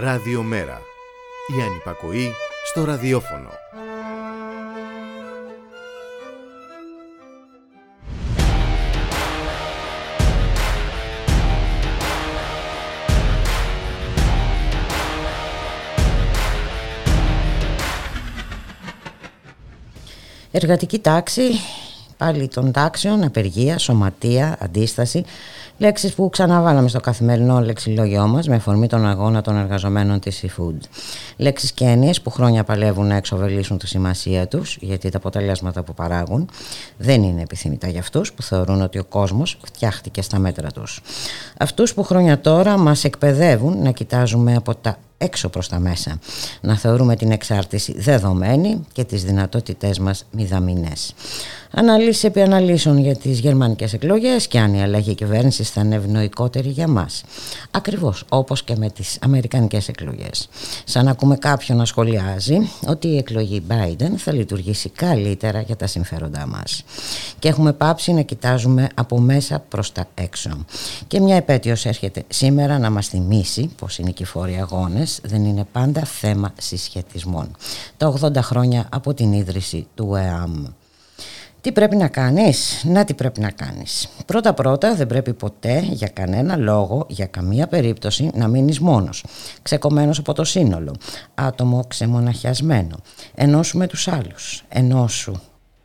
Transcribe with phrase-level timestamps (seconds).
[0.00, 0.80] Ραδιομέρα.
[1.58, 2.32] Η ανυπακοή
[2.64, 3.50] στο ραδιόφωνο.
[20.50, 21.42] Εργατική τάξη,
[22.16, 25.24] πάλι των τάξεων, απεργία, σωματεία, αντίσταση,
[25.78, 30.78] λέξεις που ξαναβάλαμε στο καθημερινό λεξιλόγιό μας με αφορμή τον αγώνα των εργαζομένων της eFood.
[31.36, 35.94] Λέξεις και έννοιες που χρόνια παλεύουν να εξοβελήσουν τη σημασία τους, γιατί τα αποτελέσματα που
[35.94, 36.48] παράγουν
[36.96, 41.00] δεν είναι επιθυμητά για αυτούς που θεωρούν ότι ο κόσμος φτιάχτηκε στα μέτρα τους.
[41.58, 46.18] Αυτούς που χρόνια τώρα μας εκπαιδεύουν να κοιτάζουμε από τα έξω προς τα μέσα.
[46.60, 51.14] Να θεωρούμε την εξάρτηση δεδομένη και τις δυνατότητές μας μηδαμινές.
[51.70, 56.68] Αναλύσει επί αναλύσεων για τις γερμανικές εκλογές και αν η αλλαγή κυβέρνηση θα είναι ευνοϊκότερη
[56.68, 57.22] για μας.
[57.70, 60.48] Ακριβώς όπως και με τις αμερικανικές εκλογές.
[60.84, 65.86] Σαν να ακούμε κάποιον να σχολιάζει ότι η εκλογή Biden θα λειτουργήσει καλύτερα για τα
[65.86, 66.84] συμφέροντά μας.
[67.38, 70.64] Και έχουμε πάψει να κοιτάζουμε από μέσα προς τα έξω.
[71.06, 76.04] Και μια επέτειος έρχεται σήμερα να μας θυμίσει πως οι νικηφόροι αγώνες δεν είναι πάντα
[76.04, 77.56] θέμα συσχετισμών.
[77.96, 80.64] Τα 80 χρόνια από την ίδρυση του ΕΑΜ.
[81.60, 84.08] Τι πρέπει να κάνεις; Να τι πρέπει να κάνεις.
[84.26, 89.24] Πρώτα πρώτα δεν πρέπει ποτέ για κανένα λόγο, για καμία περίπτωση να μείνεις μόνος.
[89.62, 90.94] Ξεκομμένος από το σύνολο.
[91.34, 92.96] Άτομο ξεμοναχιασμένο.
[93.34, 94.64] Ενώσου με τους άλλους.
[94.68, 95.32] Ενώσου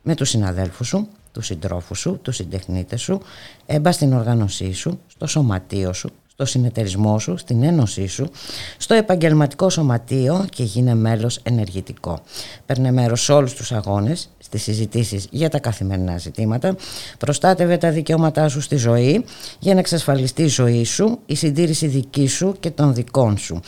[0.02, 3.20] με τους συναδέλφους σου, τους συντρόφους σου, τους συντεχνίτες σου,
[3.66, 8.30] έμπα στην οργάνωσή σου, στο σωματείο σου, στο συνεταιρισμό σου, στην ένωσή σου,
[8.76, 12.20] στο επαγγελματικό σωματείο και γίνε μέλος ενεργητικό.
[12.66, 16.76] Παίρνε μέρος σε όλους τους αγώνες, στις συζητήσεις για τα καθημερινά ζητήματα,
[17.18, 19.24] προστάτευε τα δικαιώματά σου στη ζωή
[19.58, 23.60] για να εξασφαλιστεί η ζωή σου, η συντήρηση δική σου και των δικών σου.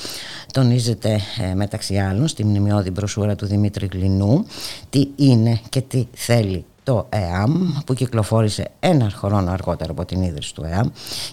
[0.53, 4.47] Τονίζεται ε, μεταξύ άλλων στη μνημειώδη μπροσούρα του Δημήτρη Γλινού
[4.91, 10.55] τι είναι και τι θέλει το ΕΑΜ που κυκλοφόρησε ένα χρόνο αργότερα από την ίδρυση
[10.55, 10.89] του ΕΑΜ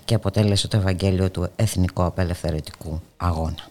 [0.06, 3.70] και αποτέλεσε το Ευαγγέλιο του Εθνικού Απελευθερωτικού Αγώνα.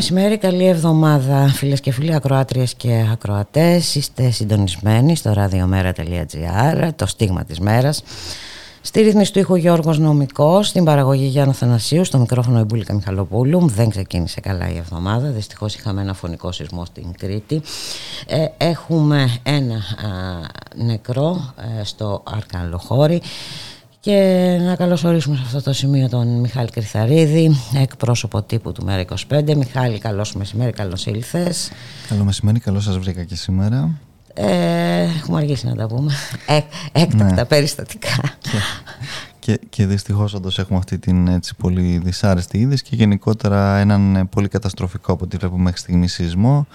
[0.00, 7.44] Μεσημέρι, καλή εβδομάδα φίλες και φίλοι ακροάτριες και ακροατές Είστε συντονισμένοι στο radiomera.gr, το στίγμα
[7.44, 8.02] της μέρας
[8.82, 13.68] Στη ρύθμιση του ήχου Γιώργος Νομικός, στην παραγωγή Γιάννα Θανασίου, στο μικρόφωνο Εμπούλικα Μιχαλοπούλου.
[13.68, 17.62] Δεν ξεκίνησε καλά η εβδομάδα, δυστυχώς είχαμε ένα φωνικό σεισμό στην Κρήτη.
[18.26, 19.82] Ε, έχουμε ένα
[20.74, 23.22] νεκρό ε, στο Αρκαλοχώρι.
[24.00, 29.54] Και να καλωσορίσουμε σε αυτό το σημείο τον Μιχάλη Κρυθαρίδη, εκπρόσωπο τύπου του ΜΕΡΑ25.
[29.56, 31.70] Μιχάλη, καλώς μεσημέρι, καλώς ήλθες.
[32.08, 33.90] Καλό μεσημέρι, καλώς σας βρήκα και σήμερα.
[34.34, 36.12] Ε, έχουμε αργήσει να τα πούμε.
[36.46, 36.60] Ε,
[36.92, 37.44] έκτακτα ναι.
[37.44, 38.20] περιστατικά.
[38.40, 38.58] Και,
[39.38, 44.48] και, και δυστυχώς όντως έχουμε αυτή την έτσι, πολύ δυσάρεστη είδηση και γενικότερα έναν πολύ
[44.48, 46.66] καταστροφικό από ό,τι βλέπουμε μέχρι στιγμής σεισμό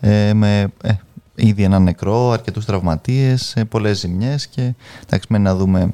[0.00, 0.92] ε, με ε,
[1.34, 4.74] ήδη έναν νεκρό, αρκετούς τραυματίες, ε, πολλές ζημιές και
[5.06, 5.90] εντάξει, να δούμε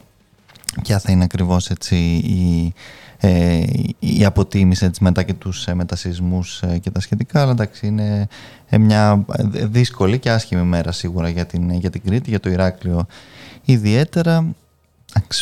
[0.82, 2.72] ποια θα είναι ακριβώς έτσι η,
[3.18, 3.62] ε,
[3.98, 7.42] η αποτίμηση έτσι, μετά και τους ε, μετασυσμούς ε, και τα σχετικά.
[7.42, 8.28] Αλλά εντάξει είναι
[8.68, 13.06] ε, μια δύσκολη και άσχημη μέρα σίγουρα για την, για την Κρήτη, για το Ηράκλειο
[13.64, 14.54] ιδιαίτερα.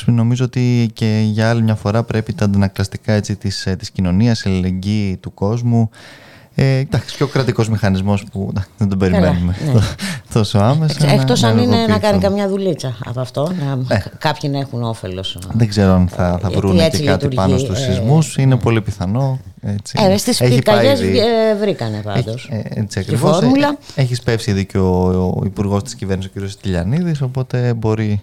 [0.06, 4.49] Νομίζω ότι και για άλλη μια φορά πρέπει τα αντανακλαστικά έτσι, της, της κοινωνίας, η
[4.49, 5.90] αλληλεγγύη του κόσμου
[6.54, 9.81] ε, εντάξει, και ο κρατικός μηχανισμός που δεν τον περιμένουμε ναι.
[10.34, 11.10] τόσο άμεσα.
[11.12, 14.02] Εκτός αν είναι να κάνει καμιά δουλίτσα από αυτό, να, ε.
[14.19, 15.38] κάποιοι να έχουν όφελος.
[15.52, 18.37] Δεν ξέρω αν θα, θα βρουν και κάτι λειτουργεί, πάνω στους ε, σεισμούς.
[18.37, 19.40] Είναι πολύ πιθανό.
[19.62, 19.99] Έτσι.
[20.10, 21.00] Ε, στις πυρκαγιές
[21.60, 22.49] βρήκανε πάντως.
[22.50, 23.40] Ε, έτσι ακριβώς.
[23.94, 25.06] Έχει πέψει ήδη και ο,
[25.37, 26.60] ο Υπουργός της Κυβέρνησης, ο κ.
[26.62, 28.22] Τηλιανίδης, οπότε μπορεί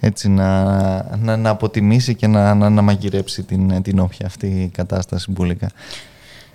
[0.00, 0.62] έτσι να,
[1.16, 5.70] να, να αποτιμήσει και να, να, να μαγειρέψει την, την όποια αυτή κατάσταση μπουλικά.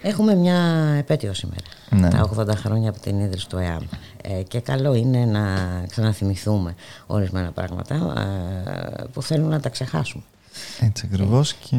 [0.02, 0.60] Έχουμε μια
[0.98, 2.10] επέτειο σήμερα, ναι.
[2.10, 3.84] τα 80 χρόνια από την ίδρυση του ΕΑΜ
[4.22, 5.42] ε, και καλό είναι να
[5.90, 6.76] ξαναθυμηθούμε
[7.08, 10.24] ορισμένα πράγματα ε, που θέλουν να τα ξεχάσουμε.
[10.80, 11.76] Έτσι ακριβώς και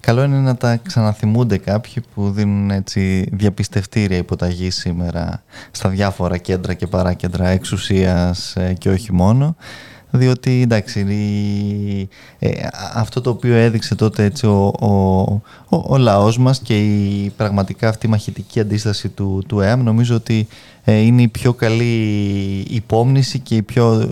[0.00, 6.74] καλό είναι να τα ξαναθυμούνται κάποιοι που δίνουν έτσι διαπιστευτήρια υποταγή σήμερα στα διάφορα κέντρα
[6.74, 9.56] και παράκέντρα εξουσίας ε, και όχι μόνο
[10.10, 11.00] διότι εντάξει
[12.38, 12.50] ε,
[12.94, 14.88] αυτό το οποίο έδειξε τότε έτσι ο, ο,
[15.68, 20.14] ο, ο λαός μας και η πραγματικά αυτή η μαχητική αντίσταση του, του ΕΑΜ νομίζω
[20.14, 20.48] ότι
[20.84, 21.94] ε, είναι η πιο καλή
[22.68, 24.10] υπόμνηση και η πιο,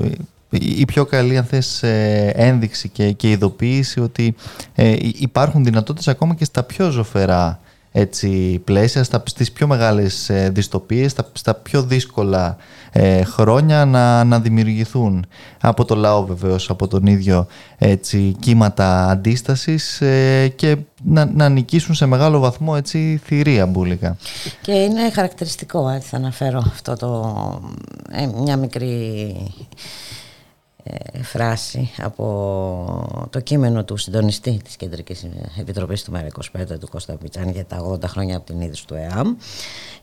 [0.50, 4.34] η πιο καλή αν θες, ε, ένδειξη και, και ειδοποίηση ότι
[5.18, 7.60] υπάρχουν δυνατότητες ακόμα και στα πιο ζωφερά
[7.92, 12.56] έτσι, πλαίσια, στα, στις πιο μεγάλες ε, δυστοπίες, στα, στα πιο δύσκολα
[12.92, 15.26] ε, χρόνια να, να δημιουργηθούν
[15.60, 17.46] από το λαό βεβαίως, από τον ίδιο
[17.78, 24.16] έτσι, κύματα αντίστασης ε, και να, να νικήσουν σε μεγάλο βαθμό έτσι, θηρία μπουλικα.
[24.60, 27.62] Και είναι χαρακτηριστικό, έτσι, θα αναφέρω αυτό το,
[28.42, 29.66] μια μικρή ε,
[31.22, 35.26] φράση από το κείμενο του συντονιστή της Κεντρικής
[35.60, 39.36] Επιτροπής του ΜΕΡΑ25 του Κώστα Πιτσάνη για τα 80 χρόνια από την ίδρυση του ΕΑΜ.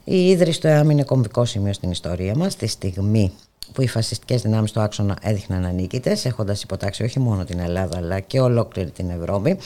[0.03, 3.31] Η ίδρυση του ΕΑΜ είναι κομβικό σημείο στην ιστορία μας, τη στιγμή
[3.73, 8.19] που οι φασιστικές δυνάμεις του άξονα έδειχναν ανίκητες, έχοντας υποτάξει όχι μόνο την Ελλάδα αλλά
[8.19, 9.57] και ολόκληρη την Ευρώπη.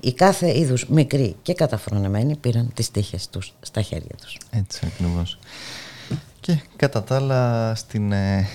[0.00, 4.38] Οι κάθε είδους μικροί και καταφρονεμένοι πήραν τις τύχες τους στα χέρια τους.
[4.50, 5.38] Έτσι ακριβώς.
[6.42, 8.46] Και κατά τα άλλα στην ε,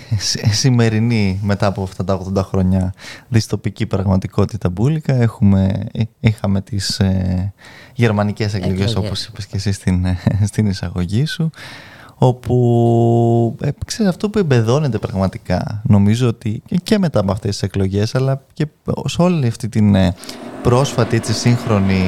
[0.52, 2.94] σημερινή μετά από αυτά τα 80 χρόνια
[3.28, 7.54] δυστοπική πραγματικότητα μπουλικα έχουμε, ε, είχαμε τις ε,
[7.94, 11.50] γερμανικές εκλογές όπως είπες και εσύ στην, ε, στην εισαγωγή σου
[12.16, 18.16] όπου ε, ξέρεις, αυτό που εμπεδώνεται πραγματικά νομίζω ότι και μετά από αυτές τις εκλογές
[18.16, 18.68] αλλά και
[19.06, 19.96] σε όλη αυτή την
[20.62, 22.04] πρόσφατη έτσι, σύγχρονη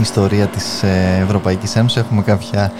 [0.00, 0.82] ιστορία της
[1.22, 2.72] Ευρωπαϊκής Ένωσης έχουμε κάποια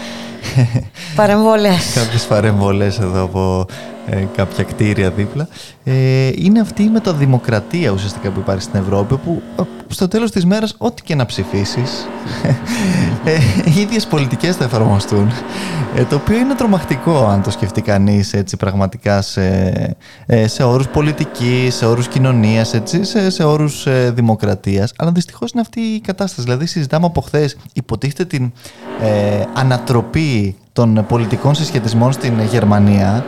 [1.16, 1.92] Παρεμβολές.
[1.94, 3.66] Κάποιες παρεμβολές εδώ από
[4.06, 5.48] ε, κάποια κτίρια δίπλα.
[5.84, 10.44] Ε, είναι αυτή η μεταδημοκρατία ουσιαστικά που υπάρχει στην Ευρώπη που ε, στο τέλος της
[10.44, 12.06] μέρας ό,τι και να ψηφίσεις
[13.24, 13.32] ε,
[13.64, 15.32] οι ίδιες πολιτικές θα εφαρμοστούν
[15.96, 19.46] ε, το οποίο είναι τρομακτικό αν το σκεφτεί κανείς έτσι πραγματικά σε,
[20.26, 25.50] ε, σε όρους πολιτικής, σε όρους κοινωνίας έτσι, σε, σε όρους ε, δημοκρατίας αλλά δυστυχώς
[25.50, 28.52] είναι αυτή η κατάσταση δηλαδή συζητάμε από χθες υποτίθεται την
[29.54, 30.33] ανατροπή
[30.72, 33.24] των πολιτικών συσχετισμών στην Γερμανία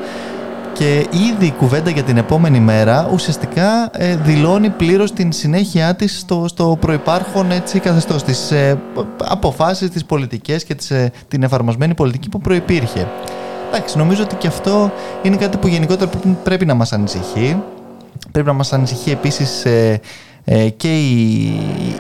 [0.73, 6.19] και ήδη η κουβέντα για την επόμενη μέρα ουσιαστικά ε, δηλώνει πλήρως την συνέχεια της
[6.19, 8.79] στο, στο προϋπάρχον έτσι, καθεστώς, τις ε,
[9.19, 13.09] αποφάσεις, τις πολιτικές και τις, ε, την εφαρμοσμένη πολιτική που προϋπήρχε.
[13.69, 14.93] Εντάξει, νομίζω ότι και αυτό
[15.23, 16.11] είναι κάτι που γενικότερα
[16.43, 17.63] πρέπει να μας ανησυχεί.
[18.33, 20.01] Πρέπει να μας ανησυχεί επίσης ε, ε,
[20.77, 21.45] και η,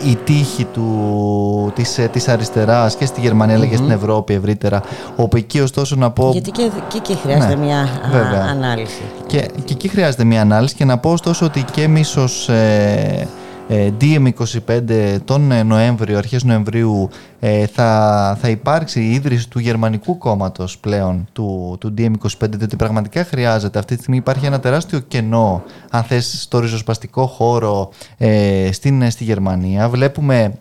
[0.06, 4.82] η τύχη του, της, ε, της αριστεράς και στη Γερμανία αλλά και στην Ευρώπη ευρύτερα.
[5.16, 6.30] Όπου εκεί ωστόσο να πω...
[6.32, 7.88] Γιατί και, και εκεί χρειάζεται ναι, μια
[8.50, 9.02] ανάλυση.
[9.26, 12.54] Και, και εκεί χρειάζεται μια ανάλυση και να πω ωστόσο ότι και εμείς ως ε,
[12.56, 13.26] ε,
[13.68, 17.08] DM25 τον ε, Νοέμβριο, αρχές Νοεμβρίου
[17.40, 23.24] ε, θα, θα υπάρξει η ίδρυση του γερμανικού κόμματος πλέον του, του DM25 διότι πραγματικά
[23.24, 23.78] χρειάζεται.
[23.78, 27.90] Αυτή τη στιγμή υπάρχει ένα τεράστιο κενό αν θες στο ριζοσπαστικό χώρο
[28.70, 29.88] στην, στη Γερμανία.
[29.88, 30.58] Βλέπουμε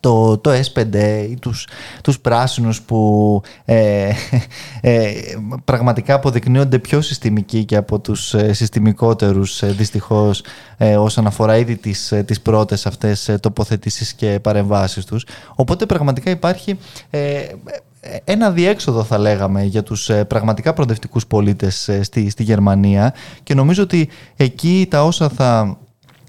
[0.00, 0.94] το, το S5
[1.30, 1.66] ή τους,
[2.02, 4.10] τους πράσινους που ε,
[4.80, 5.12] ε,
[5.64, 10.42] πραγματικά αποδεικνύονται πιο συστημικοί και από τους ε, συστημικότερους ε, δυστυχώς
[10.76, 15.26] ε, όσον αφορά ήδη τις, ε, τις πρώτες αυτές τοποθετήσεις και παρεμβάσεις τους.
[15.54, 16.78] Οπότε πραγματικά υπάρχει
[18.24, 24.08] ένα διέξοδο θα λέγαμε για τους πραγματικά προοδευτικούς πολίτες στη, στη Γερμανία και νομίζω ότι
[24.36, 25.78] εκεί τα όσα θα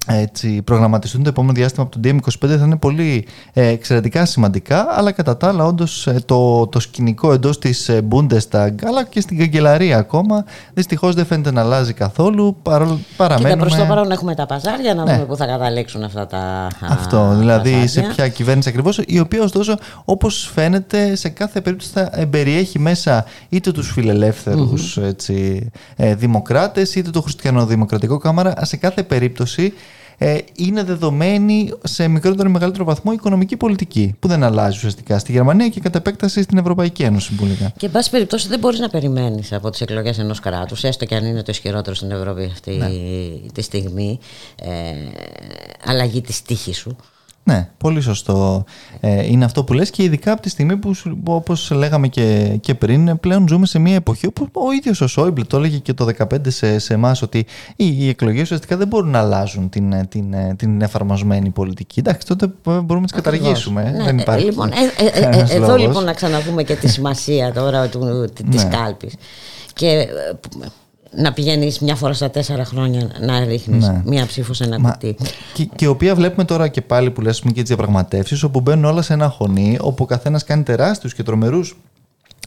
[0.06, 5.12] έτσι, προγραμματιστούν το επόμενο διάστημα από το DM25 θα είναι πολύ ε, εξαιρετικά σημαντικά, αλλά
[5.12, 9.38] κατά τα άλλα όντως ε, το, το σκηνικό εντός της ε, Bundestag αλλά και στην
[9.38, 10.44] καγκελαρία ακόμα
[10.74, 12.56] δυστυχώς δεν φαίνεται να αλλάζει καθόλου.
[12.62, 13.52] Παρό, παραμένουμε...
[13.52, 15.12] Κοίτα, προς το παρόν έχουμε τα παζάρια να ναι.
[15.12, 16.68] δούμε πού θα καταλήξουν αυτά τα.
[16.80, 22.26] Αυτό, δηλαδή σε ποια κυβέρνηση ακριβώς, η οποία ωστόσο όπως φαίνεται σε κάθε περίπτωση θα
[22.30, 25.56] περιέχει μέσα είτε τους φιλελεύθερους mm-hmm.
[25.96, 28.54] ε, δημοκράτες είτε το Χριστιανοδημοκρατικό Κάμαρα.
[28.62, 29.72] Σε κάθε περίπτωση
[30.18, 35.32] ε, είναι δεδομένη σε μικρότερο ή μεγαλύτερο βαθμό οικονομική πολιτική, που δεν αλλάζει ουσιαστικά στη
[35.32, 37.72] Γερμανία και κατά επέκταση στην Ευρωπαϊκή Ένωση συμβουλικά.
[37.76, 41.14] Και, εν πάση περιπτώσει, δεν μπορείς να περιμένεις από τις εκλογές ενός κράτους, έστω και
[41.14, 42.88] αν είναι το ισχυρότερο στην Ευρώπη αυτή ναι.
[43.52, 44.18] τη στιγμή,
[44.62, 44.68] ε,
[45.84, 46.96] αλλαγή της τύχης σου.
[47.48, 48.64] Ναι, πολύ σωστό
[49.00, 52.74] ε, είναι αυτό που λες και ειδικά από τη στιγμή που όπως λέγαμε και, και
[52.74, 56.06] πριν πλέον ζούμε σε μια εποχή όπου ο ίδιος ο Σόιμπλ το έλεγε και το
[56.18, 60.34] 2015 σε, σε εμάς ότι οι, οι εκλογές ουσιαστικά δεν μπορούν να αλλάζουν την, την,
[60.56, 61.98] την εφαρμοσμένη πολιτική.
[61.98, 63.82] Εντάξει, τότε μπορούμε να τις καταργήσουμε.
[63.82, 67.52] Ναι, δεν υπάρχει λοιπόν, ε, ε, ε, ε εδώ λοιπόν να ξαναδούμε και τη σημασία
[67.52, 68.70] τώρα του, της ναι.
[68.70, 69.14] κάλπης.
[69.74, 70.06] Και
[71.16, 74.02] να πηγαίνεις μια φορά στα τέσσερα χρόνια να ρίχνεις ναι.
[74.04, 75.16] μία ψήφο σε ένα Μα, κουτί.
[75.54, 78.84] Και, και η οποία βλέπουμε τώρα και πάλι που λες και τις διαπραγματεύσεις, όπου μπαίνουν
[78.84, 81.76] όλα σε ένα χωνί, όπου ο καθένας κάνει τεράστιους και τρομερούς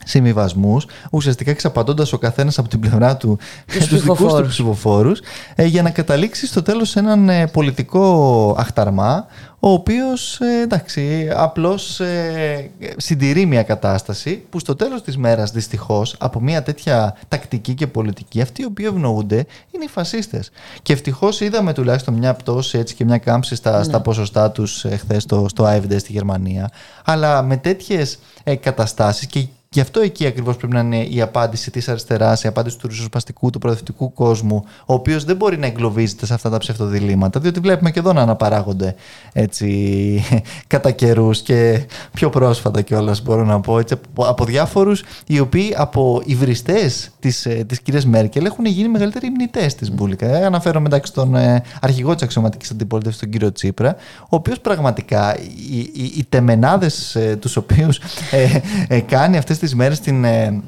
[0.09, 5.19] συμβιβασμούς, ουσιαστικά εξαπατώντας ο καθένας από την πλευρά του τους δικούς του ψηφοφόρους,
[5.55, 9.27] ε, για να καταλήξει στο τέλος σε έναν ε, πολιτικό αχταρμά,
[9.59, 16.15] ο οποίος ε, εντάξει, απλώς ε, συντηρεί μια κατάσταση που στο τέλος της μέρας δυστυχώς
[16.19, 20.51] από μια τέτοια τακτική και πολιτική, αυτοί οι οποίοι ευνοούνται είναι οι φασίστες.
[20.81, 23.83] Και ευτυχώς είδαμε τουλάχιστον μια πτώση έτσι και μια κάμψη στα, ναι.
[23.83, 26.69] στα ποσοστά τους χθες στο, στο AFD στη Γερμανία.
[27.05, 28.19] Αλλά με τέτοιες
[28.59, 29.39] καταστάσεις και
[29.71, 33.49] Γι' αυτό εκεί ακριβώς πρέπει να είναι η απάντηση της αριστεράς, η απάντηση του ριζοσπαστικού,
[33.49, 37.91] του προοδευτικού κόσμου, ο οποίος δεν μπορεί να εγκλωβίζεται σε αυτά τα ψευτοδιλήμματα, διότι βλέπουμε
[37.91, 38.95] και εδώ να αναπαράγονται
[39.33, 40.23] έτσι,
[40.67, 45.73] κατά καιρούς και πιο πρόσφατα κιόλας, μπορώ να πω, έτσι, από, από διάφορους οι οποίοι
[45.77, 50.27] από υβριστέ τη της ε, κυρίας Μέρκελ έχουν γίνει μεγαλύτεροι υμνητέ της Μπούλικα.
[50.27, 55.37] Ε, αναφέρω μεταξύ τον ε, αρχηγό της αξιωματικής αντιπολίτευσης, τον κύριο Τσίπρα, ο οποίος πραγματικά
[55.39, 57.97] οι, οι, οι τεμενάδες ε, τους οποίους
[58.31, 60.61] ε, ε, κάνει αυτές τις μέρες την ε,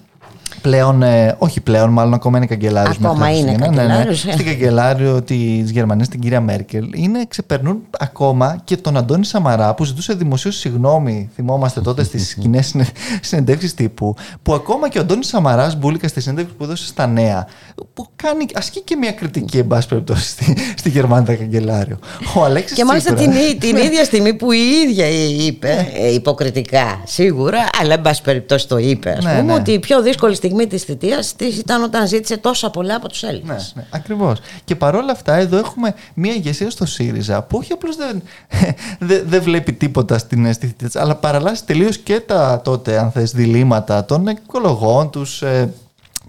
[0.61, 2.97] πλέον, ε, όχι πλέον, μάλλον ακόμα είναι καγκελάριος.
[3.03, 3.95] Ακόμα είναι καγκελάριο.
[3.95, 4.13] Ναι, ναι.
[4.13, 9.83] Στην καγκελάριο της Γερμανίας, την κυρία Μέρκελ, είναι, ξεπερνούν ακόμα και τον Αντώνη Σαμαρά που
[9.83, 11.29] ζητούσε δημοσίως συγγνώμη.
[11.35, 12.75] Θυμόμαστε τότε στις κοινές
[13.21, 14.15] συνεντεύξεις τύπου.
[14.43, 17.47] Που ακόμα και ο Αντώνης Σαμαράς μπουλίκα στη συνέντευξη που έδωσε στα νέα,
[17.93, 21.99] που κάνει, ασκεί και μια κριτική, εν πάση περιπτώσει, στη, στη Γερμανία καγκελάριο.
[22.35, 23.83] Ο Αλέξης και μάλιστα την, την ναι.
[23.83, 25.07] ίδια στιγμή που η ίδια
[25.45, 30.01] είπε, ε, υποκριτικά σίγουρα, αλλά εν πάση περιπτώσει το είπε, ας πούμε, ότι η πιο
[30.01, 33.73] δύσκολη στιγμή στιγμή της θητείας της ήταν όταν ζήτησε τόσα πολλά από τους Έλληνες.
[33.75, 34.39] Ναι, ναι, ακριβώς.
[34.63, 38.21] Και παρόλα αυτά, εδώ έχουμε μια ηγεσία στο ΣΥΡΙΖΑ που όχι απλώς δεν,
[39.09, 43.31] δεν, δεν βλέπει τίποτα στην, στη θητεία αλλά παραλλάσσει τελείως και τα τότε, αν θες,
[43.31, 45.41] διλήμματα των οικολογών, τους.
[45.41, 45.73] Ε,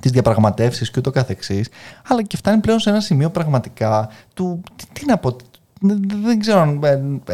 [0.00, 1.68] τις διαπραγματεύσεις και ούτω καθεξής,
[2.08, 4.62] αλλά και φτάνει πλέον σε ένα σημείο πραγματικά του.
[4.76, 5.36] Τι, τι να πω,
[6.22, 6.78] δεν ξέρω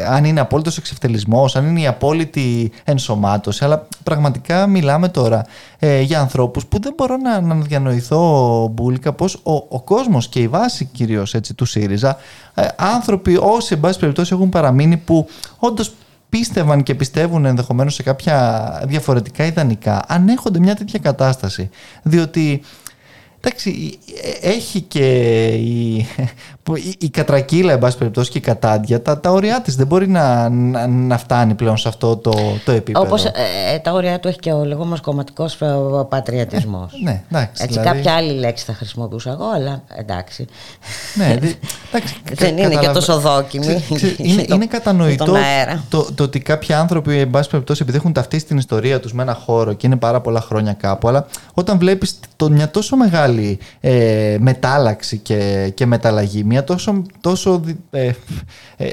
[0.07, 5.45] αν είναι απόλυτος εξευτελισμός, αν είναι η απόλυτη ενσωμάτωση, αλλά πραγματικά μιλάμε τώρα
[5.79, 10.39] ε, για ανθρώπους που δεν μπορώ να, να διανοηθώ, Μπούλικα, πως ο, ο κόσμος και
[10.39, 12.17] η βάση κυρίως έτσι, του ΣΥΡΙΖΑ,
[12.53, 15.27] ε, άνθρωποι όσοι εν πάση περιπτώσει έχουν παραμείνει που
[15.57, 15.93] όντως
[16.29, 21.69] πίστευαν και πιστεύουν ενδεχομένως σε κάποια διαφορετικά ιδανικά, ανέχονται μια τέτοια κατάσταση.
[22.03, 22.61] Διότι
[23.41, 23.99] Εντάξει,
[24.41, 25.95] ε, έχει και η,
[26.75, 30.09] η, η κατρακύλα, εν πάση περιπτώσει, και η κατάντια, τα, τα όρια της δεν μπορεί
[30.09, 32.31] να, να, να, φτάνει πλέον σε αυτό το,
[32.65, 33.05] το επίπεδο.
[33.05, 33.31] Όπως ε,
[33.73, 35.57] ε, τα όρια του έχει και ο λεγόμενος κομματικός
[36.09, 36.89] πατριατισμό.
[36.93, 37.63] Ε, ναι, εντάξει.
[37.63, 37.97] Έτσι, δηλαδή...
[37.97, 40.47] κάποια άλλη λέξη θα χρησιμοποιούσα εγώ, αλλά εντάξει.
[41.15, 41.25] Ναι,
[41.91, 43.65] εντάξει, δεν είναι και τόσο δόκιμη.
[44.17, 45.35] είναι, είναι κατανοητό
[45.89, 49.21] το, το, ότι κάποιοι άνθρωποι, εν πάση περιπτώσει, επειδή έχουν ταυτίσει την ιστορία τους με
[49.21, 52.19] ένα χώρο και είναι πάρα πολλά χρόνια κάπου, αλλά όταν βλέπεις
[52.49, 53.28] μια τόσο μεγάλη
[53.79, 58.11] ε, μετάλλαξη και, και μεταλλαγή, μια τόσο, τόσο ε,
[58.77, 58.87] ε,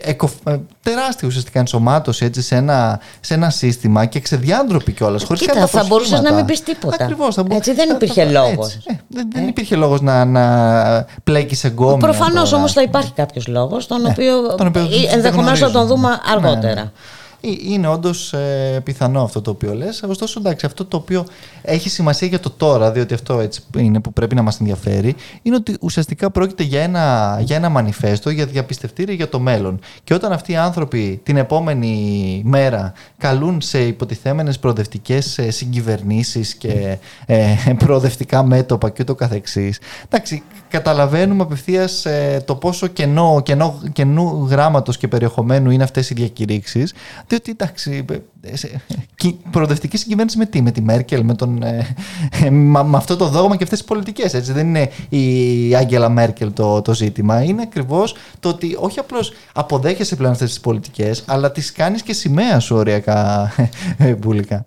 [0.44, 5.22] ε, τεράστια ουσιαστικά ενσωμάτωση έτσι, σε, ένα, σε ένα σύστημα και ξεδιάντροπη κιόλας.
[5.22, 7.04] Ε, κοίτα, θα μπορούσες να μην πεις τίποτα.
[7.04, 7.36] Ακριβώς.
[7.48, 8.78] Έτσι δεν υπήρχε λόγος.
[9.08, 11.96] δεν, δεν υπήρχε λόγος να, να πλέκεις εγκόμια.
[11.96, 16.74] Προφανώς όμως θα υπάρχει κάποιος λόγος, τον οποίο, οποίο ενδεχομένως θα τον δούμε αργότερα.
[16.74, 16.90] Ναι, ναι.
[17.62, 20.02] Είναι όντως ε, πιθανό αυτό το οποίο λες.
[20.08, 21.26] Ωστόσο, εντάξει, αυτό το οποίο
[21.62, 25.56] έχει σημασία για το τώρα, διότι αυτό έτσι είναι που πρέπει να μας ενδιαφέρει, είναι
[25.56, 29.80] ότι ουσιαστικά πρόκειται για ένα, για ένα μανιφέστο, για διαπιστευτήρια για το μέλλον.
[30.04, 36.98] Και όταν αυτοί οι άνθρωποι την επόμενη μέρα καλούν σε υποτιθέμενες προοδευτικές ε, συγκυβερνήσεις και
[37.26, 44.46] ε, προοδευτικά μέτωπα και ούτω καθεξής, εντάξει, καταλαβαίνουμε απευθείας ε, το πόσο κενό, κενό, κενού
[44.50, 46.94] γράμματος και περιεχομένου είναι αυτές οι διακηρύξεις.
[47.26, 48.04] Διότι εντάξει,
[48.40, 53.56] ε, προοδευτική συγκυβέρνηση με τι, με τη Μέρκελ, με, τον, ε, με αυτό το δόγμα
[53.56, 54.52] και αυτές τις πολιτικές.
[54.52, 57.42] Δεν είναι η Άγγελα Μέρκελ το, το ζήτημα.
[57.42, 62.12] Είναι ακριβώς το ότι όχι απλώς αποδέχεσαι πλέον αυτές τις πολιτικές, αλλά τις κάνεις και
[62.12, 63.52] σημαία σου οριακά
[64.18, 64.64] μπουλικά.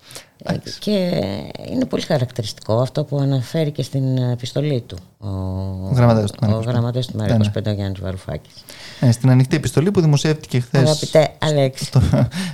[0.80, 1.22] Και
[1.70, 7.08] είναι πολύ χαρακτηριστικό αυτό που αναφέρει και στην επιστολή του ο, ο γραμματέας του γραμματέας
[7.08, 7.72] του Μέρα 25 ναι.
[7.72, 8.54] Γιάννης Βαρουφάκης.
[9.00, 11.86] Ε, στην ανοιχτή επιστολή που δημοσιεύτηκε χθες Αγαπητέ Αλέξη.
[11.86, 12.02] Στο,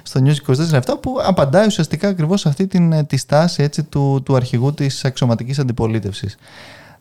[0.03, 4.35] στο News 24 που απαντάει ουσιαστικά ακριβώς αυτή την, ε, τη στάση έτσι, του, του
[4.35, 6.37] αρχηγού της αξιωματικής αντιπολίτευσης.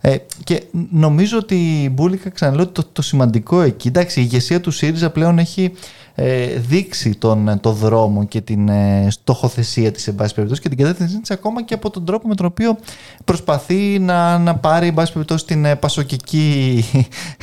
[0.00, 3.88] Ε, και νομίζω ότι η Μπούλικα ξαναλέω το, το σημαντικό εκεί.
[3.88, 5.72] Εντάξει, η ηγεσία του ΣΥΡΙΖΑ πλέον έχει ε,
[6.56, 11.20] δείξει τον, το δρόμο και την ε, στοχοθεσία της εν πάση περιπτώσει και την κατεύθυνσή
[11.20, 12.76] της ακόμα και από τον τρόπο με τον οποίο
[13.24, 16.84] προσπαθεί να, να πάρει εν πάση περιπτώσει την ε, πασοκική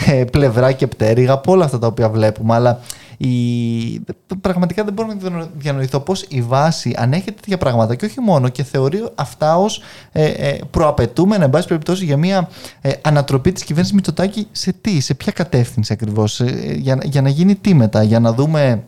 [0.08, 2.56] ε, πλευρά και πτέρυγα από όλα αυτά τα οποία βλέπουμε.
[2.56, 2.80] Αλλά
[3.24, 4.04] η...
[4.42, 8.64] Πραγματικά δεν μπορώ να διανοηθώ πώς η βάση ανέχεται τέτοια πράγματα και όχι μόνο και
[8.64, 12.50] θεωρεί αυτά ως ε, ε, προαπαιτούμενα, εν πάση περιπτώσει, για μια
[12.82, 17.30] ε, ανατροπή της κυβέρνησης Μητσοτάκη σε τι, σε ποια κατεύθυνση ακριβώς, ε, για, για να
[17.30, 18.84] γίνει τι μετά, για να δούμε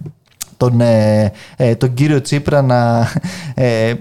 [0.57, 3.07] τον, ε, ε, τον κύριο Τσίπρα να
[3.53, 3.93] ε,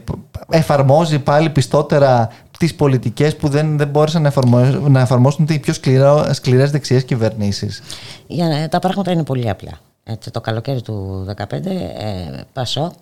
[0.50, 5.72] εφαρμόζει πάλι πιστότερα τις πολιτικές που δεν, δεν μπόρεσαν να εφαρμόσουν, να εφαρμόσουν οι πιο
[5.72, 7.82] σκληρά, σκληρές δεξιές κυβερνήσεις.
[8.26, 9.80] Για, τα πράγματα είναι πολύ απλά.
[10.04, 12.92] Έτσι, το καλοκαίρι του 2015 ε, Πασόκ,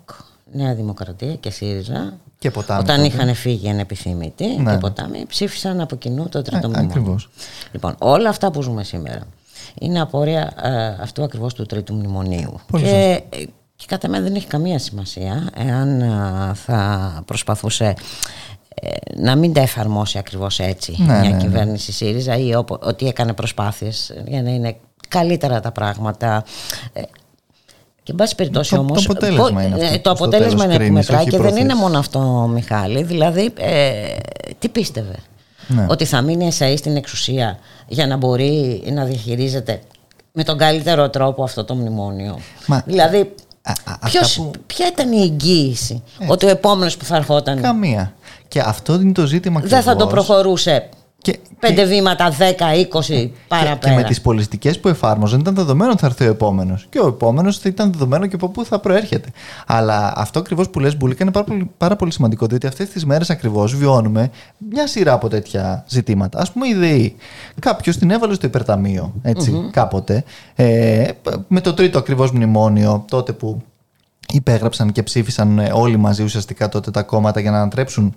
[0.52, 4.73] Νέα Δημοκρατία και ΣΥΡΙΖΑ και ποτάμι, όταν είχαν φύγει ανεπιθύμητοι ναι.
[4.73, 7.21] και ποτάμι ψήφισαν από κοινού το τρίτο ε, μνημόνιο.
[7.73, 9.26] Λοιπόν, όλα αυτά που ζούμε σήμερα
[9.78, 12.61] είναι απόρρια ε, αυτού ακριβώς του τρίτου μνημονίου.
[12.71, 13.23] και,
[13.76, 17.95] και κατά μένα δεν έχει καμία σημασία εάν ε, θα προσπαθούσε
[18.75, 21.37] ε, να μην τα εφαρμόσει ακριβώς έτσι ναι, μια ναι, ναι.
[21.37, 24.76] κυβέρνηση ΣΥΡΙΖΑ ή ότι έκανε προσπάθειες για να είναι
[25.11, 26.45] καλύτερα τα πράγματα.
[26.93, 27.00] Ε,
[28.02, 28.95] και εν πάση περιπτώσει όμω.
[28.95, 32.21] Το αποτέλεσμα είναι, αυτό, το αποτέλεσμα είναι που μετράει και δεν είναι μόνο αυτό,
[32.52, 33.02] Μιχάλη.
[33.02, 34.17] Δηλαδή, ε,
[34.59, 35.14] τι πίστευε;
[35.67, 35.87] Ναι.
[35.88, 39.81] Ότι θα μείνει εσαί στην εξουσία για να μπορεί να διαχειρίζεται
[40.33, 44.51] με τον καλύτερο τρόπο αυτό το μνημόνιο; Μα, δηλαδή, α, α, ποιος, που...
[44.66, 47.61] ποια ήταν η εγγύηση; Ότι ο επόμενος που θα ερχόταν.
[47.61, 48.12] Καμία.
[48.49, 50.88] Και αυτό είναι το ζήτημα Δεν θα το προχωρούσε
[51.22, 53.76] και, Πέντε βήματα, 10, 20 παραπέρα.
[53.76, 56.87] Και, και με τις πολιτικέ που εφάρμοζαν ήταν δεδομένο ότι θα έρθει ο επόμενος.
[56.90, 59.28] Και ο επόμενος ήταν δεδομένο και από πού θα προέρχεται.
[59.66, 63.04] Αλλά αυτό ακριβώς που λες, Μπουλίκα, είναι πάρα πολύ, πάρα πολύ σημαντικό, διότι αυτές τις
[63.04, 64.30] μέρες ακριβώς βιώνουμε
[64.70, 66.38] μια σειρά από τέτοια ζητήματα.
[66.38, 67.16] Α πούμε, η ΔΕΗ.
[67.59, 69.14] Κάποιος την έβαλε στο υπερταμείο,
[69.70, 70.24] κάποτε.
[70.54, 71.09] Ε,
[71.48, 73.62] με το τρίτο ακριβώς μνημόνιο, τότε που
[74.33, 78.14] υπέγραψαν και ψήφισαν όλοι μαζί ουσιαστικά τότε τα κόμματα για να ανατρέψουν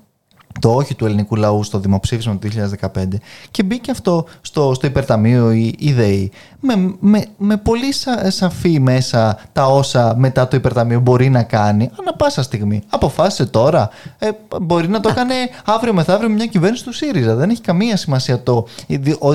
[0.59, 2.47] το όχι του ελληνικού λαού στο δημοψήφισμα του
[2.93, 3.03] 2015
[3.51, 8.79] και μπήκε αυτό στο, στο υπερταμείο η, η ΔΕΗ με, με, με πολύ σα, σαφή
[8.79, 12.83] μέσα τα όσα μετά το υπερταμείο μπορεί να κάνει ανά πάσα στιγμή.
[12.89, 13.89] Αποφάσισε τώρα.
[14.19, 14.29] Ε,
[14.61, 15.33] μπορεί να το έκανε
[15.65, 17.35] αύριο μεθαύριο μια κυβέρνηση του ΣΥΡΙΖΑ.
[17.35, 18.67] Δεν έχει καμία σημασία το.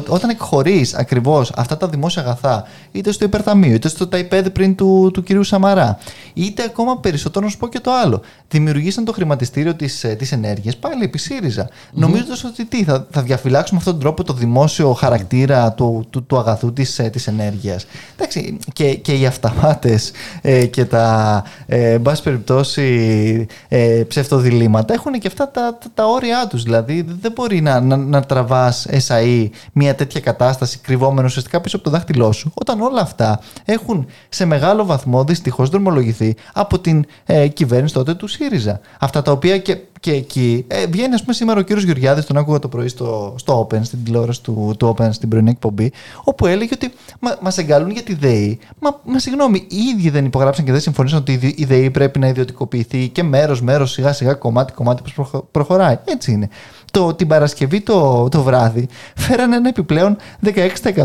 [0.09, 5.11] Όταν εκχωρείς ακριβώς αυτά τα δημόσια αγαθά, είτε στο υπερταμείο, είτε στο ΤΑΙΠΕΔ πριν του,
[5.13, 5.99] του κυρίου Σαμαρά,
[6.35, 8.21] είτε ακόμα περισσότερο να σου πω και το άλλο.
[8.49, 11.69] Δημιουργήσαν το χρηματιστήριο της της ε, ενέργειας πάλι επί ΣΥΡΙΖΑ.
[11.69, 11.91] Mm-hmm.
[11.93, 16.39] Νομίζοντας ότι τι, θα, θα διαφυλάξουμε αυτόν τον τρόπο το δημόσιο χαρακτήρα του, του, του
[16.39, 17.87] αγαθού της ε, της ενέργειας.
[18.15, 20.11] Εντάξει, και, και οι αυταμάτες
[20.43, 26.07] ε, και τα, ε, εν πάση περιπτώσει, ε, ψευτοδιλήμματα έχουν και αυτά τα, τα, τα
[26.07, 26.63] όρια τους.
[26.63, 31.85] Δηλαδή δεν μπορεί να, να, να τραβάς εσαΐ μια τέτοια κατάσταση κρυβόμενο ουσιαστικά πίσω από
[31.85, 32.53] το δάχτυλό σου.
[32.55, 38.27] Όταν όλα αυτά έχουν σε μεγάλο βαθμό δυστυχώς δρομολογηθεί από την ε, κυβέρνηση τότε του
[38.27, 38.81] ΣΥΡΙΖΑ.
[38.99, 42.37] Αυτά τα οποία και και εκεί ε, βγαίνει, ας πούμε, σήμερα ο κύριος Γεωργιάδης, τον
[42.37, 45.93] άκουγα το πρωί στο, στο Open, στην τηλεόραση του, του Open, στην πρωινή εκπομπή,
[46.25, 48.59] όπου έλεγε ότι μα εγκαλούν για τη ΔΕΗ.
[48.79, 52.29] Μα, μα συγγνώμη, οι ίδιοι δεν υπογράψαν και δεν συμφωνήσαν ότι η ΔΕΗ πρέπει να
[52.29, 55.99] ιδιωτικοποιηθεί και μέρο-μέρο, σιγά-σιγά, κομμάτι-κομμάτι, πώ προχωράει.
[56.05, 56.49] Έτσι είναι.
[56.93, 60.17] Το, την Παρασκευή το, το βράδυ φέρανε ένα επιπλέον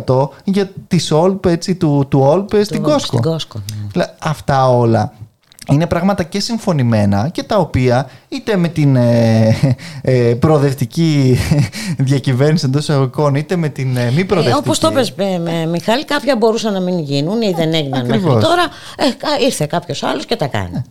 [0.05, 3.17] 16% για τη Όλπ, του, του Όλπ στην Κόσκο.
[3.17, 3.61] Στην Κόσκο
[3.95, 4.05] ναι.
[4.19, 5.13] Αυτά όλα
[5.71, 9.55] είναι πράγματα και συμφωνημένα και τα οποία είτε με την ε,
[10.01, 11.37] ε, προοδευτική
[11.97, 14.57] διακυβέρνηση εντός εισαγωγικών είτε με την ε, μη προοδευτική.
[14.57, 18.23] Ε, Όπως το πες με, Μιχάλη, κάποια μπορούσαν να μην γίνουν ή δεν έγιναν μέχρι
[18.23, 18.63] τώρα.
[18.97, 20.81] Ε, ήρθε κάποιος άλλος και τα κάνει.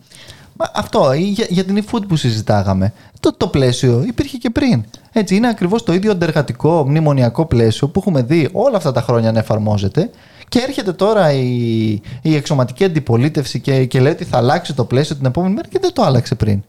[0.73, 2.93] Αυτό για, για την e-food που συζητάγαμε.
[3.19, 4.83] Το, το πλαίσιο υπήρχε και πριν.
[5.11, 9.31] Έτσι, είναι ακριβώς το ίδιο αντεργατικό, μνημονιακό πλαίσιο που έχουμε δει όλα αυτά τα χρόνια
[9.31, 10.09] να εφαρμόζεται
[10.53, 15.15] και έρχεται τώρα η, η εξωματική αντιπολίτευση και, και λέει ότι θα αλλάξει το πλαίσιο
[15.15, 16.63] την επόμενη μέρα και δεν το άλλαξε πριν.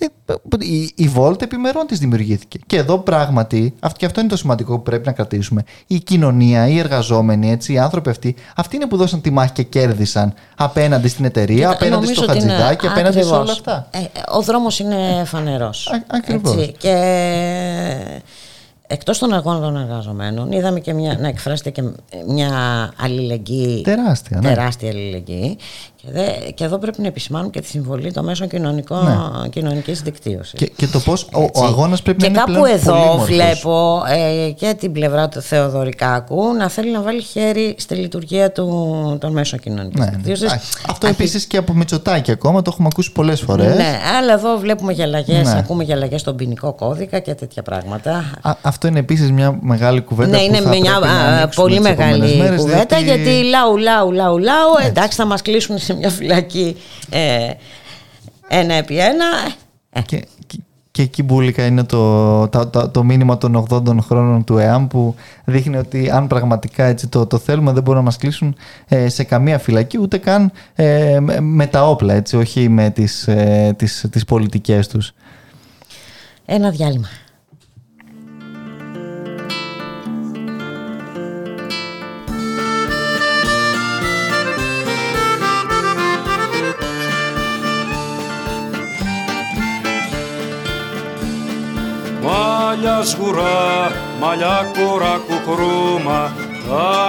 [0.00, 0.06] Ε,
[0.58, 2.58] η, η Volt επιμερών της δημιουργήθηκε.
[2.66, 6.78] Και εδώ πράγματι, και αυτό είναι το σημαντικό που πρέπει να κρατήσουμε, η κοινωνία, οι
[6.78, 11.24] εργαζόμενοι, έτσι, οι άνθρωποι αυτοί, αυτοί είναι που δώσαν τη μάχη και κέρδισαν απέναντι στην
[11.24, 13.88] εταιρεία, απέναντι στο χατζηδάκι, απέναντι σε όλα αυτά.
[13.90, 15.92] Ε, ο δρόμος είναι φανερός.
[16.06, 16.72] Ακριβώς.
[16.78, 16.94] Και
[18.90, 21.82] εκτός των αγώνων των εργαζομένων είδαμε και μια, να εκφράσετε και
[22.26, 22.52] μια
[22.96, 24.48] αλληλεγγύη τεράστια, ναι.
[24.48, 25.58] τεράστια αλληλεγγύη
[26.02, 29.48] και, δε, και εδώ πρέπει να επισημάνουμε και τη συμβολή των μέσων κοινωνικών, ναι.
[29.48, 30.52] κοινωνικής δικτύωσης.
[30.58, 34.50] Και, και το πώς ο, ο αγώνας πρέπει και να είναι κάπου εδώ βλέπω ε,
[34.50, 39.58] και την πλευρά του Θεοδωρικάκου να θέλει να βάλει χέρι στη λειτουργία του, των μέσων
[39.58, 40.50] κοινωνικής ναι, δικτύωσης.
[40.50, 40.60] Ναι.
[40.88, 41.20] Αυτό Αρχι...
[41.20, 43.76] επίσης και από Μητσοτάκη ακόμα το έχουμε ακούσει πολλές φορές.
[43.76, 45.58] Ναι, αλλά εδώ βλέπουμε για αλλαγές, ναι.
[45.58, 48.24] ακούμε για αλλαγές στον ποινικό κώδικα και τέτοια πράγματα.
[48.42, 52.36] Α, αυτό είναι επίσης μια μεγάλη κουβέντα ναι, που είναι θα μια να πολύ μεγάλη
[52.36, 53.04] μέρες, κουβέντα διότι...
[53.04, 56.76] γιατί λαού, λαού, λαού, λαού, εντάξει θα μας κλείσουν σε μια φυλακή
[57.10, 57.50] ε,
[58.48, 59.26] ένα επί ένα.
[59.90, 60.00] Ε.
[60.00, 60.58] Και, και,
[60.90, 65.14] και εκεί μπουλικα είναι το, το, το, το, μήνυμα των 80 χρόνων του ΕΑΜ που
[65.44, 68.56] δείχνει ότι αν πραγματικά έτσι το, το θέλουμε δεν μπορούν να μας κλείσουν
[68.88, 73.74] ε, σε καμία φυλακή ούτε καν ε, με τα όπλα έτσι, όχι με τις, ε,
[73.76, 75.12] τις, τις πολιτικές τους.
[76.44, 77.08] Ένα διάλειμμα.
[92.78, 96.32] Μαλλιά σγουρά, μαλλιά κοράκου χρώμα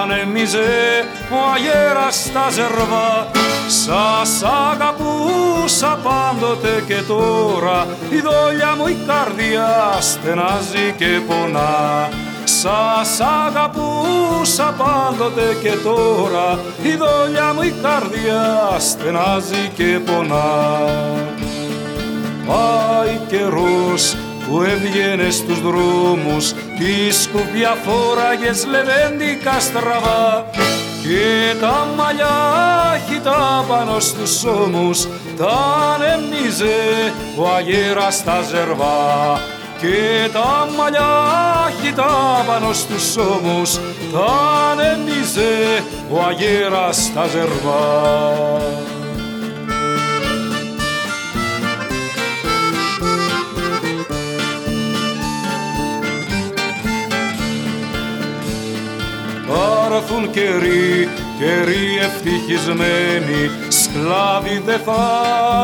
[0.02, 3.28] ανέμιζε ο αγέρας στα ζερβά.
[3.68, 7.88] Σας αγαπούσα πάντοτε και τώρα.
[8.10, 12.10] Η δόλια μου η καρδιά στενάζει και πονά.
[12.44, 16.60] Σας αγαπούσα πάντοτε και τώρα.
[16.82, 20.50] Η δόλια μου η καρδιά στενάζει και πονά.
[22.46, 24.16] Πάει καιρός
[24.50, 30.46] που έβγαινες στους δρόμους τη σκουπιά φόραγες λεβέντικα στραβά
[31.02, 32.38] και τα μαλλιά
[33.10, 35.08] χιτά πάνω στους ώμους
[35.38, 35.58] τα
[35.94, 39.40] ανεμίζε ο αγέρας στα ζερβά
[39.82, 43.80] και τα μαλλιά χιτά πάνω στους ώμους
[44.14, 44.26] τα
[44.72, 49.09] ανεμίζε ο αγέρας στα ζερβά.
[59.50, 61.10] Θα έρθουν καιροί,
[61.40, 65.04] καιροί ευτυχισμένοι, σκλάβοι δεν θα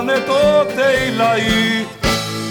[0.02, 1.86] είναι τότε οι λαοί.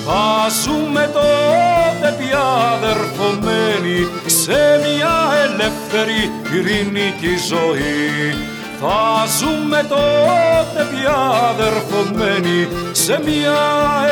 [0.07, 2.45] Θα ζούμε τότε πια
[2.75, 8.35] αδερφωμένοι σε μια ελεύθερη ειρηνική ζωή.
[8.81, 11.19] Θα ζούμε τότε πια
[11.51, 13.63] αδερφωμένοι σε μια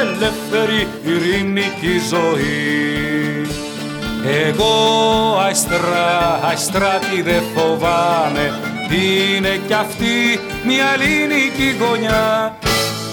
[0.01, 3.42] ελεύθερη ειρηνική ζωή.
[4.25, 4.75] Εγώ
[5.45, 8.53] αϊστρά, αϊστράτη δε φοβάμαι.
[8.91, 12.57] Είναι κι αυτή μια ελληνική γωνιά.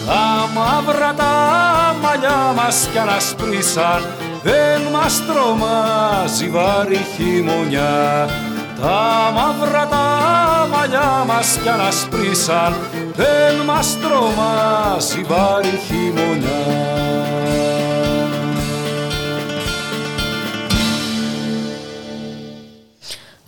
[0.05, 4.05] Τα μαύρα τα μαλλιά μας κι ανασπρίσαν
[4.43, 8.29] δεν μας τρομάζει βάρη χειμωνιά.
[8.81, 12.75] Τα μαύρα τα μαλλιά μας κι ανασπρίσαν
[13.15, 16.98] δεν μας τρομάζει βάρη χειμωνιά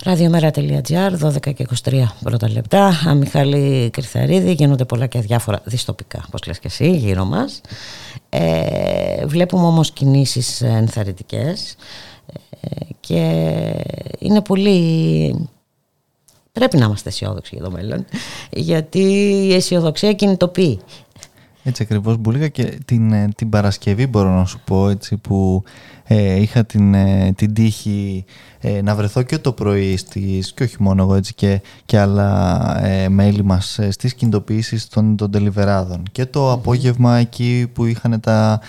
[0.04, 3.00] Ραδιομέρα.gr, 12 και 23 πρώτα λεπτά.
[3.06, 7.60] Αμιχαλή Κρυθαρίδη, γίνονται πολλά και διάφορα διστοπικά, όπως λες και εσύ, γύρω μας.
[8.28, 11.76] Ε, βλέπουμε όμως κινήσεις ενθαρρυντικές
[12.60, 12.68] ε,
[13.00, 13.20] και
[14.18, 15.48] είναι πολύ...
[16.52, 18.04] Πρέπει να είμαστε αισιόδοξοι για το μέλλον,
[18.50, 19.00] γιατί
[19.48, 20.80] η αισιοδοξία κινητοποιεί.
[21.62, 25.62] Έτσι ακριβώς, Μπουλίκα, και την, την Παρασκευή μπορώ να σου πω, έτσι, που
[26.14, 28.24] ε, είχα την, ε, την τύχη
[28.60, 32.84] ε, να βρεθώ και το πρωί στις, και όχι μόνο εγώ έτσι και, και άλλα
[32.84, 38.20] ε, μέλη μας ε, στις κινητοποιήσεις των, των τελιβεράδων και το απόγευμα εκεί που είχαν
[38.20, 38.60] τα,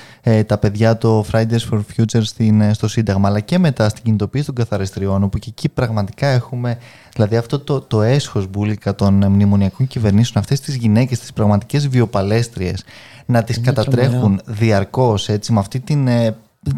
[0.45, 4.55] τα παιδιά το Fridays for Future στην, στο Σύνταγμα αλλά και μετά στην κινητοποίηση των
[4.55, 6.77] καθαριστριών όπου και εκεί πραγματικά έχουμε
[7.13, 12.83] δηλαδή αυτό το, το έσχος μπουλικα των μνημονιακών κυβερνήσεων αυτές τις γυναίκες, τις πραγματικές βιοπαλέστριες
[13.25, 16.07] να τις κατατρέχουν διαρκώς έτσι με αυτή την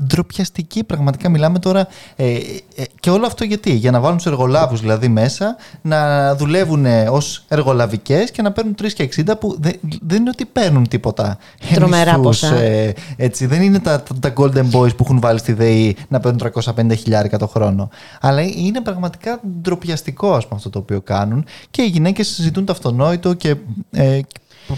[0.07, 0.83] ντροπιαστική.
[0.83, 1.87] Πραγματικά μιλάμε τώρα.
[2.15, 2.33] Ε,
[2.75, 7.43] ε, και όλο αυτό γιατί, για να βάλουν τους εργολάβους δηλαδή μέσα, να δουλεύουν ως
[7.47, 11.37] εργολαβικές και να παίρνουν 3 και 60 που δεν, δεν είναι ότι παίρνουν τίποτα.
[11.73, 12.55] Τρομερά ποσά.
[12.55, 16.51] Ε, έτσι, δεν είναι τα, τα Golden Boys που έχουν βάλει στη ΔΕΗ να παίρνουν
[16.65, 17.89] 350 χιλιάρικα το χρόνο.
[18.21, 22.71] Αλλά είναι πραγματικά ντροπιαστικό ας πούμε, αυτό το οποίο κάνουν και οι γυναίκες ζητούν το
[22.71, 23.55] αυτονόητο και.
[23.91, 24.19] Ε,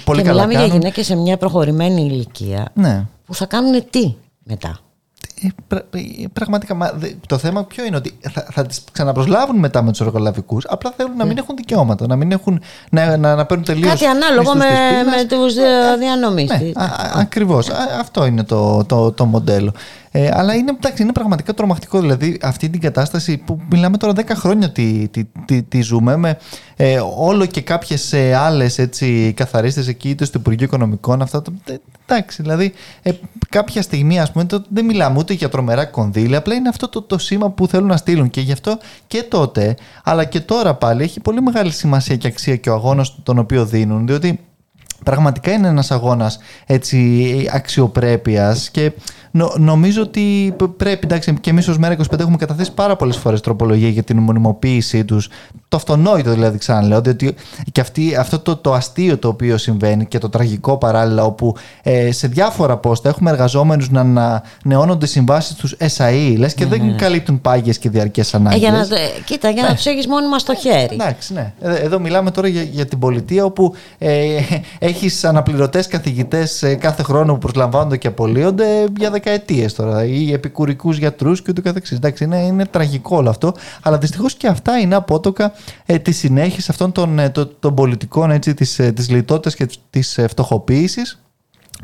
[0.05, 0.69] Πολύ και καλά μιλάμε κάνουν.
[0.69, 3.05] για γυναίκες σε μια προχωρημένη ηλικία ναι.
[3.25, 4.79] που θα κάνουν τι μετά;
[5.41, 10.01] Ε, ε, πραγματικά, το θέμα ποιο είναι ότι θα, θα τις ξαναπροσλάβουν μετά με τους
[10.01, 11.39] εργολαβικού, απλά θέλουν να μην ναι.
[11.39, 13.91] έχουν δικαιώματα, να μην έχουν, να, να, να παίρνουν τελείως.
[13.91, 14.65] Κάτι ανάλογο με,
[15.15, 16.57] με τους ε, διανομιστέ.
[16.57, 16.71] Ναι,
[17.13, 17.69] Ακριβώς.
[17.99, 19.73] Αυτό είναι το, το, το μοντέλο.
[20.11, 21.99] Ε, αλλά είναι, εντάξει, είναι πραγματικά τρομακτικό.
[21.99, 26.37] Δηλαδή, αυτή την κατάσταση που μιλάμε τώρα 10 χρόνια τι, τι, τι, τι ζούμε, με
[26.75, 28.79] ε, όλο και κάποιες ε, άλλες
[29.33, 31.41] καθαρίστες εκεί, είτε στο Υπουργείο Οικονομικών, αυτά.
[31.41, 33.11] Το, ε, εντάξει, δηλαδή, ε,
[33.49, 37.01] κάποια στιγμή, ας πούμε, το, δεν μιλάμε ούτε για τρομερά κονδύλια, απλά είναι αυτό το,
[37.01, 38.29] το σήμα που θέλουν να στείλουν.
[38.29, 42.55] Και γι' αυτό και τότε, αλλά και τώρα πάλι, έχει πολύ μεγάλη σημασία και αξία
[42.55, 44.39] και ο αγώνας τον οποίο δίνουν, διότι
[45.03, 48.91] πραγματικά είναι ένας αγώνας έτσι αξιοπρέπειας και
[49.57, 53.89] νομίζω ότι πρέπει, εντάξει, και εμείς ως Μέρα 25 έχουμε καταθέσει πάρα πολλές φορές τροπολογία
[53.89, 55.29] για την μονιμοποίησή τους.
[55.67, 57.35] Το αυτονόητο δηλαδή, ξαναλέω, διότι
[57.71, 62.11] και αυτή, αυτό το, το αστείο το οποίο συμβαίνει και το τραγικό παράλληλα, όπου ε,
[62.11, 66.95] σε διάφορα πόστα έχουμε εργαζόμενους να ανανεώνονται συμβάσεις τους SAE, λες και δεν ναι.
[66.95, 68.55] καλύπτουν πάγιες και διαρκές ανάγκε.
[68.55, 68.85] Ε, για να,
[69.25, 69.75] κοίτα, για να ναι.
[69.75, 70.87] τους έχεις μόνιμα στο χέρι.
[70.91, 71.53] Εντάξει, ναι.
[71.61, 74.39] Ε, εδώ μιλάμε τώρα για, για την πολιτεία, όπου ε,
[74.79, 80.97] έχεις αναπληρωτές καθηγητές ε, κάθε χρόνο που προσλαμβάνονται και απολύονται για δεκαετίες τώρα, ή επικουρικούς
[80.97, 81.97] γιατρούς και ούτω καθεξής.
[81.97, 85.53] Εντάξει, είναι, είναι τραγικό όλο αυτό, αλλά δυστυχώς και αυτά είναι απότοκα
[85.85, 91.19] ε, της συνέχειας αυτών των, ε, των, πολιτικών της της λιτότητας και της φτωχοποίησης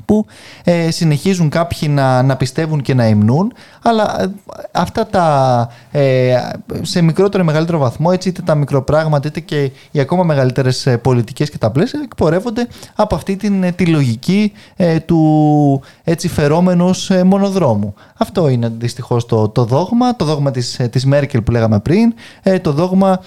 [0.05, 0.25] που
[0.63, 3.53] ε, συνεχίζουν κάποιοι να, να πιστεύουν και να υμνούν
[3.83, 4.31] αλλά ε,
[4.71, 6.35] αυτά τα ε,
[6.81, 10.97] σε μικρότερο ή μεγαλύτερο βαθμό έτσι είτε τα μικροπράγματα είτε και οι ακόμα μεγαλύτερες ε,
[10.97, 14.51] πολιτικές και τα πλαίσια εκπορεύονται από αυτή την, τη λογική
[15.05, 16.89] του έτσι φερόμενου
[17.25, 17.93] μονοδρόμου.
[18.17, 22.13] Αυτό είναι δυστυχώς το, το δόγμα, το δόγμα της, της Μέρκελ που λέγαμε πριν,
[22.61, 23.19] το δόγμα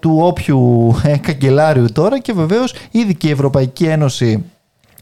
[0.00, 0.94] του όποιου
[1.26, 4.44] καγκελάριου τώρα και βεβαίως ήδη και η Ευρωπαϊκή Ένωση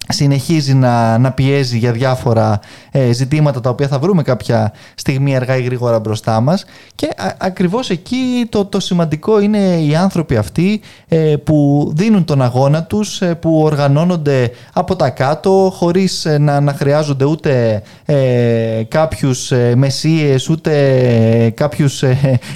[0.09, 5.57] συνεχίζει να, να πιέζει για διάφορα ε, ζητήματα τα οποία θα βρούμε κάποια στιγμή αργά
[5.57, 6.64] ή γρήγορα μπροστά μας.
[6.94, 12.42] Και α, ακριβώς εκεί το, το σημαντικό είναι οι άνθρωποι αυτοί ε, που δίνουν τον
[12.42, 19.53] αγώνα τους, ε, που οργανώνονται από τα κάτω χωρίς να, να χρειάζονται ούτε ε, κάποιους
[19.75, 22.03] μεσίες ούτε κάποιους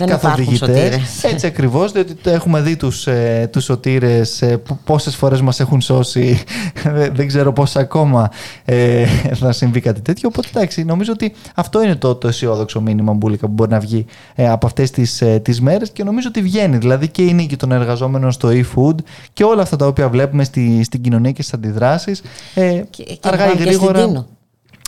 [0.07, 1.25] καθοδηγητές.
[1.25, 3.09] Έτσι ακριβώς, διότι έχουμε δει τους,
[3.51, 4.45] τους σωτήρες
[4.85, 6.43] πόσες φορές μας έχουν σώσει,
[7.17, 8.31] δεν ξέρω ξέρω πώς ακόμα
[8.65, 10.29] ε, θα συμβεί κάτι τέτοιο.
[10.33, 14.07] Οπότε εντάξει, νομίζω ότι αυτό είναι το, το αισιόδοξο μήνυμα μπουλικα που μπορεί να βγει
[14.35, 16.77] ε, από αυτές τις ε, τις μέρες και νομίζω ότι βγαίνει.
[16.77, 18.95] Δηλαδή και η νίκη των εργαζόμενων στο e-food
[19.33, 22.23] και όλα αυτά τα οποία βλέπουμε στη, στην κοινωνία και στις αντιδράσεις.
[22.55, 22.83] Ε,
[23.21, 24.27] αργά ή γρήγορα.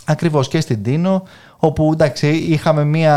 [0.05, 1.23] Ακριβώς και στην Τίνο
[1.57, 3.15] όπου εντάξει, είχαμε μία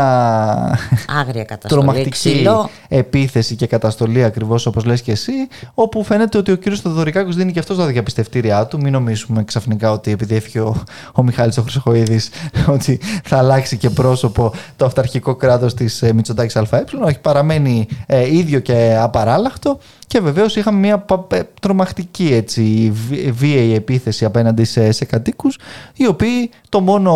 [1.19, 2.47] Άγρια τρομακτική
[2.87, 5.31] επίθεση και καταστολή ακριβώς όπως λες και εσύ,
[5.73, 8.79] όπου φαίνεται ότι ο κύριος Θοδωρικάκος δίνει και αυτός τα διαπιστευτήριά του.
[8.81, 12.29] Μην νομίζουμε ξαφνικά ότι επειδή έφυγε ο, ο Μιχάλης ο Χρυσοχοίδης
[12.75, 16.83] ότι θα αλλάξει και πρόσωπο το αυταρχικό κράτος της ε, Μητσοτάκης ΑΕ.
[17.03, 19.79] Όχι, παραμένει ε, ίδιο και απαράλλαχτο.
[20.09, 22.93] Και βεβαίως είχαμε μια ε, τρομακτική έτσι,
[23.31, 25.57] βίαιη επίθεση απέναντι σε, σε κατοίκους,
[25.95, 27.13] οι οποίοι το μόνο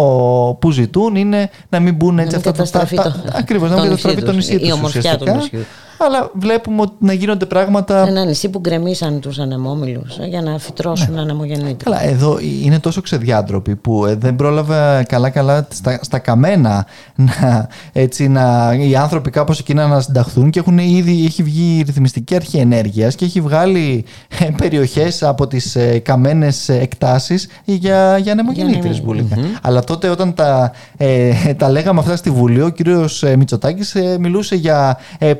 [0.62, 2.88] που ζητούν είναι να μην μπουν έτσι αυτά τα...
[3.34, 5.42] Ακριβώς, να μην καταστραφεί το νησί τους ουσιαστικά
[6.06, 8.08] αλλά βλέπουμε ότι να γίνονται πράγματα.
[8.08, 11.22] Ένα νησί που γκρεμίσαν τους ανεμόμυλους ε, για να φυτρώσουν ναι.
[11.22, 11.76] ανεμογεννήτρια.
[11.84, 16.86] Καλά, εδώ είναι τόσο ξεδιάντροποι που ε, δεν πρόλαβε καλά-καλά στα, στα καμένα
[17.16, 21.84] να, έτσι, να, οι άνθρωποι κάπως εκείνα να συνταχθούν και έχουν ήδη έχει βγει η
[21.86, 24.06] ρυθμιστική αρχή ενέργειας και έχει βγάλει
[24.40, 29.02] ε, περιοχές από τις καμένες εκτάσεις για, για ανεμογεννήτριες
[29.62, 30.72] Αλλά τότε όταν τα,
[31.58, 35.34] τα λέγαμε αυτά στη Βουλή, ο κύριος Μητσοτάκης μιλούσε για ε,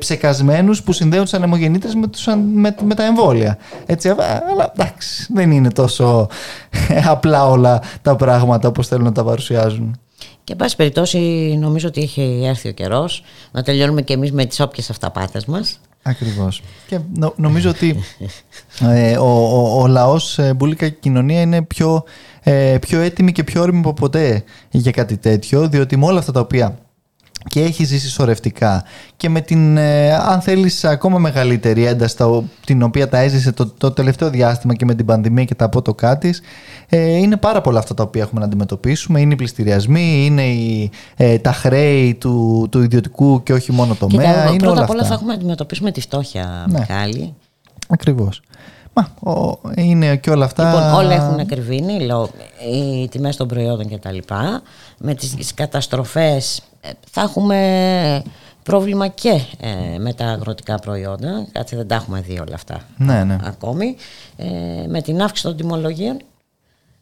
[0.84, 3.58] που συνδέουν τι ανεμογεννήτρε με, με, με, τα εμβόλια.
[3.86, 6.28] Έτσι, αλλά εντάξει, δεν είναι τόσο
[7.14, 9.98] απλά όλα τα πράγματα όπως θέλουν να τα παρουσιάζουν.
[10.44, 11.18] Και εν πάση περιπτώσει
[11.60, 15.80] νομίζω ότι έχει έρθει ο καιρός να τελειώνουμε και εμείς με τις όποιες αυταπάτες μας.
[16.02, 16.62] Ακριβώς.
[16.86, 16.98] Και
[17.36, 17.96] νομίζω ότι
[18.94, 22.04] ε, ο, ο, ο λαός ε, Μπουλίκα κοινωνία είναι πιο,
[22.42, 26.32] ε, πιο έτοιμη και πιο όριμη από ποτέ για κάτι τέτοιο, διότι με όλα αυτά
[26.32, 26.78] τα οποία
[27.48, 28.84] και έχει ζήσει σωρευτικά
[29.16, 32.16] και με την, ε, αν θέλεις, ακόμα μεγαλύτερη ένταση
[32.64, 36.18] την οποία τα έζησε το, το τελευταίο διάστημα και με την πανδημία και τα απότοκά
[36.18, 36.30] τη,
[36.88, 39.20] ε, είναι πάρα πολλά αυτά τα οποία έχουμε να αντιμετωπίσουμε.
[39.20, 44.26] Είναι οι πληστηριασμοί, είναι οι, ε, τα χρέη του, του ιδιωτικού και όχι μόνο τομέα.
[44.26, 45.08] Κοίτα, είναι πρώτα όλα απ' όλα αυτά.
[45.08, 46.78] θα έχουμε να αντιμετωπίσουμε τη φτώχεια, Ναι.
[46.78, 47.34] Μιχάλη.
[47.88, 48.42] Ακριβώς.
[48.94, 50.64] Μα, ο, είναι και όλα αυτά...
[50.64, 52.30] Λοιπόν, όλα έχουν ακριβήνει, λέω,
[52.72, 54.62] οι τιμές των προϊόντων και τα λοιπά.
[54.98, 58.22] Με τις καταστροφές ε, θα έχουμε
[58.62, 61.46] πρόβλημα και ε, με τα αγροτικά προϊόντα.
[61.52, 63.36] Κάτι δεν τα έχουμε δει όλα αυτά Ναι, ναι.
[63.44, 63.96] ακόμη.
[64.36, 64.46] Ε,
[64.88, 66.16] με την αύξηση των τιμολογίων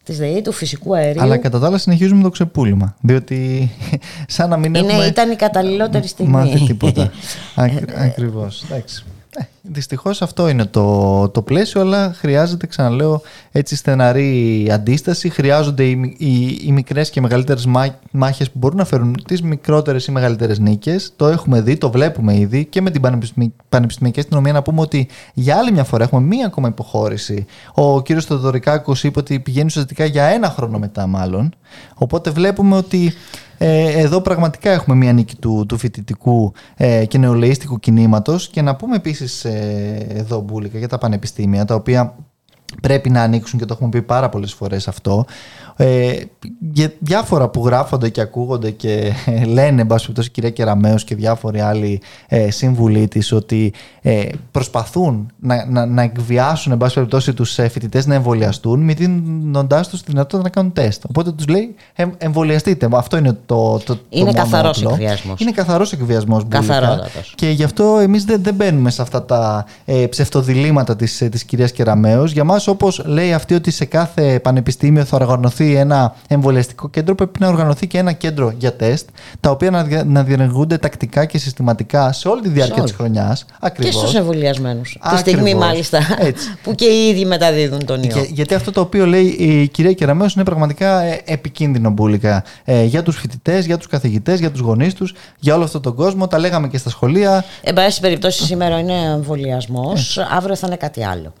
[0.03, 1.21] της ΔΕΗ, του φυσικού αερίου.
[1.21, 2.95] Αλλά κατά τα άλλα συνεχίζουμε το ξεπούλημα.
[3.01, 3.71] Διότι
[4.27, 6.31] σαν να μην Είναι, έχουμε ήταν η καταλληλότερη στιγμή.
[6.31, 7.11] μάθει τίποτα.
[7.55, 8.63] Ακ- Ακριβώς.
[8.63, 9.03] Εντάξει.
[9.37, 15.29] Ε, δυστυχώς αυτό είναι το, το πλαίσιο, αλλά χρειάζεται, ξαναλέω, έτσι στεναρή αντίσταση.
[15.29, 19.41] Χρειάζονται οι, μι- οι, οι μικρές και μεγαλύτερες μά, μάχες που μπορούν να φέρουν τις
[19.41, 21.13] μικρότερες ή μεγαλύτερες νίκες.
[21.15, 25.07] Το έχουμε δει, το βλέπουμε ήδη και με την πανεπιστημι- πανεπιστημιακή αστυνομία να πούμε ότι
[25.33, 27.45] για άλλη μια φορά έχουμε μία ακόμα υποχώρηση.
[27.73, 31.53] Ο κύριος Θοδωρικάκος είπε ότι πηγαίνει ουσιαστικά για ένα χρόνο μετά μάλλον.
[31.95, 33.13] Οπότε βλέπουμε ότι
[33.57, 38.49] ε, εδώ πραγματικά έχουμε μια νίκη του, του φοιτητικού ε, και νεολαίστικου κινήματος.
[38.49, 42.15] Και να πούμε επίσης ε, εδώ Μπούλικα για τα πανεπιστήμια τα οποία
[42.81, 45.25] πρέπει να ανοίξουν και το έχουμε πει πάρα πολλές φορές αυτό
[45.75, 46.13] ε,
[46.59, 51.03] για διάφορα που γράφονται και ακούγονται και ε, λένε εν πάση περιπτώσει η κυρία Κεραμέως
[51.03, 56.93] και διάφοροι άλλοι ε, σύμβουλοι της ότι ε, προσπαθούν να, να, να εκβιάσουν εν πάση
[56.93, 61.31] περιπτώσει τους ε, φοιτητές να εμβολιαστούν μη δίνοντάς τους τη δυνατότητα να κάνουν τεστ οπότε
[61.31, 64.89] τους λέει «Ε, εμβολιαστείτε αυτό είναι το, το, το Είναι μόνο καθαρός όπλο».
[64.89, 65.39] εκβιασμός.
[65.39, 66.73] είναι καθαρός εκβιασμός Μπουλίκα.
[66.73, 67.33] Καθαρότατος.
[67.35, 71.71] Και γι' αυτό εμείς δεν, δεν μπαίνουμε σε αυτά τα ε, ψευτοδιλήμματα της της κυρίας
[71.71, 72.31] Κεραμέως.
[72.31, 77.39] Για μας, όπως λέει αυτή, ότι σε κάθε πανεπιστήμιο θα οργανωθεί ένα εμβολιαστικό κέντρο, πρέπει
[77.39, 81.37] να οργανωθεί και ένα κέντρο για τεστ, τα οποία να, δια- να διενεργούνται τακτικά και
[81.37, 82.83] συστηματικά σε όλη τη διάρκεια όλη.
[82.85, 83.43] της χρονιάς.
[83.45, 83.95] Και Ακριβώς.
[83.95, 84.89] στους εμβολιασμένους.
[84.91, 85.19] Τη Ακριβώς.
[85.19, 86.47] στιγμή μάλιστα Έτσι.
[86.63, 88.09] που και οι ίδιοι μεταδίδουν τον ιό.
[88.13, 92.83] Και, γιατί αυτό το οποίο λέει η κυρία Κεραμέως είναι πραγματικά ε, επικίνδυνο μπουλικα ε,
[92.83, 96.27] για τους φοιτητές, για τους καθηγητές, για τους γονείς τους, για όλο αυτόν τον κόσμο.
[96.27, 97.43] Τα λέγαμε και στα σχολεία.
[97.63, 101.33] Εν πάση περιπτώσει, σήμερα είναι εμβολιασμός, αύριο θα είναι κάτι άλλο.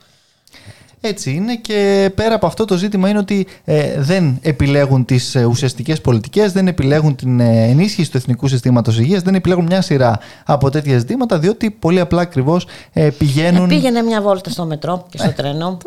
[1.05, 5.43] Έτσι είναι και πέρα από αυτό το ζήτημα είναι ότι ε, δεν επιλέγουν τις ε,
[5.45, 10.19] ουσιαστικές πολιτικές, δεν επιλέγουν την ε, ενίσχυση του εθνικού συστήματος υγείας, δεν επιλέγουν μια σειρά
[10.45, 13.63] από τέτοια ζητήματα διότι πολύ απλά ακριβώς ε, πηγαίνουν...
[13.65, 15.77] Ε, πήγαινε μια βόλτα στο μετρό και στο τρένο.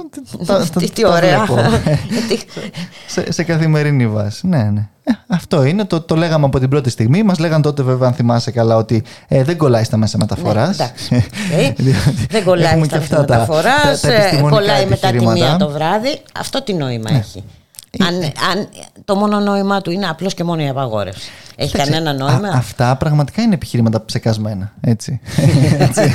[0.47, 1.45] τα- τα- Τι- Τι τα ωραία.
[1.45, 1.63] βλέπω.
[2.29, 2.39] Τι-
[3.07, 4.47] σε, σε καθημερινή βάση.
[4.47, 4.89] Ναι, ναι.
[5.09, 7.23] Ε, αυτό είναι, το, το λέγαμε από την πρώτη στιγμή.
[7.23, 10.79] Μας λέγαν τότε βέβαια, αν θυμάσαι καλά, ότι ε, δεν κολλάει στα μέσα μεταφοράς.
[10.79, 11.15] Ναι, εντάξει.
[11.57, 14.87] Ε, Διότι Δεν κολλάει έχουμε στα και μέσα αυτά τα- μεταφοράς, τα- τα επιστημονικά κολλάει
[14.87, 15.57] μετά τη μία επιχειρήματα.
[15.65, 16.21] το βράδυ.
[16.39, 17.19] Αυτό τι νόημα Ναι.
[17.19, 17.45] έχει.
[18.07, 18.69] Αν, αν
[19.05, 21.31] το μόνο νόημα του είναι απλώς και μόνο η απαγόρευση.
[21.57, 24.73] Έχει Κοίταξε, κανένα νόημα; α- αυτά πραγματικά είναι επιχειρήματα ψεκασμένα.
[24.81, 25.21] Έτσι.
[25.79, 26.15] έτσι.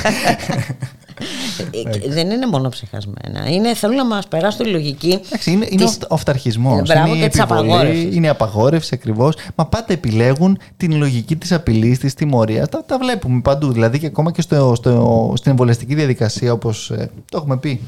[1.70, 3.48] Ε, Δεν είναι μόνο ψυχασμένα.
[3.50, 5.20] Είναι, θέλουν να μας περάσουν τη λογική.
[5.26, 6.78] Εντάξει, είναι, είναι της- ο αυταρχισμός.
[6.78, 8.14] Ε, μπράβο, είναι η και της επιβολή, απαγόρευσης.
[8.14, 9.34] είναι η απαγόρευση ακριβώς.
[9.54, 12.68] Μα πάντα επιλέγουν την λογική της απειλής, της τιμωρίας.
[12.68, 13.72] Τα, τα βλέπουμε παντού.
[13.72, 16.86] Δηλαδή και ακόμα και στο, στο, στην εμβολιαστική διαδικασία, όπως
[17.30, 17.80] το έχουμε πει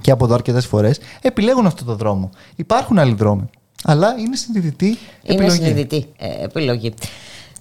[0.00, 2.30] και από εδώ αρκετές φορές, επιλέγουν αυτό το δρόμο.
[2.56, 3.44] Υπάρχουν άλλοι δρόμοι.
[3.84, 5.56] Αλλά είναι συνειδητή Είναι επιλογή.
[5.56, 6.94] συνειδητή ε, επιλογή.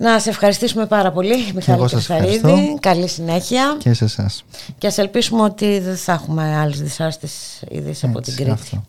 [0.01, 2.35] Να σε ευχαριστήσουμε πάρα πολύ, Μιχάλη εγώ σας Κρυθαρίδη.
[2.35, 2.77] ευχαριστώ.
[2.79, 3.75] Καλή συνέχεια.
[3.79, 4.43] Και σε εσάς.
[4.77, 8.51] Και ας ελπίσουμε ότι δεν θα έχουμε άλλες δυσάρεστες ειδήσεις από την Κρήτη.
[8.51, 8.83] Αυτό.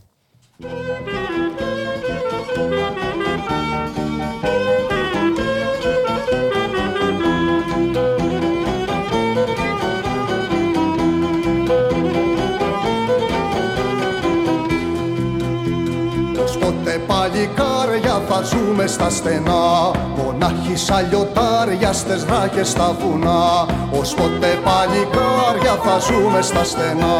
[18.33, 19.91] Παλικάρια θα ζούμε στα στενά.
[20.17, 23.67] Μονάχοι σαν λιωτάρια στες ράχες στα βουνά.
[24.01, 27.19] Ως ποτέ παλικάρια θα ζούμε στα στενά.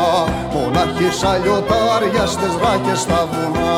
[0.53, 3.75] Μονάχοι σαν λιωτάρια στες ράχες στα βουνά.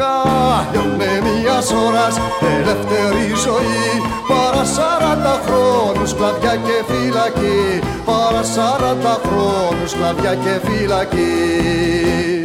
[0.00, 2.14] Κάλιονε μιας ώρας
[2.54, 3.88] ελεύθερη ζωή.
[4.28, 7.62] Παρά σαράντα χρόνους κλαδιά και φυλακή.
[8.04, 12.41] Παρά σαράντα χρόνους κλαδιά και φυλακή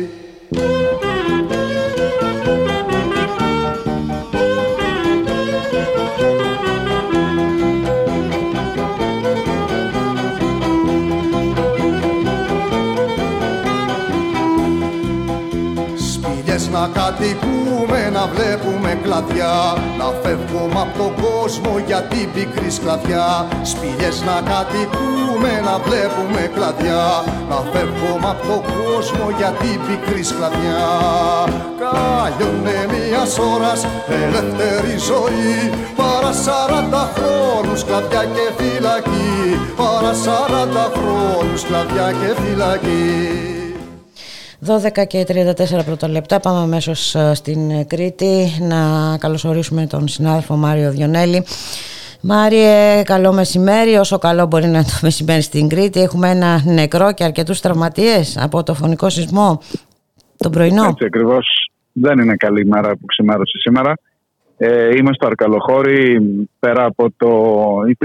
[16.87, 19.55] να κατοικούμε, να βλέπουμε κλαδιά.
[19.99, 27.05] Να φεύγουμε από τον κόσμο για την πικρή σκλαβιά Σπηλιές να κατοικούμε, να βλέπουμε κλαδιά.
[27.49, 30.87] Να φεύγουμε από τον κόσμο για την πικρή σκλαβιά
[31.81, 33.81] Κάλιονε μιας ώρας
[34.21, 35.55] ελεύθερη ζωή.
[35.99, 39.59] Παρά σαράντα χρόνους κλαδιά και φυλακή.
[39.79, 43.56] Παρά σαράντα χρόνους κλαδιά και φυλακή
[44.65, 45.25] 12 και
[45.79, 48.77] 34 πρώτα λεπτά πάμε αμέσως ε, στην Κρήτη να
[49.17, 51.45] καλωσορίσουμε τον συνάδελφο Μάριο Διονέλη.
[52.21, 53.95] Μάριε, καλό μεσημέρι.
[53.95, 56.01] Όσο καλό μπορεί να είναι το μεσημέρι στην Κρήτη.
[56.01, 59.61] Έχουμε ένα νεκρό και αρκετούς τραυματίες από το φωνικό σεισμό
[60.37, 60.85] τον πρωινό.
[60.85, 61.71] Έτσι ακριβώς.
[61.91, 63.93] Δεν είναι καλή μέρα που ξημέρωσε σήμερα.
[64.59, 66.19] Ε, είμαι στο Αρκαλοχώρι.
[66.59, 67.29] Πέρα από το.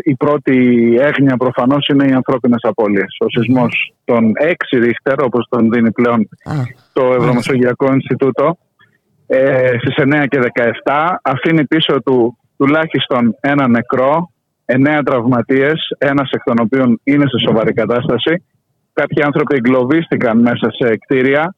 [0.03, 0.57] Η, πρώτη
[1.01, 3.17] έγνοια προφανώς είναι οι ανθρώπινες απώλειες.
[3.19, 6.29] Ο σεισμός των 6 ρίχτερ, όπως τον δίνει πλέον
[6.93, 8.57] το Ευρωμεσογειακό Ινστιτούτο,
[9.27, 14.31] ε, στις 9 και 17, αφήνει πίσω του τουλάχιστον ένα νεκρό,
[14.65, 18.45] εννέα τραυματίες, ένας εκ των οποίων είναι σε σοβαρή κατάσταση.
[18.93, 21.55] Κάποιοι άνθρωποι εγκλωβίστηκαν μέσα σε κτίρια.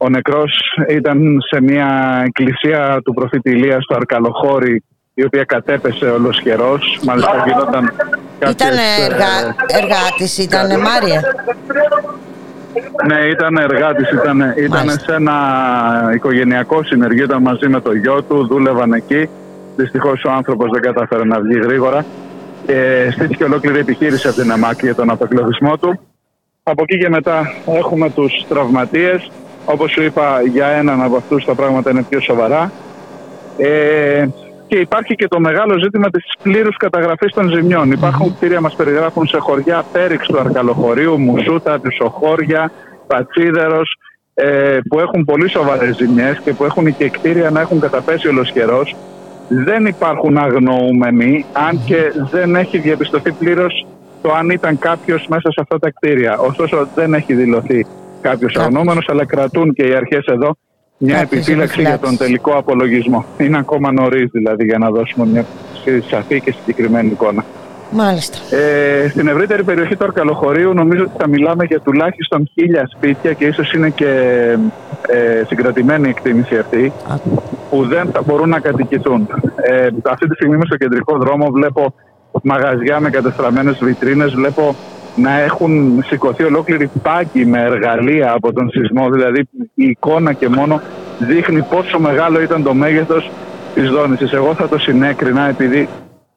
[0.00, 0.52] Ο νεκρός
[0.88, 4.82] ήταν σε μια εκκλησία του προφήτη Ηλίας στο Αρκαλοχώρι
[5.14, 7.00] η οποία κατέπεσε ολοσχερός.
[7.04, 7.92] Μάλιστα γινόταν
[8.50, 8.76] Ήταν
[9.08, 9.30] εργα...
[9.66, 11.20] εργάτης, ήταν Μάρια;
[13.06, 15.36] Ναι, ήταν εργάτης, ήταν, ήταν σε ένα
[16.14, 19.28] οικογενειακό συνεργείο, ήταν μαζί με το γιο του, δούλευαν εκεί.
[19.76, 22.04] Δυστυχώς ο άνθρωπος δεν κατάφερε να βγει γρήγορα
[22.66, 26.00] και στήθηκε ολόκληρη επιχείρηση από την ΕΜΑΚ για τον απεκλωβισμό του.
[26.62, 29.30] Από εκεί και μετά έχουμε τους τραυματίες
[29.70, 32.72] Όπως σου είπα, για έναν από αυτούς τα πράγματα είναι πιο σοβαρά.
[33.56, 34.26] Ε,
[34.66, 37.92] και υπάρχει και το μεγάλο ζήτημα της πλήρους καταγραφής των ζημιών.
[37.92, 42.70] Υπάρχουν κτίρια, μας περιγράφουν σε χωριά Πέριξ του Αρκαλοχωρίου, Μουσούτα, Πισοχώρια,
[43.06, 43.96] Πατσίδερος,
[44.34, 48.82] ε, που έχουν πολύ σοβαρές ζημιές και που έχουν και κτίρια να έχουν καταπέσει ολοσχερό.
[49.48, 53.86] Δεν υπάρχουν αγνοούμενοι, αν και δεν έχει διαπιστωθεί πλήρως
[54.22, 56.38] το αν ήταν κάποιος μέσα σε αυτά τα κτίρια.
[56.38, 57.86] Ωστόσο, δεν έχει δηλωθεί
[58.20, 60.56] κάποιος αγνώμενο, αλλά κρατούν και οι αρχές εδώ
[60.98, 63.24] μια επιφύλαξη για τον τελικό απολογισμό.
[63.38, 65.46] Είναι ακόμα νωρίς δηλαδή για να δώσουμε μια
[66.10, 67.44] σαφή και συγκεκριμένη εικόνα.
[67.90, 68.56] Μάλιστα.
[68.56, 73.44] Ε, στην ευρύτερη περιοχή του Αρκαλοχωρίου νομίζω ότι θα μιλάμε για τουλάχιστον χίλια σπίτια και
[73.44, 74.06] ίσως είναι και
[75.08, 76.92] ε, συγκρατημένη εκτίμηση αυτή
[77.70, 79.28] που δεν θα μπορούν να κατοικηθούν.
[79.56, 81.94] Ε, αυτή τη στιγμή είμαι στο κεντρικό δρόμο, βλέπω
[82.42, 84.76] μαγαζιά με κατεστραμμένες βιτρίνες, βλέπω
[85.18, 89.10] να έχουν σηκωθεί ολόκληρη πάγκοι με εργαλεία από τον σεισμό.
[89.10, 90.80] Δηλαδή η εικόνα και μόνο
[91.18, 93.30] δείχνει πόσο μεγάλο ήταν το μέγεθος
[93.74, 94.32] της δόνησης.
[94.32, 95.88] Εγώ θα το συνέκρινα επειδή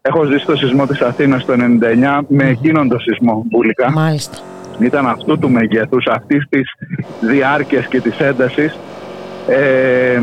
[0.01, 3.91] έχω ζήσει το σεισμό της Αθήνας το 99 με εκείνον το σεισμό μπουλικά.
[3.91, 4.37] Μάλιστα.
[4.79, 6.75] Ήταν αυτού του μεγέθους, αυτής της
[7.19, 8.77] διάρκειας και της έντασης.
[9.47, 10.21] Ε,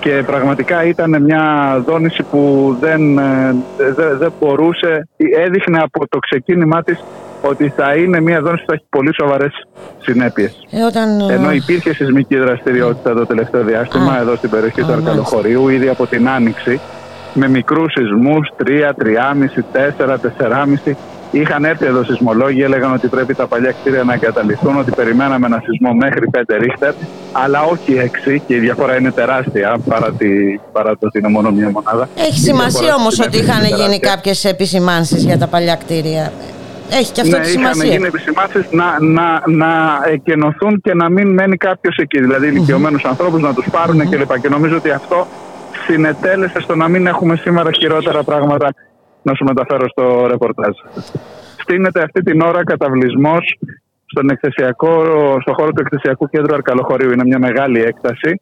[0.00, 5.08] και πραγματικά ήταν μια δόνηση που δεν, ε, δεν, δεν μπορούσε,
[5.46, 7.04] έδειχνε από το ξεκίνημά της
[7.42, 9.66] ότι θα είναι μια δόνηση που θα έχει πολύ σοβαρές
[9.98, 10.66] συνέπειες.
[10.70, 11.20] Ε, όταν...
[11.30, 16.06] Ε, Ενώ υπήρχε σεισμική δραστηριότητα το τελευταίο διάστημα εδώ στην περιοχή του Αρκαλοχωρίου, ήδη από
[16.06, 16.80] την Άνοιξη,
[17.34, 19.62] με μικρούς σεισμούς 3, 3,5,
[20.06, 20.16] 4,
[20.86, 20.94] 4,5.
[21.30, 25.62] Είχαν έρθει εδώ σεισμολόγοι, έλεγαν ότι πρέπει τα παλιά κτίρια να εγκαταλειφθούν, ότι περιμέναμε ένα
[25.64, 26.92] σεισμό μέχρι 5 ρίχτερ,
[27.32, 30.28] αλλά όχι 6 και η διαφορά είναι τεράστια παρά, τη,
[30.72, 32.08] παρά το ότι είναι μόνο μία μονάδα.
[32.16, 36.32] Έχει σημασία όμως ότι είχαν γίνει κάποιες επισημάνσεις για τα παλιά κτίρια.
[36.90, 37.84] Έχει και αυτό ναι, τη σημασία.
[37.84, 42.20] Είχαν γίνει επισημάνσεις να, να, να εκενωθούν και να μην μένει κάποιος εκεί.
[42.20, 43.08] Δηλαδή, ηλικιωμένους mm-hmm.
[43.08, 44.16] ανθρώπους να τους πάρουν mm-hmm.
[44.16, 44.40] κλπ.
[44.40, 45.26] Και νομίζω ότι αυτό
[45.86, 48.74] συνετέλεσε στο να μην έχουμε σήμερα χειρότερα πράγματα
[49.22, 50.74] να σου μεταφέρω στο ρεπορτάζ.
[51.56, 53.58] Στείνεται αυτή την ώρα καταβλισμός
[54.06, 54.38] στον,
[55.40, 57.10] στον χώρο του εκθεσιακού κέντρου Αρκαλοχωρίου.
[57.12, 58.40] Είναι μια μεγάλη έκταση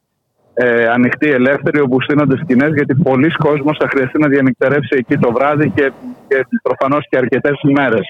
[0.53, 5.31] ε, ανοιχτή, ελεύθερη, όπου στείνονται σκηνές, γιατί πολλοί κόσμος θα χρειαστεί να διανυκτερεύσει εκεί το
[5.31, 5.91] βράδυ και,
[6.27, 8.07] και προφανώς και αρκετές μέρες.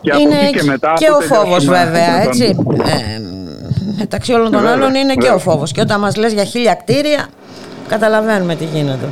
[0.00, 0.92] Και είναι από εκεί και μετά.
[0.96, 2.44] Και ο φόβος, βέβαια, έτσι.
[2.44, 3.20] Ε,
[3.98, 5.72] μεταξύ όλων των άλλων είναι και ο φόβος.
[5.72, 7.26] Και όταν μας λες για χίλια κτίρια,
[7.88, 9.06] καταλαβαίνουμε τι γίνεται.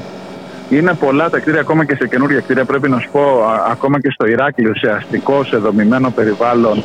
[0.70, 2.64] Είναι πολλά τα κτίρια, ακόμα και σε καινούργια κτίρια.
[2.64, 6.82] Πρέπει να σου πω, ακόμα και στο Ηράκλειο, σε αστικό, σε δομημένο περιβάλλον.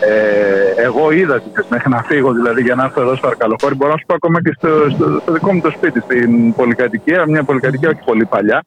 [0.00, 3.74] Ε, εγώ είδα τις μέχρι να φύγω δηλαδή για να έρθω εδώ στο Αρκαλοχώρι.
[3.74, 7.26] Μπορώ να σου πω ακόμα και στο, στο, στο δικό μου το σπίτι, στην πολυκατοικία,
[7.26, 8.62] μια πολυκατοικία όχι πολύ παλιά.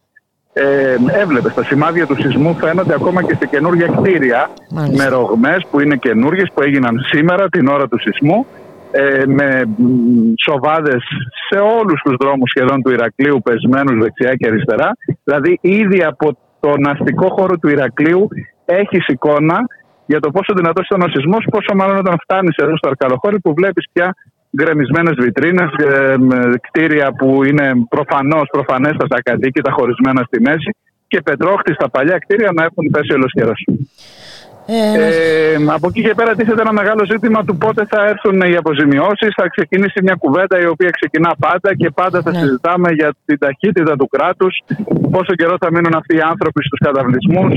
[0.54, 5.04] Ε, έβλεπες τα σημάδια του σεισμού φαίνονται ακόμα και σε καινούργια κτίρια Μάλιστα.
[5.04, 8.46] με ρογμές που είναι καινούργιες που έγιναν σήμερα την ώρα του σεισμού
[8.92, 9.64] ε, με
[10.46, 11.04] σοβάδες
[11.50, 14.90] σε όλους τους δρόμους σχεδόν του Ηρακλείου πεσμένους δεξιά και αριστερά.
[15.24, 18.28] Δηλαδή ήδη από τον αστικό χώρο του Ηρακλείου
[18.66, 19.58] έχει εικόνα
[20.06, 23.54] για το πόσο δυνατός ήταν ο σεισμός, πόσο μάλλον όταν φτάνεις εδώ στο Αρκαλοχώρι που
[23.54, 24.16] βλέπεις πια
[24.58, 26.16] γκρεμισμένες βιτρίνες, ε,
[26.66, 30.70] κτίρια που είναι προφανώς προφανέστατα κατοίκητα, χωρισμένα στη μέση
[31.08, 33.54] και πετρόχτιστα παλιά κτίρια να έχουν πέσει ολοσχερό.
[34.70, 38.56] Ε, ε, από εκεί και πέρα τίθεται ένα μεγάλο ζήτημα του πότε θα έρθουν οι
[38.56, 39.34] αποζημιώσεις.
[39.36, 42.38] Θα ξεκινήσει μια κουβέντα η οποία ξεκινά πάντα και πάντα θα ναι.
[42.38, 44.54] συζητάμε για την ταχύτητα του κράτους,
[45.12, 47.54] πόσο καιρό θα μείνουν αυτοί οι άνθρωποι στους καταβλισμούς.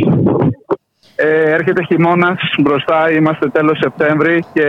[1.17, 4.67] Ε, έρχεται χειμώνας μπροστά, είμαστε τέλος Σεπτέμβρη και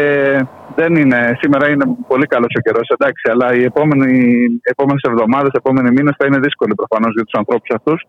[0.75, 3.63] δεν είναι, σήμερα είναι πολύ καλός ο καιρός, εντάξει, αλλά οι
[4.73, 8.01] επόμενες εβδομάδες, οι επόμενοι μήνες θα είναι δύσκολοι προφανώς για τους ανθρώπους αυτούς.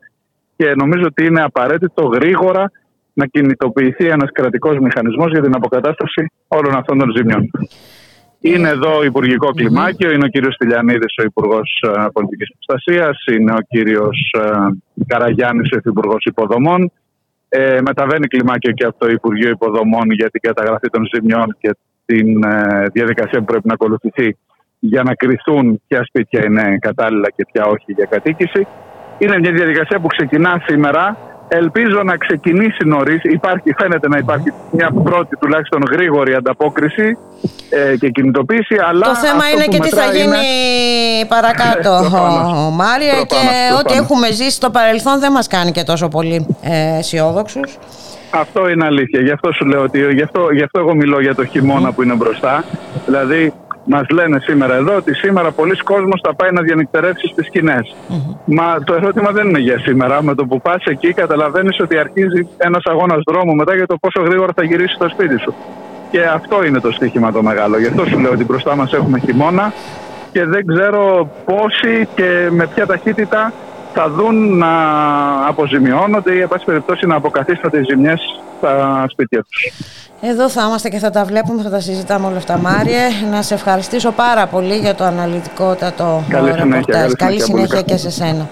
[0.56, 2.70] Και νομίζω ότι είναι απαραίτητο γρήγορα
[3.12, 7.50] να κινητοποιηθεί ένας κρατικός μηχανισμός για την αποκατάσταση όλων αυτών των ζημιών.
[8.40, 13.52] Είναι εδώ ο Υπουργικό Κλιμάκιο, είναι ο κύριος Τηλιανίδη, ο Υπουργός ε, Πολιτικής Προστασίας, είναι
[13.52, 16.92] ο κύριος ε, Καραγιάννης, ο Υπουργό Υποδομών.
[17.48, 22.44] Ε, μεταβαίνει κλιμάκιο και από το Υπουργείο Υποδομών για την καταγραφή των ζημιών και την
[22.44, 24.36] ε, διαδικασία που πρέπει να ακολουθηθεί
[24.78, 28.66] για να κρυθούν ποια σπίτια είναι κατάλληλα και ποια όχι για κατοίκηση.
[29.18, 31.16] Είναι μια διαδικασία που ξεκινά σήμερα
[31.54, 33.22] Ελπίζω να ξεκινήσει νωρίς.
[33.22, 37.18] Υπάρχει, φαίνεται να υπάρχει μια πρώτη τουλάχιστον γρήγορη ανταπόκριση
[37.70, 38.76] ε, και κινητοποίηση.
[38.88, 40.44] Αλλά το θέμα είναι και τι θα γίνει
[41.28, 41.90] παρακάτω,
[42.66, 43.36] ο, Μάρια, και
[43.78, 47.78] ό,τι έχουμε ζήσει στο παρελθόν δεν μας κάνει και τόσο πολύ ε, αισιόδοξους.
[48.30, 49.20] Αυτό είναι αλήθεια.
[49.20, 52.02] Γι' αυτό σου λέω ότι γι αυτό, γι αυτό εγώ μιλώ για το χειμώνα που
[52.02, 52.64] είναι μπροστά.
[53.06, 53.52] Δηλαδή
[53.84, 57.94] Μας λένε σήμερα εδώ ότι σήμερα πολλοί κόσμος θα πάει να διανυκτερεύσει στις σκηνές.
[58.44, 60.22] Μα το ερώτημα δεν είναι για σήμερα.
[60.22, 64.20] Με το που πας εκεί, καταλαβαίνεις ότι αρχίζει ένας αγώνας δρόμου μετά για το πόσο
[64.22, 65.54] γρήγορα θα γυρίσεις στο σπίτι σου.
[66.10, 67.78] Και αυτό είναι το στοίχημα το μεγάλο.
[67.78, 69.72] Γι' αυτό σου λέω ότι μπροστά μας έχουμε χειμώνα
[70.32, 73.52] και δεν ξέρω πόσοι και με ποια ταχύτητα
[73.94, 74.68] θα δουν να
[75.46, 78.20] αποζημιώνονται ή, εν πάση περιπτώσει, να αποκαθίσταται οι ζημιές
[78.58, 79.72] στα σπίτια τους.
[80.20, 83.08] Εδώ θα είμαστε και θα τα βλέπουμε, θα τα συζητάμε όλα αυτά, Μάριε.
[83.30, 87.12] Να σε ευχαριστήσω πάρα πολύ για το αναλυτικότατο ρεπορτάζ.
[87.12, 88.48] Καλή συνέχεια και σε σένα.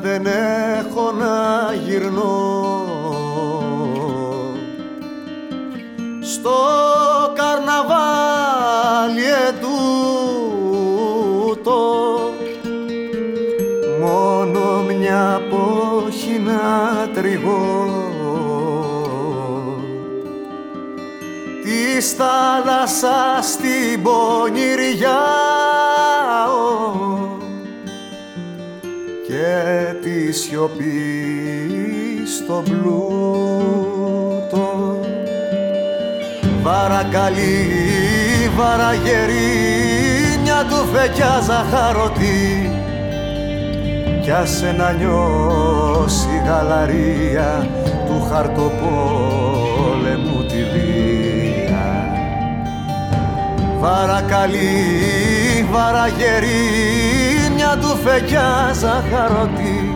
[0.00, 2.82] Δεν έχω να γυρνώ.
[6.20, 6.56] Στο
[7.34, 10.60] καρναβάλι ετούτο
[14.00, 17.88] μόνο μια πόχη να τριγώ.
[21.62, 25.22] Της θάλασσας την πονηριά
[30.34, 33.06] σιωπή στο πλούτο.
[36.62, 37.70] Βαρακαλή,
[38.56, 42.70] βαραγερή, μια του φεκιά ζαχαρωτή.
[44.22, 47.68] Κι άσε να νιώσει γαλαρία
[48.06, 48.84] του χαρτοπόλεμου
[50.48, 51.86] τη βία.
[53.80, 57.33] Βαρακαλή, βαραγερή, μια
[57.76, 59.94] του φεκιά ζαχαρωτή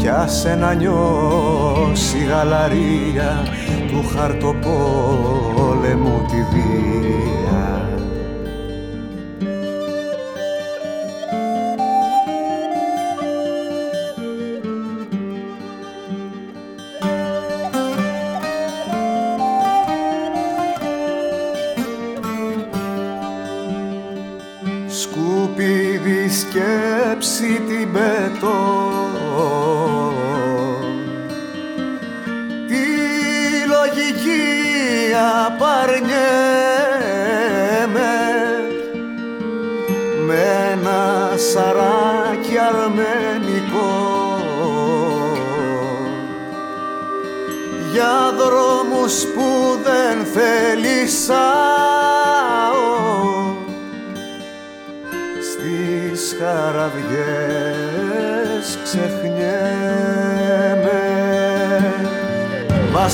[0.00, 3.44] κι άσε να νιώσει γαλαρία
[3.90, 4.66] του χαρτοπόλεμου
[6.28, 7.59] τη βία.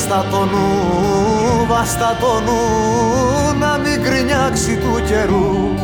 [0.09, 2.61] Βάστα το νου βάστα το νου
[3.59, 5.75] να μην κρινιάξει του καιρού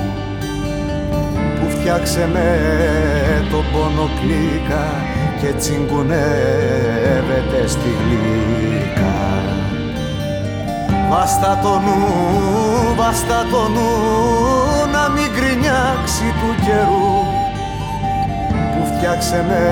[1.61, 2.61] που φτιάξε με
[3.51, 4.85] το πόνο κλίκα
[5.41, 9.43] και τσιγκουνεύεται στη γλύκα.
[11.11, 12.07] Βάστα το νου,
[12.97, 13.91] βάστα το νου
[14.93, 17.25] να μην κρινιάξει του καιρού
[18.73, 19.63] που φτιάξε με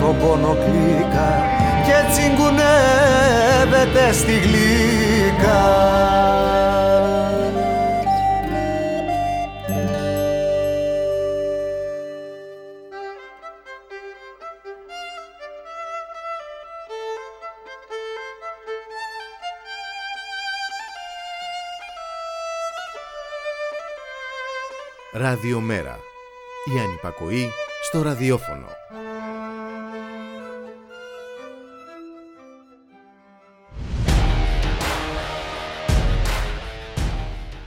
[0.00, 1.41] το πόνο κλίκα
[1.86, 5.62] και τσιγκουνεύεται στη γλύκα
[25.14, 25.98] Ραδιομέρα.
[26.74, 27.50] Η ανυπακοή
[27.82, 28.66] στο ραδιόφωνο.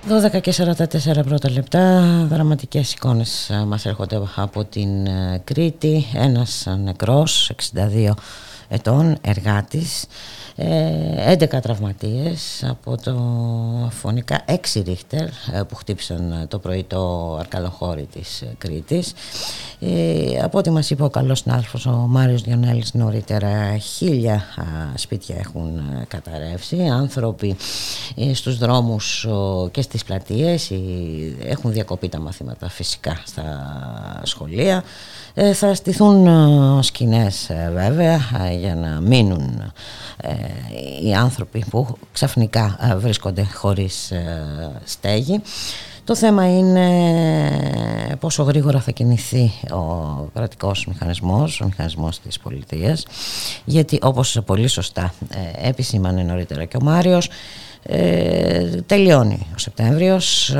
[0.09, 6.05] «12 και 44 πρώτα λεπτά, δραματικές εικόνες ε, μας έρχονται από την ε, Κρήτη.
[6.13, 8.11] Ένας νεκρός, 62
[8.67, 10.05] ετών, εργάτης,
[10.57, 10.61] 11
[11.51, 13.13] ε, τραυματίες από το
[13.91, 19.13] φωνικά 6 ρίχτερ ε, που χτύπησαν το πρωί το αρκαλοχώρι της ε, Κρήτης.
[20.43, 24.43] Από ό,τι μας είπε ο καλός συνάδελφος ο Μάριος Διονέλης νωρίτερα χίλια
[24.95, 26.77] σπίτια έχουν καταρρεύσει.
[26.81, 27.55] Άνθρωποι
[28.33, 29.27] στους δρόμους
[29.71, 30.71] και στις πλατείες
[31.43, 34.83] έχουν διακοπεί τα μαθήματα φυσικά στα σχολεία.
[35.53, 36.27] Θα στηθούν
[36.83, 38.19] σκηνές βέβαια
[38.59, 39.73] για να μείνουν
[41.03, 45.41] οι άνθρωποι που ξαφνικά ε, βρίσκονται χωρίς ε, στέγη.
[46.03, 46.89] Το θέμα είναι
[48.19, 53.05] πόσο γρήγορα θα κινηθεί ο κρατικός μηχανισμός, ο μηχανισμός της πολιτείας,
[53.65, 57.29] γιατί όπως πολύ σωστά ε, επισήμανε νωρίτερα και ο Μάριος,
[58.85, 60.55] τελειώνει ο Σεπτέμβριος,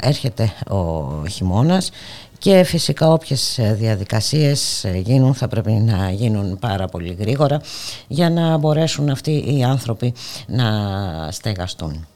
[0.00, 1.90] έρχεται ο χειμώνας
[2.38, 7.60] και φυσικά όποιες ε, διαδικασίες ε, γίνουν θα πρέπει να γίνουν πάρα πολύ γρήγορα
[8.08, 10.14] για να μπορέσουν αυτοί οι άνθρωποι
[10.46, 10.68] να
[11.30, 12.06] στεγαστούν.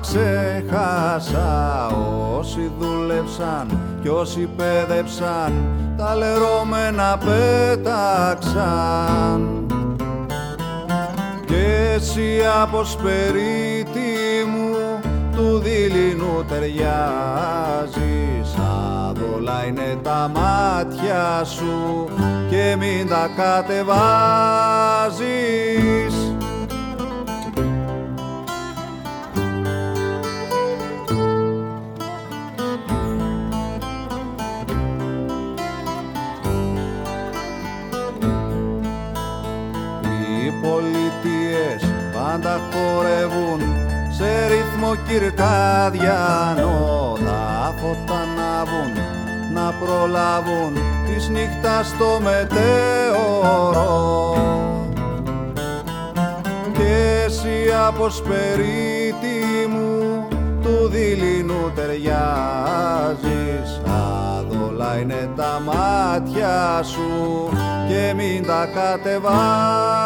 [0.00, 1.86] Ξέχασα
[2.38, 5.52] όσοι δούλεψαν κι όσοι πέδεψαν
[5.96, 8.46] τα λερώμενα πέταξαν.
[11.46, 14.76] Και εσύ από σπερίτη μου
[15.36, 18.07] του δειλινού ταιριάζεις
[19.48, 22.08] Άδολα είναι τα μάτια σου
[22.50, 23.86] και μην τα κατεβάζεις.
[42.12, 43.60] Πάντα χορεύουν
[44.10, 46.78] σε ρυθμό κυρκάδιανο
[47.24, 49.07] τα φώτα ανάβουν
[49.58, 50.72] να προλάβουν
[51.06, 53.86] της νύχτας στο μετέωρο.
[56.72, 60.28] Και εσύ από σπερίτη μου
[60.62, 62.10] του δειλινού ταιριάζεις.
[63.86, 67.48] Άδολα είναι τα μάτια σου
[67.88, 69.98] και μην τα κατεβάζεις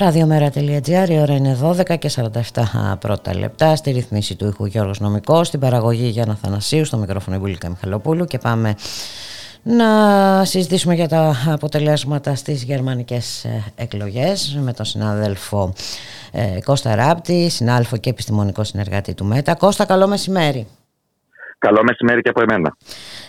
[0.00, 2.10] Ραδιομέρα.gr, η ώρα είναι 12 και
[2.54, 2.62] 47
[2.98, 3.76] πρώτα λεπτά.
[3.76, 8.38] Στη ρυθμίση του ήχου Γιώργος Νομικός, στην παραγωγή Γιάννα Θανασίου, στο μικρόφωνο Ιβουλίκα Μιχαλοπούλου και
[8.38, 8.74] πάμε
[9.62, 9.86] να
[10.44, 15.72] συζητήσουμε για τα αποτελέσματα στις γερμανικές ε, εκλογές με τον συνάδελφο
[16.32, 19.54] ε, Κώστα Ράπτη, συνάδελφο και επιστημονικό συνεργάτη του ΜΕΤΑ.
[19.54, 20.66] Κώστα, καλό μεσημέρι.
[21.60, 22.76] Καλό μεσημέρι και από εμένα.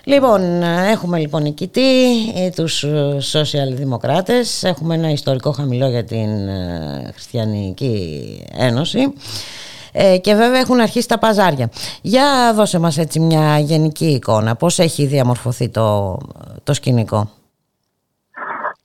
[0.03, 0.61] Λοιπόν,
[0.91, 2.03] έχουμε λοιπόν νικητή
[2.35, 4.63] ε, τους ε, σοσιαλδημοκράτες.
[4.63, 7.95] Έχουμε ένα ιστορικό χαμηλό για την ε, Χριστιανική
[8.57, 9.13] Ένωση.
[10.21, 11.69] και βέβαια έχουν αρχίσει τα παζάρια.
[12.01, 14.55] Για δώσε μας έτσι μια γενική εικόνα.
[14.55, 16.17] Πώς έχει διαμορφωθεί το,
[16.63, 17.29] το σκηνικό;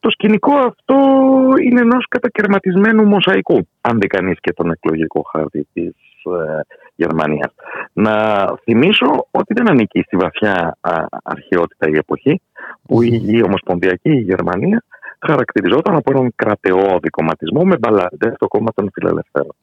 [0.01, 0.95] Το σκηνικό αυτό
[1.65, 3.69] είναι ενός κατακαιρματισμένου μοσαϊκού.
[3.81, 5.95] Αν δει κανείς και τον εκλογικό χάρτη της
[6.97, 7.55] Γερμανίας.
[7.93, 10.77] Να θυμίσω ότι δεν ανήκει στη βαθιά
[11.23, 12.41] αρχαιότητα η εποχή
[12.87, 14.85] που η Ομοσπονδιακή Γερμανία
[15.27, 19.55] χαρακτηριζόταν από έναν κρατεώδη κομματισμό με μπαλάντες στο κόμμα των φιλελευθερων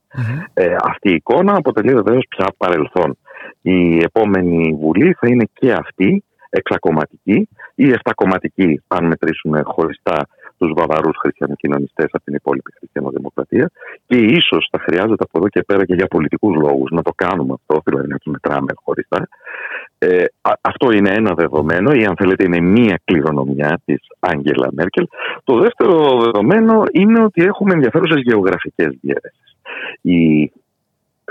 [0.53, 3.17] Ε, αυτή η εικόνα αποτελεί βεβαίως πια παρελθόν.
[3.61, 10.27] Η επόμενη βουλή θα είναι και αυτή εξακομματική ή εφτακομματική, αν μετρήσουμε χωριστά
[10.63, 13.71] τους βαβαρούς χριστιανοκοινωνιστές από την υπόλοιπη χριστιανοδημοκρατία.
[14.07, 17.53] Και ίσως θα χρειάζεται από εδώ και πέρα και για πολιτικούς λόγους να το κάνουμε
[17.53, 19.27] αυτό, δηλαδή να τους μετράμε χωριστά.
[19.97, 20.23] Ε,
[20.61, 25.07] αυτό είναι ένα δεδομένο, ή αν θέλετε, είναι μία κληρονομιά της Άγγελα Μέρκελ.
[25.43, 29.43] Το δεύτερο δεδομένο είναι ότι έχουμε ενδιαφέρουσες γεωγραφικές διαίρεσει.
[30.01, 30.51] Η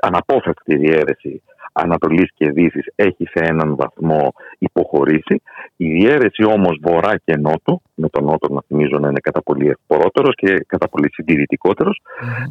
[0.03, 1.43] αναπόφευκτη διαίρεση
[1.73, 5.43] Ανατολής και Δύσης έχει σε έναν βαθμό υποχωρήσει.
[5.77, 9.69] Η διαίρεση όμως βορρά και νότου, με τον νότο να θυμίζω να είναι κατά πολύ
[9.69, 11.11] ευπορότερος και κατά πολύ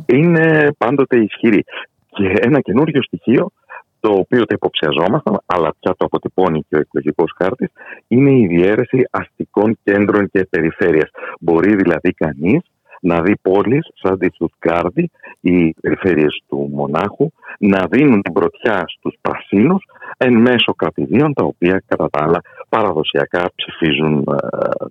[0.05, 1.63] είναι πάντοτε ισχυρή.
[2.09, 3.51] Και ένα καινούριο στοιχείο
[3.99, 7.69] το οποίο το υποψιαζόμασταν, αλλά πια το αποτυπώνει και ο εκλογικός χάρτης,
[8.07, 11.09] είναι η διαίρεση αστικών κέντρων και περιφέρειας.
[11.39, 12.61] Μπορεί δηλαδή κανείς
[13.01, 19.15] να δει πόλεις σαν τη Στουτγκάρδη, οι περιφέρειες του Μονάχου, να δίνουν την πρωτιά στους
[19.21, 19.83] πρασίνους
[20.17, 24.35] εν μέσω κρατηδίων τα οποία κατά τα άλλα παραδοσιακά ψηφίζουν ε,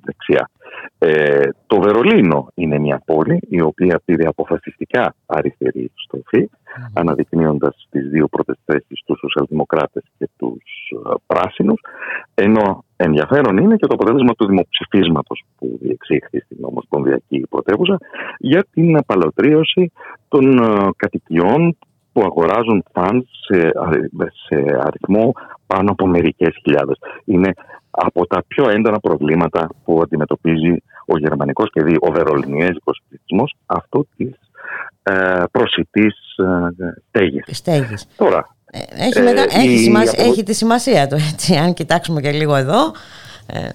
[0.04, 0.50] δεξιά.
[0.98, 6.90] Ε, το Βερολίνο είναι μια πόλη η οποία πήρε αποφασιστικά αριστερή στροφή mm.
[6.94, 10.62] αναδεικνύοντας τις δύο πρώτες θέσεις τους σοσιαλδημοκράτες και τους
[10.92, 11.80] ε, πράσινους
[12.34, 17.98] ενώ ενδιαφέρον είναι και το αποτέλεσμα του δημοψηφίσματος που διεξήχθη στην Ομοσπονδιακή Πρωτεύουσα
[18.38, 19.92] για την απαλωτρίωση
[20.28, 21.76] των ε, κατοικιών
[22.12, 23.72] που αγοράζουν φαν σε,
[24.46, 25.32] σε αριθμό
[25.66, 26.98] πάνω από μερικές χιλιάδες.
[27.24, 27.52] Είναι
[27.90, 34.06] από τα πιο έντονα προβλήματα που αντιμετωπίζει ο γερμανικός και δι, ο βερολινιέζικος πληθυσμός αυτό
[34.16, 34.38] της
[35.02, 36.14] ε, προσιτής
[37.12, 38.06] ε, στέγης.
[38.16, 42.54] Τώρα, ε, έχει, ε, έχει, σημασία, έχει τη σημασία του, έτσι, αν κοιτάξουμε και λίγο
[42.56, 42.92] εδώ.
[43.46, 43.68] Ε.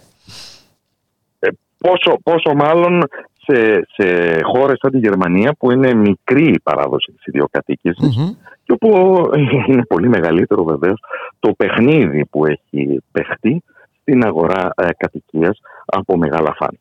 [1.39, 3.03] ε πόσο, πόσο μάλλον
[3.46, 9.22] σε, σε χώρες σαν τη Γερμανία που είναι μικρή η παράδοση της ιδιοκατοικησης και όπου
[9.68, 11.00] είναι πολύ μεγαλύτερο βεβαίως
[11.39, 13.64] το παιχνίδι που έχει παιχτεί
[14.02, 16.80] στην αγορά ε, κατοικίας από μεγάλα φαν.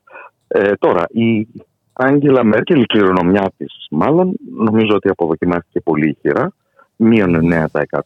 [0.49, 1.49] Ε, τώρα, η
[1.93, 6.53] Άγγελα Μέρκελ, η κληρονομιά της μάλλον, νομίζω ότι αποδοκιμάστηκε πολύ ηχηρά.
[6.97, 7.53] Μείον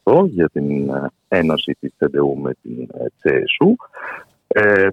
[0.03, 2.87] 9% για την ε, ένωση της ΤΕΝΤΕΟΥ με την
[3.21, 3.75] ΤΣΕΣΟΥ.
[4.47, 4.87] Ε,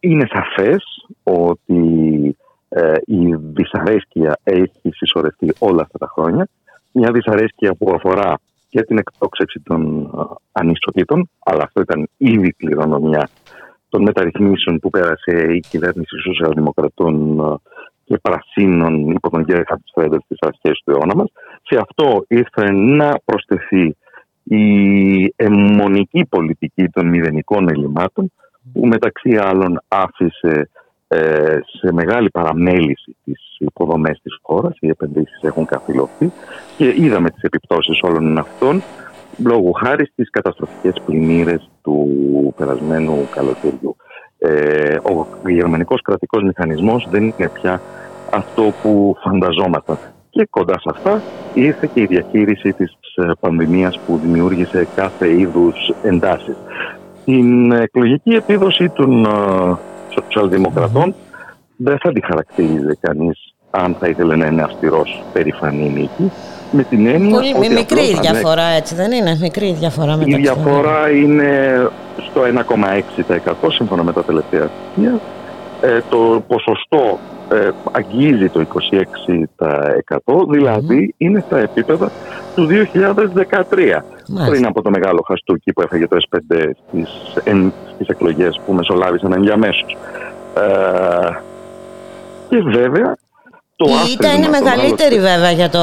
[0.00, 2.36] είναι σαφές ότι
[2.76, 6.48] ε, η δυσαρέσκεια έχει συσσωρευτεί όλα αυτά τα χρόνια.
[6.92, 13.28] Μια δυσαρέσκεια που αφορά και την εκτόξευση των ε, ανισοτήτων, αλλά αυτό ήταν ήδη κληρονομιά
[13.88, 17.54] των μεταρρυθμίσεων που πέρασε η κυβέρνηση σοσιαλδημοκρατών ε,
[18.04, 19.64] και πρασίνων υπό τον κύριο
[19.94, 21.32] Φρέντερ στις αρχές του αιώνα μας.
[21.62, 23.96] Σε αυτό ήρθε να προσθεθεί
[24.44, 28.32] η αιμονική πολιτική των μηδενικών ελλημάτων
[28.72, 30.62] που μεταξύ άλλων άφησε ε,
[31.80, 36.32] σε μεγάλη παραμέληση τις υποδομές της χώρας, οι επενδύσεις έχουν καθυλωθεί
[36.76, 38.82] και είδαμε τις επιπτώσεις όλων αυτών
[39.38, 43.96] λόγω χάρη στις καταστροφικές πλημμύρες του περασμένου καλοκαιριού.
[44.38, 47.80] Ε, ο γερμανικός κρατικός μηχανισμός δεν είναι πια
[48.30, 49.98] αυτό που φανταζόμασταν.
[50.30, 51.22] Και κοντά σε αυτά
[51.54, 56.56] ήρθε και η διαχείριση της ε, πανδημίας που δημιούργησε κάθε είδους εντάσεις.
[57.24, 59.76] Την εκλογική επίδοση των ε,
[60.14, 61.14] σοσιαλδημοκρατών
[61.76, 66.32] δεν θα τη χαρακτηρίζει κανείς αν θα ήθελε να είναι αυστηρός περηφανή νίκη.
[66.70, 70.38] Με την έννοια Πολύ ότι μικρή η διαφορά έτσι δεν είναι; Μικρή η διαφορά μεταξύ
[70.38, 71.50] Η διαφορά είναι
[72.30, 75.20] στο 1,6% σύμφωνα με τα τελευταία στοιχεία
[75.84, 77.18] ε, το ποσοστό
[77.50, 78.66] ε, αγγίζει το
[80.16, 82.10] 26% δηλαδή είναι στα επίπεδα
[82.54, 82.68] του
[83.72, 84.00] 2013
[84.48, 87.08] πριν από το μεγάλο χαστούκι που έφαγε το S5 στις,
[87.44, 89.96] εν, στις εκλογές που μεσολάβησαν ενδιαμέσως.
[90.56, 91.28] Ε,
[92.48, 93.16] και βέβαια
[93.86, 95.80] το η ήττα είναι μεγαλύτερη βέβαια για, το,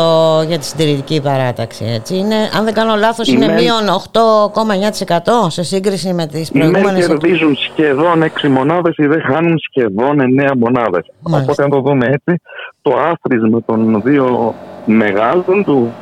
[0.48, 1.86] για τη συντηρητική παράταξη.
[1.96, 2.16] Έτσι.
[2.18, 7.06] Είναι, αν δεν κάνω λάθος είναι μείον 8,9% σε σύγκριση με τις προηγούμενες...
[7.06, 11.12] Οι κερδίζουν σχεδόν 6 μονάδες ή δεν χάνουν σχεδόν 9 μονάδες.
[11.22, 11.52] Μάλιστα.
[11.52, 12.42] Οπότε αν το δούμε έτσι,
[12.82, 15.94] το άθροισμα των δύο μεγάλων του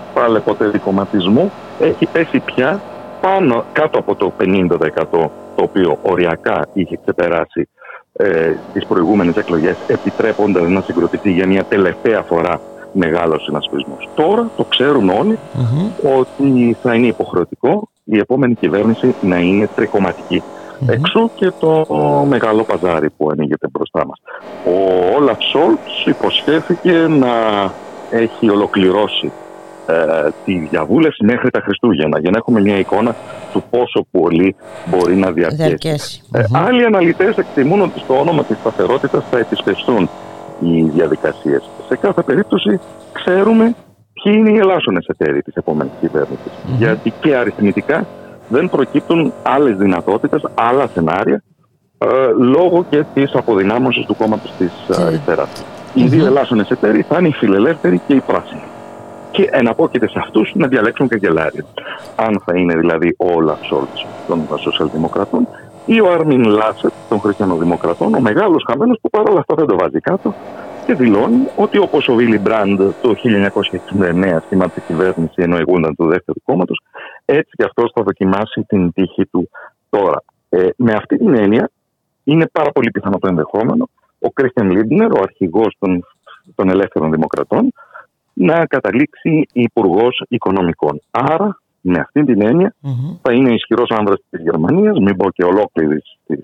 [0.83, 2.81] κομματισμού έχει πέσει πια
[3.21, 4.69] πάνω κάτω από το 50%
[5.11, 7.69] το οποίο οριακά είχε ξεπεράσει
[8.22, 12.61] ε, τις προηγούμενες εκλογές επιτρέποντας να συγκροτηθεί για μια τελευταία φορά
[12.91, 14.09] μεγάλος συνασπισμός.
[14.15, 15.09] Τώρα το ξέρουν
[16.20, 20.43] ότι θα είναι υποχρεωτικό η επόμενη κυβέρνηση να είναι τρικομματική.
[20.43, 20.89] Mm-hmm.
[20.89, 21.86] Έξω και το
[22.28, 24.22] μεγάλο παζάρι που ανοίγεται μπροστά μας.
[24.65, 27.34] Ο Όλαφ Σόλτς υποσχέθηκε να
[28.09, 29.32] έχει ολοκληρώσει
[29.86, 33.15] ε, τη διαβούλευση μέχρι τα Χριστούγεννα για να έχουμε μια εικόνα
[33.51, 36.21] του πόσο πολύ μπορεί να διαρκέσει.
[36.31, 40.09] Ε, άλλοι αναλυτές εκτιμούν ότι στο όνομα της σταθερότητας θα επισπευστούν
[40.59, 41.69] οι διαδικασίες.
[41.87, 42.79] Σε κάθε περίπτωση
[43.11, 43.75] ξέρουμε
[44.13, 45.91] ποιοι είναι οι ελάσσονες εταίροι της επόμενης
[46.77, 48.07] Γιατί και αριθμητικά
[48.47, 51.43] δεν προκύπτουν άλλες δυνατότητες, άλλα σενάρια
[52.37, 55.49] λόγω και της αποδυνάμωσης του κόμματος της αριστεράς.
[55.93, 58.61] Οι δύο ελάσσονες εταίροι θα είναι οι φιλελεύθεροι και οι πράσινοι.
[59.32, 61.65] Και εναπόκειται σε αυτούς να διαλέξουν καγκελάριο.
[62.15, 65.47] Αν θα είναι δηλαδή ο Όλαφ Σόλτς των Σοσιαλδημοκρατών
[65.86, 69.99] ή ο Άρμιν Λάσετ των Χριστιανοδημοκρατών, ο μεγάλος χαμένος που παρόλα αυτά δεν το βάζει
[69.99, 70.34] κάτω
[70.86, 73.15] και δηλώνει ότι όπως ο Βίλι Μπραντ το
[73.99, 76.82] 1969 σχημάτισε κυβέρνηση ενώ ηγούνταν του δεύτερου κόμματος,
[77.25, 79.49] έτσι και αυτός θα δοκιμάσει την τύχη του
[79.89, 80.23] τώρα.
[80.49, 81.69] Ε, με αυτή την έννοια,
[82.23, 86.05] είναι πάρα πολύ πιθανό το ενδεχόμενο ο Κρίστιαν Λίντνερ, ο αρχηγός των,
[86.55, 87.73] των Ελεύθερων Δημοκρατών,
[88.39, 91.01] να καταλήξει υπουργός Οικονομικών.
[91.11, 92.75] Άρα, με αυτή την έννοια
[93.21, 96.43] θα είναι ισχυρός άνδρας της Γερμανίας, μην πω και ολόκληρης της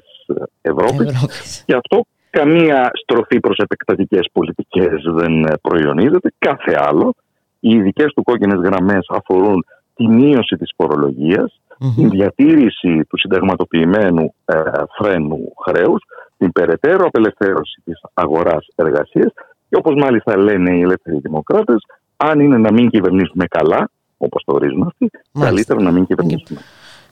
[0.61, 1.63] Ευρώπης.
[1.65, 6.31] Και αυτό καμία στροφή προς επεκτατικές πολιτικές δεν προοιωνίζεται.
[6.37, 7.15] Κάθε άλλο.
[7.59, 9.65] Οι ειδικές του κόκκινες γραμμές αφορούν
[9.95, 11.61] τη μείωση της φορολογίας,
[11.95, 14.61] την διατήρηση του συνταγματοποιημένου ε,
[14.97, 16.03] φρένου χρέους,
[16.37, 19.33] την περαιτέρω απελευθέρωση της αγοράς εργασίας
[19.75, 21.85] και όπως μάλιστα λένε οι ελεύθεροι δημοκράτες,
[22.17, 25.09] αν είναι να μην κυβερνήσουμε καλά, όπως το ορίζουν αυτοί,
[25.39, 26.59] καλύτερα να μην κυβερνήσουμε.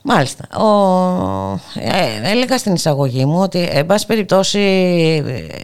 [0.05, 0.59] Μάλιστα.
[0.59, 1.59] Ο...
[1.75, 4.59] Ε, έλεγα στην εισαγωγή μου ότι, εν πάση περιπτώσει,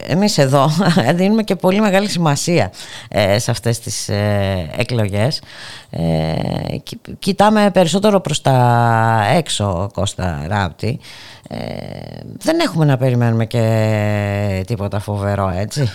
[0.08, 0.70] εμείς εδώ
[1.16, 2.72] δίνουμε και πολύ μεγάλη σημασία
[3.10, 5.42] ε, σε αυτές τις ε, εκλογές.
[5.90, 6.78] Ε,
[7.20, 11.00] κοιτάμε περισσότερο προς τα έξω, Κώστα Ράπτη.
[11.52, 11.58] Ε,
[12.38, 15.90] δεν έχουμε να περιμένουμε και τίποτα φοβερό, έτσι.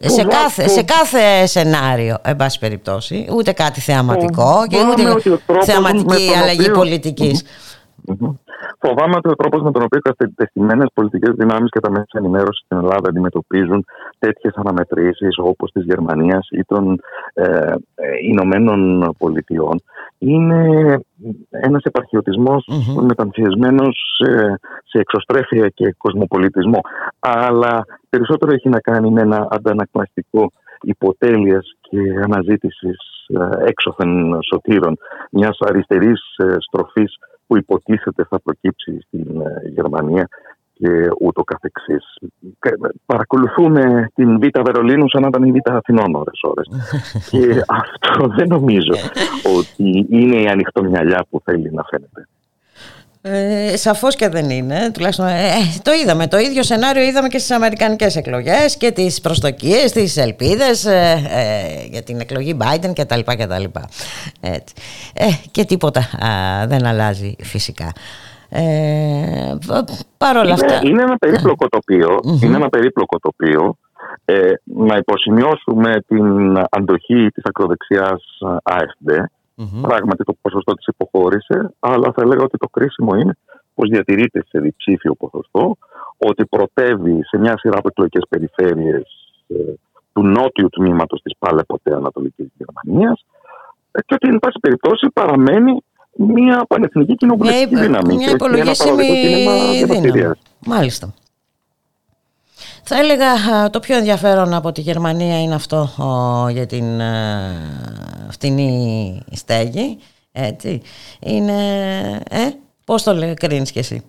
[0.00, 6.70] σε, κάθε, σε κάθε σενάριο, εν πάση περιπτώσει, ούτε κάτι θεαματικό και ούτε θεαματική αλλαγή
[6.70, 7.42] πολιτικής.
[8.78, 12.64] Φοβάμαι ότι ο τρόπος με τον οποίο οι κατευθυντικέ πολιτικές δυνάμεις και τα μέσα ενημέρωσης
[12.64, 13.84] στην Ελλάδα αντιμετωπίζουν
[14.18, 17.00] τέτοιες αναμετρήσεις όπως της Γερμανίας ή των
[17.34, 17.74] ε, ε,
[18.22, 19.82] Ηνωμένων Πολιτειών
[20.18, 20.60] είναι
[21.50, 23.02] ένας επαρχιωτισμός mm-hmm.
[23.02, 26.80] μεταμφιεσμένος σε, σε εξωστρέφεια και κοσμοπολιτισμό.
[27.18, 32.96] Αλλά περισσότερο έχει να κάνει με ένα αντανακλαστικό υποτέλειας και αναζήτησης
[33.26, 34.98] ε, έξωθεν σωτήρων
[35.30, 37.16] μιας αριστερής ε, στροφής
[37.46, 40.28] που υποτίθεται θα προκύψει στην ε, Γερμανία
[40.72, 42.04] και ούτω καθεξής.
[43.06, 46.68] Παρακολουθούμε την Β' Βερολίνου σαν να ήταν η Β' Αθηνών ώρες ώρες.
[47.30, 48.94] και αυτό δεν νομίζω
[49.58, 52.28] ότι είναι η ανοιχτομυαλιά που θέλει να φαίνεται.
[53.26, 54.90] Ε, σαφώς και δεν είναι.
[54.94, 55.50] Τουλάχιστον, ε,
[55.82, 56.26] το είδαμε.
[56.26, 61.86] Το ίδιο σενάριο είδαμε και στις αμερικανικές εκλογές και τις προσδοκίες, τις ελπίδες ε, ε
[61.90, 63.88] για την εκλογή Biden και τα λοιπά και τα λοιπά.
[64.40, 64.74] Έτσι.
[65.14, 66.00] Ε, και τίποτα
[66.66, 67.92] δεν αλλάζει φυσικά.
[68.48, 69.56] Ε,
[70.18, 73.76] Παρ' όλα αυτά είναι, ένα περίπλοκο τοπίο είναι ένα περίπλοκο τοπίο.
[74.24, 78.22] Ε, να υποσημειώσουμε την αντοχή της ακροδεξιάς
[78.62, 79.24] AFD
[79.56, 79.80] Mm-hmm.
[79.82, 83.36] Πράγματι το ποσοστό της υποχώρησε, αλλά θα έλεγα ότι το κρίσιμο είναι
[83.74, 85.76] πως διατηρείται σε διψήφιο ποσοστό,
[86.16, 89.02] ότι προτεύει σε μια σειρά από εκλογικές περιφέρειες
[89.48, 89.54] ε,
[90.12, 93.24] του νότιου τμήματος της πάλε ποτέ Ανατολικής Γερμανίας
[93.92, 95.82] ε, και ότι εν πάση περιπτώσει παραμένει
[96.16, 98.14] μια πανεθνική κοινοβουλευτική δύναμη.
[98.14, 99.04] Μια υπολογίσιμη
[99.84, 100.30] δύναμη.
[100.66, 101.14] Μάλιστα.
[102.84, 105.88] Θα έλεγα το πιο ενδιαφέρον από τη Γερμανία είναι αυτό
[106.50, 106.84] για την
[108.30, 109.98] φτηνή στέγη.
[110.32, 110.82] Έτσι.
[111.20, 111.52] Είναι,
[112.30, 112.48] ε,
[112.84, 114.02] πώς το λέει, κρίνεις και εσύ;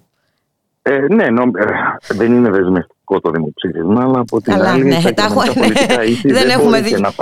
[0.82, 1.66] Ε, ναι, νο, ε,
[2.14, 6.34] δεν είναι δεσμευτικό το δημοψήφισμα, αλλά από την Καλά, άλλη ναι, τα έχουμε, ναι.
[6.40, 7.00] δεν, έχουμε δι...
[7.00, 7.14] να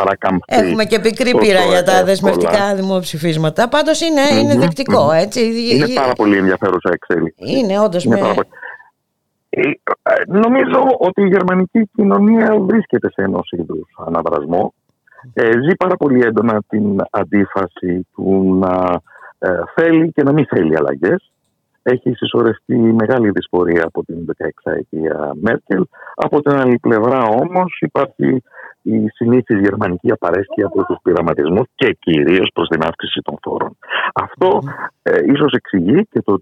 [0.45, 3.69] Έχουμε και πικρή πείρα για τα δεσμευτικά δημοψηφίσματα.
[3.69, 5.39] Πάντως είναι, είναι δεκτικό, έτσι.
[5.71, 7.43] Είναι πάρα πολύ ενδιαφέρουσα εξέλιξη.
[7.45, 8.19] Είναι όντως με...
[8.19, 8.33] Ε,
[10.27, 14.73] νομίζω ότι η γερμανική κοινωνία βρίσκεται σε ενός είδους αναβρασμό.
[15.33, 19.01] Ε, ζει πάρα πολύ έντονα την αντίφαση του να
[19.39, 21.31] ε, θέλει και να μην θέλει αλλαγές.
[21.83, 24.97] Έχει συσσωρευτεί μεγάλη δυσπορία από την 16η
[25.41, 25.85] Μέρκελ.
[26.15, 28.43] Από την άλλη πλευρά όμως υπάρχει
[28.81, 33.77] η συνήθις γερμανική απαρέσκεια προς τους πειραματισμούς και κυρίως προς την αύξηση των φόρων.
[34.13, 34.59] Αυτό
[35.01, 36.41] ε, ίσως εξηγεί και το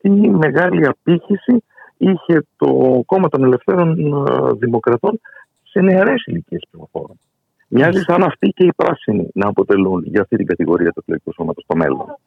[0.00, 1.64] τι μεγάλη απήχηση
[2.02, 5.20] είχε το κόμμα των ελευθέρων ε, δημοκρατών
[5.62, 7.18] σε νεαρές ηλικίες πληροφόρων.
[7.68, 11.64] Μοιάζει σαν αυτοί και οι πράσινοι να αποτελούν για αυτή την κατηγορία του εκλογικού σώματος
[11.64, 12.18] στο μέλλον.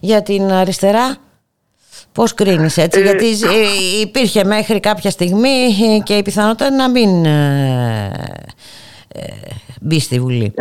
[0.00, 1.16] Για την αριστερά,
[2.12, 5.68] πώς κρίνεις έτσι, ε, Γιατί ε, υπήρχε μέχρι κάποια στιγμή
[6.02, 8.10] και η πιθανότητα να μην ε,
[9.80, 10.54] μπει στη Βουλή.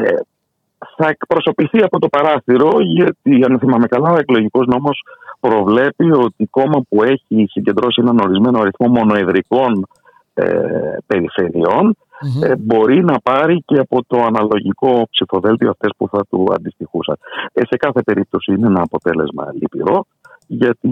[0.97, 5.03] Θα εκπροσωπηθεί από το παράθυρο, γιατί αν θυμάμαι καλά, ο εκλογικός νόμος
[5.39, 9.87] προβλέπει ότι κόμμα που έχει συγκεντρώσει έναν ορισμένο αριθμό μονοεδρικών
[10.33, 11.95] ε, περιφερειών
[12.43, 17.17] ε, μπορεί να πάρει και από το αναλογικό ψηφοδέλτιο αυτές που θα του αντιστοιχούσαν.
[17.53, 20.05] Ε, σε κάθε περίπτωση είναι ένα αποτέλεσμα λυπηρό
[20.47, 20.89] γιατί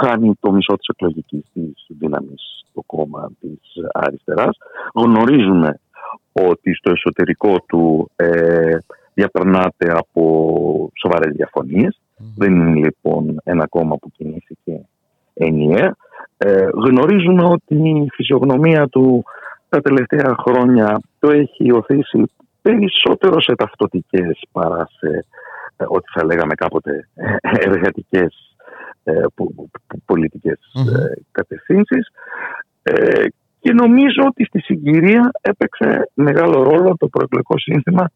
[0.00, 3.60] χάνει το μισό της εκλογικής της δύναμης το κόμμα της
[3.92, 4.56] αριστεράς.
[4.94, 5.80] Γνωρίζουμε
[6.32, 8.76] ότι στο εσωτερικό του ε,
[9.18, 10.22] διαπερνάται από
[10.94, 11.34] σοβαρές
[12.36, 14.80] Δεν είναι λοιπόν ένα κόμμα που κινήθηκε
[15.34, 15.96] ενιαία.
[16.36, 19.24] Ε, γνωρίζουμε ότι η φυσιογνωμία του
[19.68, 22.22] τα τελευταία χρόνια το έχει οθήσει
[22.62, 25.24] περισσότερο σε ταυτοτικές παρά σε
[25.76, 28.56] ε, ό,τι θα λέγαμε κάποτε ε, εργατικές
[29.04, 29.12] ε,
[30.04, 30.58] πολιτικές
[31.32, 32.08] κατευθύνσεις.
[33.60, 38.10] Και νομίζω ότι στη συγκυρία έπαιξε μεγάλο ρόλο το προεκλογικό σύνθημα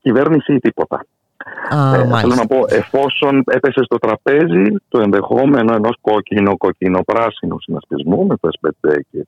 [0.00, 1.04] κυβέρνηση ή τίποτα.
[1.94, 8.48] ε, θέλω να πω, εφόσον έπεσε στο τραπέζι το ενδεχόμενο ενός κόκκινο-κόκκινο-πράσινου συνασπισμού με το
[8.60, 8.70] S5
[9.10, 9.26] και,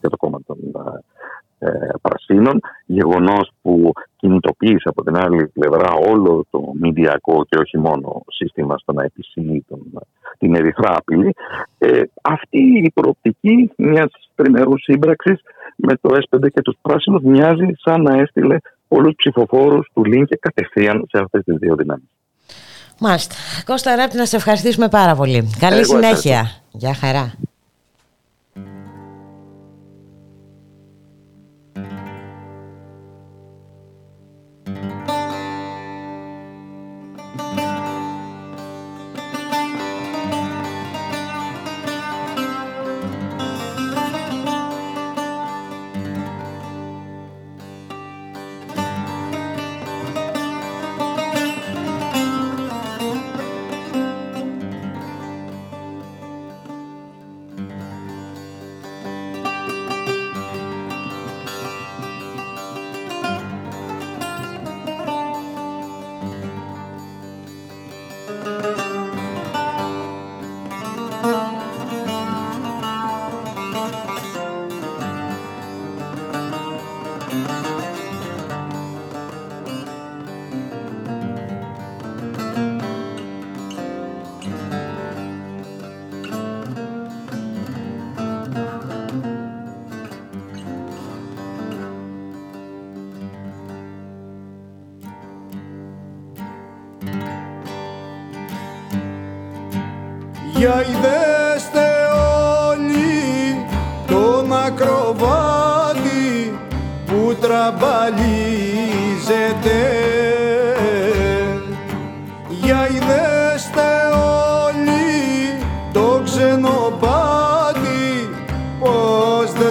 [0.00, 0.56] και το κόμμα των
[1.62, 1.70] ε,
[2.02, 8.78] πρασίνων, γεγονός που κινητοποίησε από την άλλη πλευρά όλο το μηντιακό και όχι μόνο σύστημα
[8.78, 9.64] στο να επισύλλει
[10.38, 11.34] την ερυθρά απειλή.
[11.78, 15.40] Ε, αυτή η προοπτική μιας τριμερούς σύμπραξης
[15.76, 18.56] με το S5 και τους πράσινους μοιάζει σαν να έστειλε
[18.90, 22.08] πολλούς ψηφοφόρους του Λίνκε κατευθείαν σε αυτές τις δύο δυνάμεις.
[22.98, 23.34] Μάλιστα.
[23.64, 25.50] Κώστα Ράπτη, να σε ευχαριστήσουμε πάρα πολύ.
[25.58, 26.50] Καλή συνέχεια.
[26.70, 27.32] Γεια χαρά.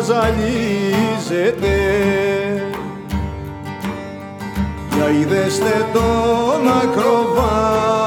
[0.04, 1.78] Ζαλίζεται
[4.96, 7.99] Για είδεστε τον ακροβάτη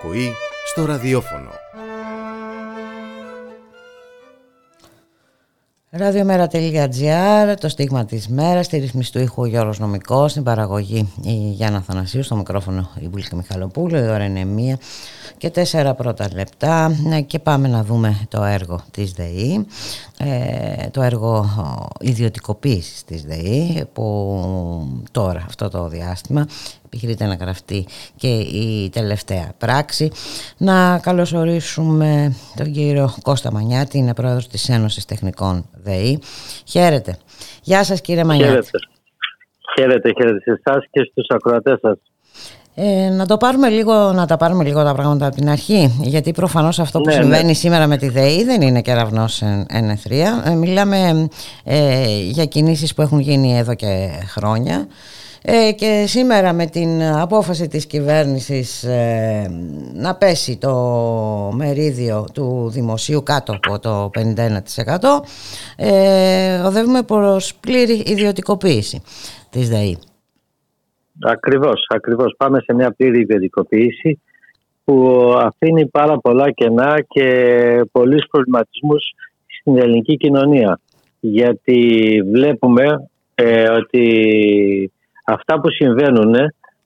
[0.00, 0.32] Η ανυπακοή
[0.66, 1.50] στο ραδιόφωνο.
[5.90, 11.32] Ραδιομέρα.gr, το στίγμα της μέρας, στη ρυθμίση του ήχου ο Γιώργος Νομικός, στην παραγωγή η
[11.32, 14.78] Γιάννα Θανασίου, στο μικρόφωνο η Βουλίκα Μιχαλοπούλου, η ώρα είναι μία
[15.38, 19.66] και τέσσερα πρώτα λεπτά Ναι, και πάμε να δούμε το έργο της ΔΕΗ,
[20.18, 21.46] ε, το έργο
[22.00, 26.46] ιδιωτικοποίησης της ΔΕΗ που τώρα αυτό το διάστημα
[26.92, 27.86] επιχειρείται να γραφτεί
[28.16, 30.10] και η τελευταία πράξη.
[30.56, 36.18] Να καλωσορίσουμε τον κύριο Κώστα Μανιάτη, είναι πρόεδρος της Ένωσης Τεχνικών ΔΕΗ.
[36.64, 37.16] Χαίρετε.
[37.62, 38.50] Γεια σας κύριε Μανιάτη.
[38.50, 38.78] Χαίρετε.
[39.76, 41.98] Χαίρετε, χαίρετε σε εσάς και στους ακροατές σας.
[42.74, 46.32] Ε, να το πάρουμε λίγο, να τα πάρουμε λίγο τα πράγματα από την αρχή γιατί
[46.32, 47.22] προφανώς αυτό που Ναι, ναι.
[47.22, 50.42] συμβαίνει σήμερα με τη ΔΕΗ δεν είναι κεραυνός εν, εν εθρία.
[50.46, 51.28] Ε, μιλάμε
[51.64, 54.86] ε, για κινήσεις που έχουν γίνει εδώ και χρόνια
[55.44, 59.50] ε, και σήμερα με την απόφαση της κυβέρνησης ε,
[59.94, 60.74] να πέσει το
[61.54, 65.20] μερίδιο του δημοσίου κάτω από το 51%
[65.76, 69.02] ε, οδεύουμε προς πλήρη ιδιωτικοποίηση
[69.50, 69.98] της ΔΕΗ.
[71.22, 72.34] Ακριβώς, ακριβώς.
[72.36, 74.20] Πάμε σε μια πλήρη ιδιωτικοποίηση
[74.84, 77.26] που αφήνει πάρα πολλά κενά και
[77.92, 79.04] πολλούς προβληματισμούς
[79.60, 80.80] στην ελληνική κοινωνία.
[81.20, 84.92] Γιατί βλέπουμε ε, ότι
[85.24, 86.34] αυτά που συμβαίνουν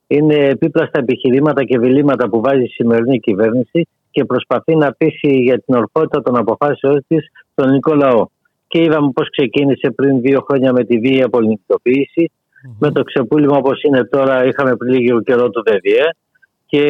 [0.06, 5.60] είναι επίπλαστα επιχειρήματα και βιλήματα που βάζει η σημερινή κυβέρνηση και προσπαθεί να πείσει για
[5.60, 8.26] την ορθότητα των αποφάσεων της τον ελληνικό λαό.
[8.66, 12.30] Και είδαμε πώς ξεκίνησε πριν δύο χρόνια με τη βία πολιτικοποίηση
[12.78, 16.08] με το ξεπούλημα όπως είναι τώρα είχαμε πριν λίγο καιρό του ΔΔΕ
[16.66, 16.82] και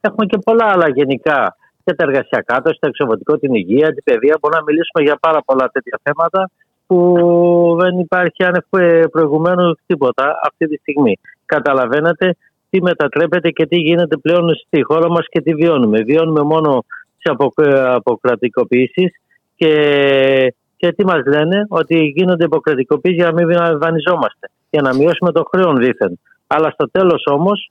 [0.00, 4.38] έχουμε και πολλά άλλα γενικά και τα εργασιακά, το εξωβοτικό, την υγεία, την παιδεία.
[4.40, 6.50] Μπορούμε να μιλήσουμε για πάρα πολλά τέτοια θέματα
[6.88, 8.64] που δεν υπάρχει άνευ
[9.10, 11.18] προηγουμένου τίποτα αυτή τη στιγμή.
[11.46, 12.36] Καταλαβαίνετε
[12.70, 16.02] τι μετατρέπεται και τι γίνεται πλέον στη χώρα μας και τι βιώνουμε.
[16.02, 16.84] Βιώνουμε μόνο
[17.18, 17.52] τις απο-
[17.94, 19.10] αποκρατικοποιήσεις
[19.56, 19.72] και,
[20.76, 25.42] και τι μας λένε ότι γίνονται υποκρατικοποίησεις για να μην δανειζόμαστε, για να μειώσουμε το
[25.50, 26.18] χρέος δήθεν.
[26.46, 27.70] Αλλά στο τέλος όμως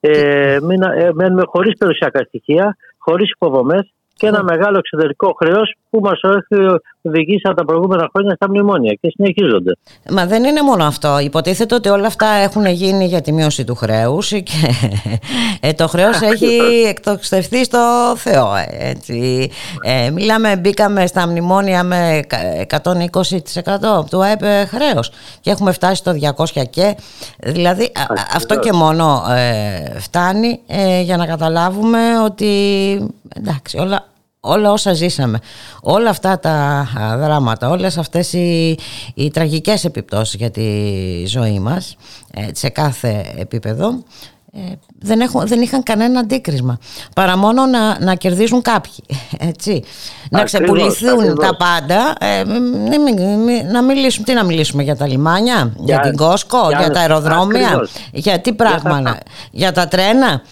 [0.00, 6.00] ε, μείνα- ε, μένουμε χωρίς περιουσιακά στοιχεία, χωρίς υποδομές και ένα μεγάλο εξωτερικό χρέος που
[6.02, 9.76] μας έχει οδηγήσει από τα προηγούμενα χρόνια στα μνημόνια και συνεχίζονται.
[10.10, 11.18] Μα δεν είναι μόνο αυτό.
[11.18, 14.74] Υποτίθεται ότι όλα αυτά έχουν γίνει για τη μείωση του χρέους και
[15.68, 16.54] ε, το χρέος έχει
[16.88, 17.78] εκτοξευτεί στο
[18.16, 18.54] Θεό.
[18.56, 19.50] ε, Έτσι.
[19.82, 22.80] Ε, μιλάμε, μπήκαμε στα μνημόνια με κα-
[24.02, 26.96] 120% του ΑΕΠ ε, χρέος και έχουμε φτάσει στο 200 και
[27.38, 32.46] δηλαδή α- α- αυτό και μόνο ε, φτάνει ε, για να καταλάβουμε ότι
[33.36, 34.04] εντάξει όλα
[34.40, 35.38] όλα όσα ζήσαμε,
[35.82, 36.50] όλα αυτά τα
[37.00, 38.78] α, δράματα, όλες αυτές οι,
[39.14, 40.70] οι τραγικές επιπτώσεις για τη
[41.26, 41.96] ζωή μας
[42.34, 44.02] ε, σε κάθε επίπεδο
[44.52, 44.58] ε,
[44.98, 46.78] δεν, έχουν, δεν είχαν κανένα αντίκρισμα
[47.14, 48.92] παρά μόνο να, να κερδίζουν κάποιοι
[49.38, 49.82] έτσι.
[50.30, 51.46] να Ακριβώς, ξεπουληθούν ακριβώς.
[51.46, 55.72] τα πάντα ε, μη- μη- μη- να μιλήσουμε, τι να μιλήσουμε για τα λιμάνια για,
[55.84, 57.90] Για- την Κόσκο, για, για- τα αεροδρόμια ακριβώς.
[58.12, 59.18] για τι πράγμα, τα- να-
[59.50, 60.42] για τα τρένα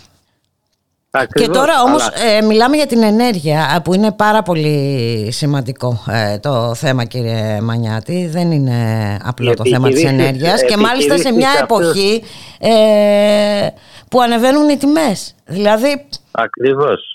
[1.19, 5.29] και Ακριβώς, τώρα όμως αλλά- ε, μιλάμε για την ενέργεια ε, που είναι πάρα πολύ
[5.33, 8.27] σημαντικό ε, το θέμα κύριε Μανιάτη.
[8.27, 8.77] Δεν είναι
[9.25, 12.23] απλό Οι το θέμα της επιχειρήσεις- ενέργειας και μάλιστα σε μια επιχειρήσεις εποχή
[12.61, 13.69] ε,
[14.11, 15.35] που ανεβαίνουν οι τιμές.
[15.47, 17.11] Δηλαδή Ακριβώς.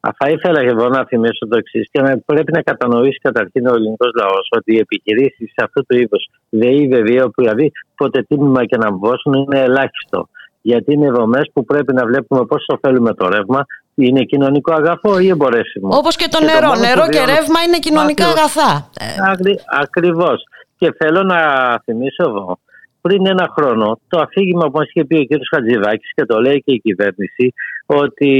[0.00, 3.66] Α, Θα ήθελα και εγώ να θυμίσω το εξής και να πρέπει να κατανοήσει καταρχήν
[3.66, 8.64] ο ελληνικός λαός ότι οι επιχειρήσεις αυτού του είδους, ΔΕΗ, ΔΕΔΙ, όπου δηλαδή ποτέ τίμημα
[8.66, 10.28] και να βγώσουν είναι ελάχιστο.
[10.70, 13.60] Γιατί είναι δομές που πρέπει να βλέπουμε πώς ωφέλουμε το ρεύμα,
[13.94, 16.66] είναι κοινωνικό αγαθό ή εμπορεύσιμο; όπως και το Και το νερό.
[16.68, 18.56] μόνο που νερό και βιώνω- ρεύμα είναι κοινωνικά Ακριβώς.
[18.56, 18.70] αγαθά.
[19.00, 20.38] Ε, Ακρι, ακριβώς.
[20.78, 21.38] Και θέλω να
[21.84, 22.58] θυμίσω εδώ,
[23.00, 25.30] πριν ένα χρόνο, το αφήγημα που μας είχε πει ο κ.
[25.54, 27.46] Χατζηδάκης και το λέει και η κυβέρνηση,
[27.86, 28.30] ότι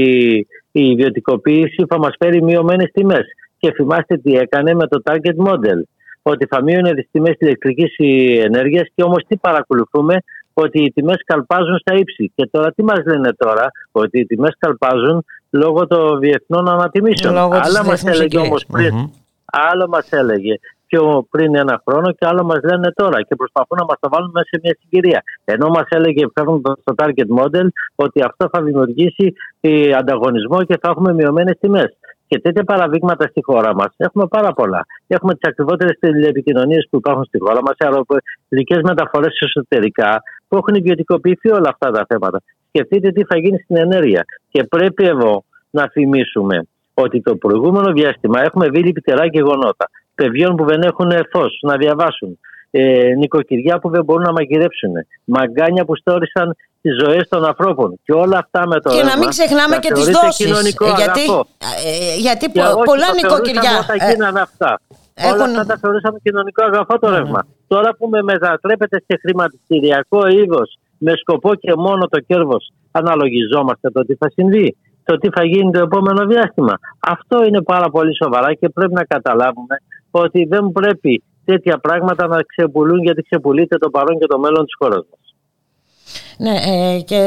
[0.71, 3.25] η ιδιωτικοποίηση θα μας φέρει μειωμένες τιμές.
[3.59, 5.79] Και θυμάστε τι έκανε με το target model.
[6.21, 7.95] Ότι θα μείωνε τις τιμές της ηλεκτρικής
[8.43, 10.15] ενέργειας και όμως τι παρακολουθούμε;
[10.61, 12.31] Ότι οι τιμές καλπάζουν στα ύψη.
[12.35, 17.37] Και τώρα τι μας λένε τώρα, ότι οι τιμές καλπάζουν λόγω των διεθνών ανατιμήσεων.
[17.37, 18.93] Άλλα μας έλεγε όμως πριν.
[18.93, 19.09] Mm-hmm.
[19.45, 23.85] Άλλο μας έλεγε πιο πριν ένα χρόνο και άλλο μας λένε τώρα και προσπαθούν να
[23.85, 25.23] μας το βάλουν μέσα σε μια συγκυρία.
[25.45, 26.25] Ενώ μας έλεγε
[26.81, 31.97] στο target model ότι αυτό θα δημιουργήσει ε, ανταγωνισμό και θα έχουμε μειωμένες τιμές.
[32.27, 34.85] Και τέτοια παραδείγματα στη χώρα μας έχουμε πάρα πολλά.
[35.07, 41.51] Έχουμε τις ακριβότερες τηλεπικοινωνίε που υπάρχουν στη χώρα μας, αεροπορικέ μεταφορές εσωτερικά, που έχουν ιδιωτικοποιηθεί
[41.51, 42.41] όλα αυτά τα θέματα.
[42.67, 44.25] Σκεφτείτε τι θα γίνει στην ενέργεια.
[44.49, 50.65] Και πρέπει εδώ να θυμίσουμε ότι το προηγούμενο διάστημα έχουμε δει λυπητερά γεγονότα παιδιών που
[50.65, 52.39] δεν έχουν φως να διαβάσουν,
[52.71, 54.91] ε, νοικοκυριά που δεν μπορούν να μαγειρέψουν,
[55.23, 56.55] μαγκάνια που στόρισαν
[56.87, 57.99] τις ζωές των ανθρώπων.
[58.05, 58.89] Και όλα αυτά με το.
[58.89, 60.51] Και να μην ξεχνάμε και τις δόσεις.
[61.01, 61.23] Γιατί,
[61.85, 62.45] ε, γιατί
[62.89, 63.75] πολλά νοικοκυριά.
[63.89, 64.71] Θα ε, γίνανε αυτά.
[65.13, 65.33] Έχουν...
[65.33, 67.41] Όλα αυτά τα θεωρούσαμε κοινωνικό αγαθό το ρεύμα.
[67.67, 74.01] Τώρα που με μετατρέπεται σε χρηματιστηριακό είδος με σκοπό και μόνο το κέρδος, αναλογιζόμαστε το
[74.05, 74.75] τι θα συμβεί
[75.07, 76.73] το τι θα γίνει το επόμενο διάστημα.
[76.99, 79.75] Αυτό είναι πάρα πολύ σοβαρά και πρέπει να καταλάβουμε
[80.11, 84.75] ότι δεν πρέπει τέτοια πράγματα να ξεπουλούν γιατί ξεπουλείται το παρόν και το μέλλον της
[84.77, 85.26] χώρας μας.
[86.39, 87.21] Ναι, ε, και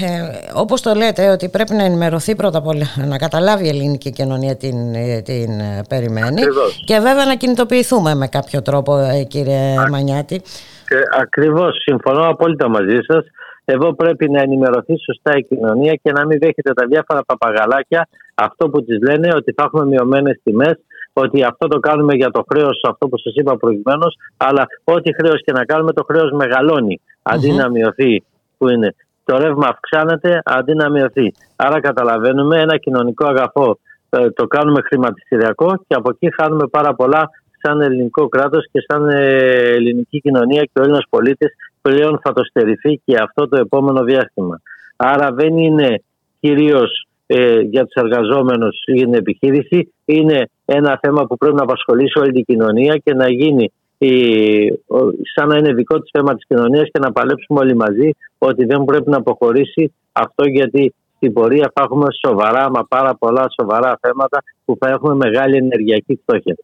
[0.00, 4.10] ε, όπως το λέτε ότι πρέπει να ενημερωθεί πρώτα απ' όλα, να καταλάβει η ελληνική
[4.10, 5.50] κοινωνία την, ε, την
[5.88, 6.42] περιμένει
[6.84, 8.92] και βέβαια να κινητοποιηθούμε με κάποιο τρόπο
[9.28, 10.40] κύριε Α, Μανιάτη.
[10.88, 13.24] Και ακριβώς, συμφωνώ απόλυτα μαζί σας.
[13.64, 18.68] Εδώ πρέπει να ενημερωθεί σωστά η κοινωνία και να μην δέχεται τα διάφορα παπαγαλάκια αυτό
[18.68, 20.76] που τη λένε ότι θα έχουμε μειωμένες τιμές,
[21.12, 25.42] ότι αυτό το κάνουμε για το χρέος, αυτό που σας είπα προηγουμένως, αλλά ό,τι χρέος
[25.44, 28.24] και να κάνουμε, το χρέος μεγαλώνει αντί να μειωθεί.
[28.58, 31.34] Που είναι το ρεύμα αυξάνεται αντί να μειωθεί.
[31.56, 33.78] Άρα καταλαβαίνουμε ένα κοινωνικό αγαθό
[34.10, 37.30] ε, το κάνουμε χρηματιστηριακό και από εκεί χάνουμε πάρα πολλά
[37.62, 39.26] σαν ελληνικό κράτος και σαν ε,
[39.74, 44.60] ελληνική κοινωνία και ο Έλληνας πολίτης πλέον θα το στερηθεί και αυτό το επόμενο διάστημα.
[44.96, 46.02] Άρα δεν είναι
[46.40, 52.18] κυρίως ε, για τους εργαζόμενους ή την επιχείρηση, είναι ένα θέμα που πρέπει να απασχολήσει
[52.18, 54.12] όλη την κοινωνία και να γίνει η,
[55.34, 58.84] σαν να είναι δικό της θέμα της κοινωνίας και να παλέψουμε όλοι μαζί ότι δεν
[58.84, 64.42] πρέπει να αποχωρήσει αυτό γιατί στην πορεία θα έχουμε σοβαρά, μα πάρα πολλά σοβαρά θέματα
[64.64, 66.56] που θα έχουμε μεγάλη ενεργειακή φτώχεια.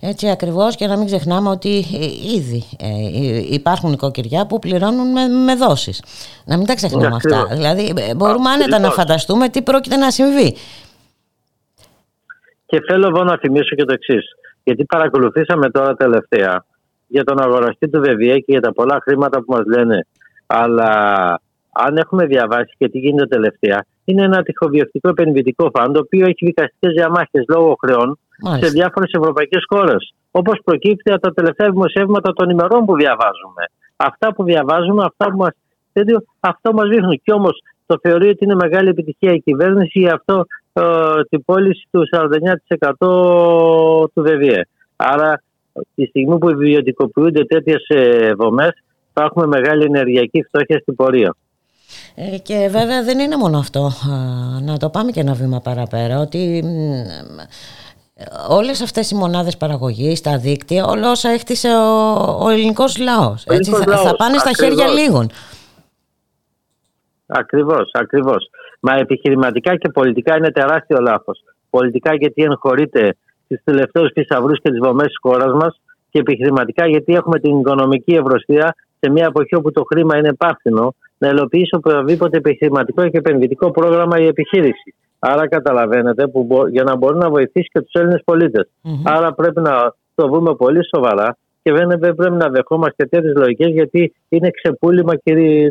[0.00, 5.26] Έτσι ακριβώς και να μην ξεχνάμε ότι ε, ήδη ε, υπάρχουν νοικοκυριά που πληρώνουν με,
[5.26, 6.02] με δόσεις.
[6.44, 7.46] Να μην τα ξεχνάμε αυτά.
[7.52, 10.56] Δηλαδή ε, μπορούμε άνετα να φανταστούμε τι πρόκειται να συμβεί.
[12.66, 14.24] Και θέλω εδώ να θυμίσω και το εξής.
[14.62, 16.64] Γιατί παρακολουθήσαμε τώρα τελευταία
[17.06, 20.06] για τον αγοραστή του ΒΒΕ και για τα πολλά χρήματα που μας λένε.
[20.46, 20.92] Αλλά
[21.72, 26.44] αν έχουμε διαβάσει και τι γίνεται τελευταία, είναι ένα τυχοβιωτικό επενδυτικό φαν το οποίο έχει
[26.44, 28.66] δικαστικές διαμάχες λόγω χρεών Μάλιστα.
[28.66, 30.14] σε διάφορες ευρωπαϊκές χώρες.
[30.30, 33.62] Όπως προκύπτει από τα τελευταία δημοσιεύματα των ημερών που διαβάζουμε.
[33.96, 35.48] Αυτά που διαβάζουμε, αυτά που μα
[36.40, 37.20] αυτό μας δείχνουν.
[37.22, 40.44] Και όμως το θεωρεί ότι είναι μεγάλη επιτυχία η κυβέρνηση για αυτό ε,
[41.28, 42.02] την πώληση του
[42.98, 43.08] 49%
[44.14, 44.68] του ΒΒΕ.
[44.96, 45.42] Άρα,
[45.94, 47.86] τη στιγμή που ιδιωτικοποιούνται τέτοιες
[48.36, 48.72] δομές,
[49.12, 51.34] θα έχουμε μεγάλη ενεργειακή φτώχεια στην πορεία.
[52.14, 53.90] Ε, και βέβαια δεν είναι μόνο αυτό.
[54.62, 56.18] Να το πάμε και ένα βήμα παραπέρα.
[56.20, 56.64] Ότι
[58.48, 62.14] όλες αυτές οι μονάδες παραγωγής, τα δίκτυα, όλα όσα έχτισε ο,
[62.44, 63.44] ο ελληνικός λαός.
[63.46, 65.30] Έτσι, θα, θα, πάνε στα χέρια λίγων.
[67.26, 68.50] Ακριβώς, ακριβώς.
[68.80, 71.44] Μα επιχειρηματικά και πολιτικά είναι τεράστιο λάθος.
[71.70, 75.80] Πολιτικά γιατί εγχωρείται στις τελευταίους θησαυρούς και τις βομές της χώρας μας
[76.10, 80.94] και επιχειρηματικά γιατί έχουμε την οικονομική ευρωστία σε μια εποχή όπου το χρήμα είναι πάφθηνο
[81.18, 84.94] να υλοποιήσει οποιοδήποτε επιχειρηματικό και επενδυτικό πρόγραμμα η επιχείρηση.
[85.18, 88.22] Άρα καταλαβαίνετε που για να μπορεί να βοηθήσει και τους Έλληνες
[89.04, 94.14] Άρα πρέπει να το δούμε πολύ σοβαρά και δεν πρέπει να δεχόμαστε τέτοιες λογικές γιατί
[94.28, 95.12] είναι ξεπούλημα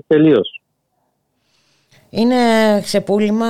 [0.07, 0.58] τελείως.
[2.09, 2.35] Είναι
[2.81, 3.47] ξεπούλημα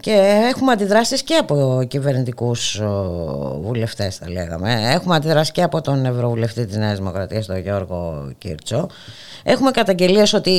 [0.00, 0.12] και
[0.54, 2.80] έχουμε αντιδράσεις και από κυβερνητικούς
[3.60, 4.90] βουλευτές θα λέγαμε.
[4.92, 8.88] Έχουμε αντιδράσεις και από τον Ευρωβουλευτή της Νέας Δημοκρατίας, τον Γιώργο Κίρτσο.
[9.42, 10.50] Έχουμε καταγγελίες ότι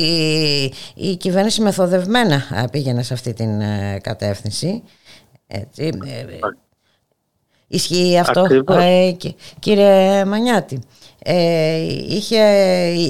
[0.94, 4.82] η κυβέρνηση μεθοδευμένα πήγαινε σε αυτή την ε, κατεύθυνση.
[5.46, 5.90] Έτσι.
[7.70, 9.12] Ε, ισχύει αυτό, ε,
[9.58, 10.80] κύριε Μανιάτη.
[11.24, 11.76] Ε,
[12.08, 12.38] είχε,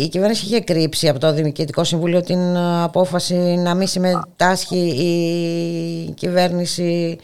[0.02, 7.18] η κυβέρνηση είχε κρύψει από το Δημοκρατικό Συμβούλιο την απόφαση να μην συμμετάσχει η κυβέρνηση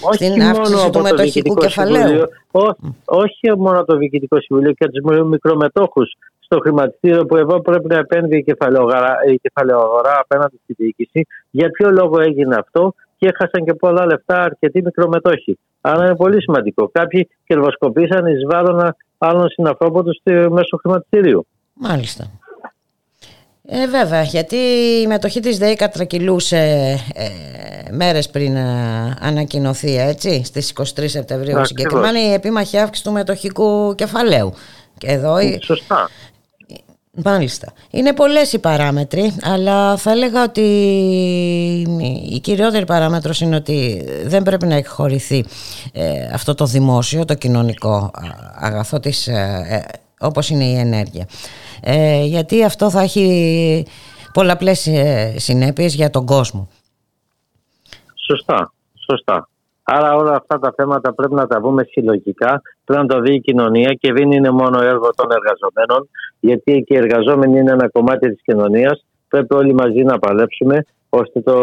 [0.00, 2.28] όχι στην αύξηση του μετοχικού κεφαλαίου.
[3.04, 7.98] όχι μόνο από το Διοικητικό Συμβούλιο και τους μικρομετόχους στο χρηματιστήριο που εδώ πρέπει να
[7.98, 11.26] επένδυε η κεφαλαιογορά απέναντι στη διοίκηση.
[11.50, 15.58] Για ποιο λόγο έγινε αυτό; Και έχασαν και πολλά λεφτά αρκετοί μικρομετόχοι.
[15.80, 16.88] Άρα είναι πολύ σημαντικό.
[16.88, 20.18] Κάποιοι κερδοσκοπήσαν εις βάρον άλλων συνανθρώπων τους
[20.48, 21.46] μέσω χρηματιστήριου.
[21.74, 22.30] Μάλιστα.
[23.66, 24.56] Ε, βέβαια, γιατί
[25.02, 26.56] η μετοχή της ΔΕΗ κατρακυλούσε
[27.14, 33.94] ε, μέρες πριν ε, ανακοινωθεί, έτσι, στις 23 Σεπτεμβρίου συγκεκριμένα η επίμαχη αύξηση του μετοχικού
[33.94, 34.52] κεφαλαίου.
[34.98, 35.36] Και εδώ...
[35.62, 36.08] Σωστά.
[37.24, 37.72] Μάλιστα.
[37.90, 40.60] Είναι πολλές οι παράμετροι, αλλά θα έλεγα ότι
[42.30, 45.44] η κυριότερη παράμετρος είναι ότι δεν πρέπει να εκχωρηθεί
[45.92, 48.10] ε, αυτό το δημόσιο, το κοινωνικό
[48.54, 51.26] αγαθό της, ε, ε, όπως είναι η ενέργεια.
[52.24, 53.86] γιατί αυτό θα έχει
[54.32, 54.88] πολλαπλές
[55.36, 56.68] συνέπειες για τον κόσμο.
[58.26, 58.72] Σωστά,
[59.06, 59.49] σωστά.
[59.92, 63.40] Άρα όλα αυτά τα θέματα πρέπει να τα βούμε συλλογικά, πρέπει να το δει η
[63.40, 66.08] κοινωνία και δεν είναι μόνο έργο των εργαζομένων,
[66.40, 71.40] γιατί και οι εργαζόμενοι είναι ένα κομμάτι της κοινωνίας, πρέπει όλοι μαζί να παλέψουμε ώστε
[71.40, 71.56] το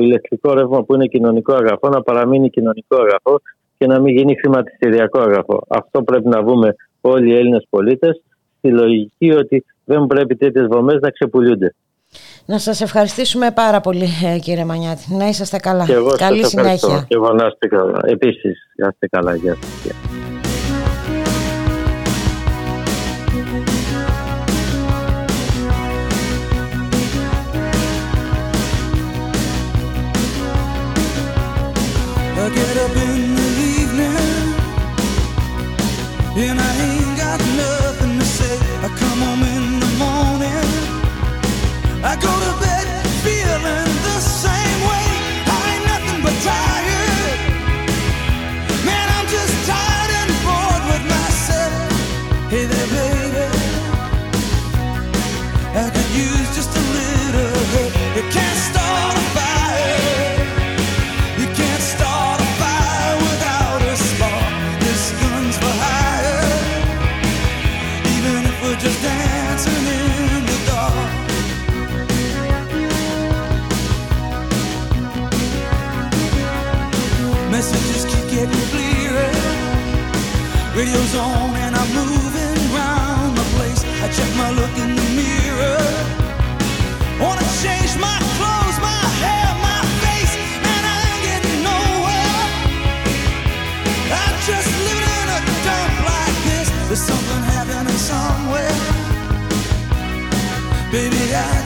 [0.00, 3.40] ηλεκτρικό ρεύμα που είναι κοινωνικό αγαθό να παραμείνει κοινωνικό αγαθό
[3.78, 5.64] και να μην γίνει χρηματιστηριακό αγαθό.
[5.68, 8.22] Αυτό πρέπει να βούμε όλοι οι Έλληνες πολίτες
[8.58, 11.74] στη λογική ότι δεν πρέπει τέτοιες δομές να ξεπουλούνται.
[12.50, 15.14] Να σας ευχαριστήσουμε πάρα πολύ ε, κύριε Μανιάτη.
[15.14, 15.84] Να είσαστε καλά.
[15.84, 17.04] Και εγώ Καλή σας συνέχεια.
[17.08, 18.00] Και εγώ να είστε καλά.
[18.04, 19.34] Επίσης, να είστε καλά.
[19.34, 19.94] Γεια σας.
[32.58, 33.50] get up in the
[33.80, 34.16] evening
[36.44, 36.79] and I
[42.10, 42.49] I go to
[80.80, 83.84] Radio's on and I'm moving around the place.
[84.00, 85.84] I check my look in the mirror.
[87.20, 90.34] Wanna change my clothes, my hair, my face,
[90.72, 92.40] and I ain't getting nowhere.
[94.24, 96.68] I'm just living in a dump like this.
[96.88, 98.72] There's something happening somewhere.
[100.90, 101.59] Baby, I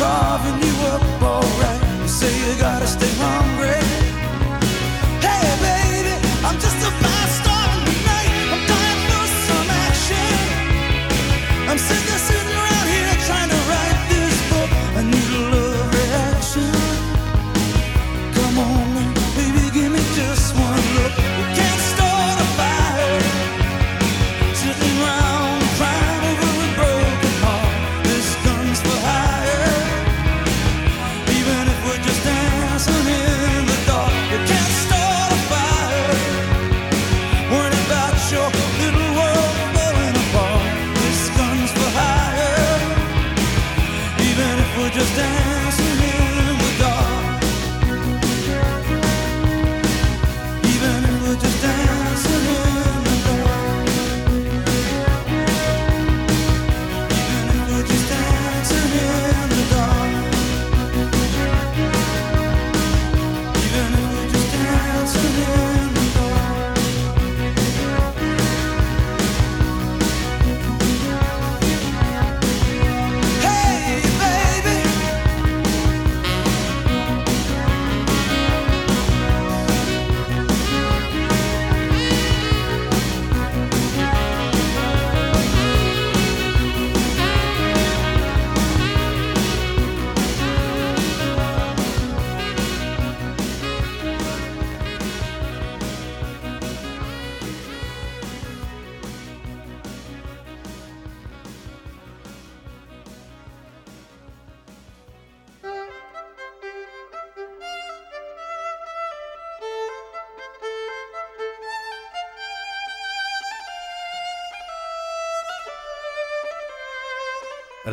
[0.00, 1.80] carving you up alright.
[2.00, 3.89] You say you gotta stay hungry.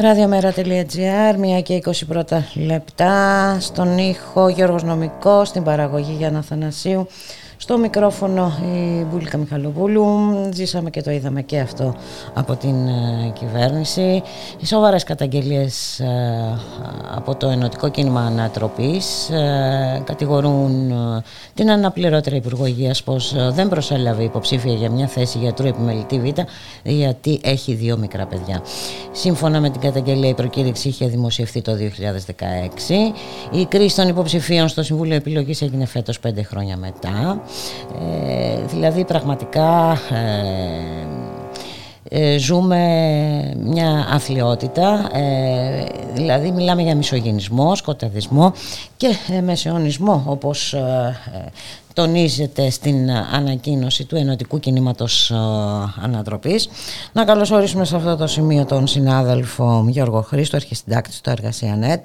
[0.00, 7.06] Ραδιομέρα.gr, 1 και 20 πρώτα λεπτά, στον ήχο Γιώργος Νομικός, στην παραγωγή Γιάννα Θανασίου.
[7.70, 10.06] Στο μικρόφωνο η Μπουλίκα Μιχαλοπούλου,
[10.52, 11.94] ζήσαμε και το είδαμε και αυτό
[12.34, 14.22] από την ε, κυβέρνηση.
[14.58, 16.58] Οι σοβαρές καταγγελίες ε,
[17.16, 20.92] από το Ενωτικό Κίνημα Ανατροπής ε, κατηγορούν
[21.54, 26.38] την αναπληρώτρια Υπουργό Υγείας πως δεν προσέλαβε υποψήφια για μια θέση γιατρού επιμελητή Β
[26.82, 28.62] γιατί έχει δύο μικρά παιδιά.
[29.12, 31.72] Σύμφωνα με την καταγγελία η προκήρυξη είχε δημοσιευθεί το
[33.50, 33.56] 2016.
[33.58, 37.42] Η κρίση των υποψηφίων στο Συμβούλιο Επιλογής έγινε φέτος πέντε χρόνια μετά.
[38.00, 41.00] Ε, δηλαδή πραγματικά ε,
[42.12, 42.78] ε, ζούμε
[43.56, 45.84] μια αθλειότητα, ε,
[46.14, 48.52] δηλαδή μιλάμε για μισογενισμό, σκοταδισμό
[48.96, 50.74] και ε, μεσαιωνισμό όπως
[51.94, 55.30] τονίζεται στην ανακοίνωση του Ενωτικού Κινήματος
[56.02, 56.68] Ανατροπής.
[57.12, 62.00] Να καλωσορίσουμε σε αυτό το σημείο τον συνάδελφο Γιώργο Χρήστο, αρχιστηντάκτη στο Εργασία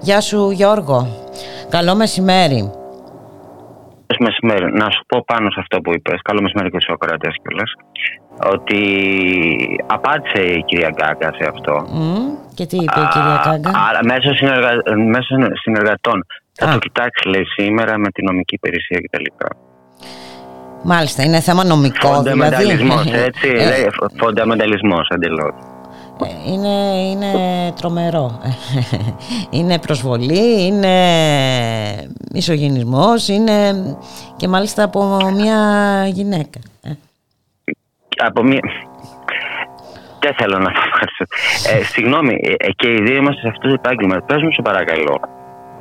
[0.00, 1.08] Γεια σου Γιώργο,
[1.68, 2.70] καλό μεσημέρι
[4.18, 4.72] μεσημέρι.
[4.72, 7.70] Να σου πω πάνω σε αυτό που είπες, καλό μεσημέρι και σε ο κρατές κιόλας,
[8.54, 8.80] ότι
[9.86, 11.74] απάντησε η κυρία Γκάγκα σε αυτό.
[12.54, 13.70] Και τι είπε η κυρία Γκάγκα;
[14.04, 14.70] Μέσω, συνεργα...
[15.14, 16.26] μέσω συνεργατών.
[16.52, 19.24] Θα το κοιτάξει, λέει, σήμερα με την νομική υπηρεσία κτλ.
[20.82, 22.40] Μάλιστα, είναι θέμα νομικό δηλαδή.
[22.40, 25.54] Φονταμενταλισμός, έτσι, ε, λέει, φονταμενταλισμός εντελώς.
[26.24, 26.68] Ε, είναι,
[27.10, 27.32] είναι
[27.80, 28.40] τρομερό.
[29.56, 30.94] είναι προσβολή, είναι
[32.32, 33.74] μισογενισμός, είναι
[34.36, 35.58] και μάλιστα από μια
[36.12, 36.60] γυναίκα.
[36.82, 36.90] Ε.
[38.16, 38.60] Από μια...
[40.20, 41.24] Δεν θέλω να ευχαριστώ.
[41.72, 44.20] Ε, συγγνώμη, ε, και οι δύο είμαστε σε αυτό το επάγγελμα.
[44.20, 45.20] Πες μου, σε παρακαλώ.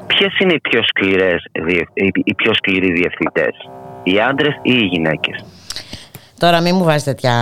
[0.07, 1.45] Ποιες είναι οι πιο σκληρές,
[2.23, 3.69] οι πιο σκληροί διευθυντές,
[4.03, 5.45] οι άντρες ή οι γυναίκες;
[6.43, 7.33] Τώρα μην μου βάζεις τέτοια.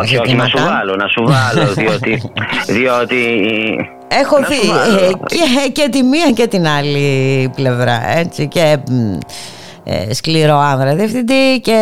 [0.00, 2.22] Όχι, όχι, να σου βάλω, να σου βάλω, διότι.
[2.66, 3.16] διότι...
[4.08, 4.68] Έχω δει
[4.98, 8.18] ε, και, και τη μία και την άλλη πλευρά.
[8.18, 8.78] Έτσι, και
[9.84, 11.78] ε, σκληρό άνδρα διευθυντή και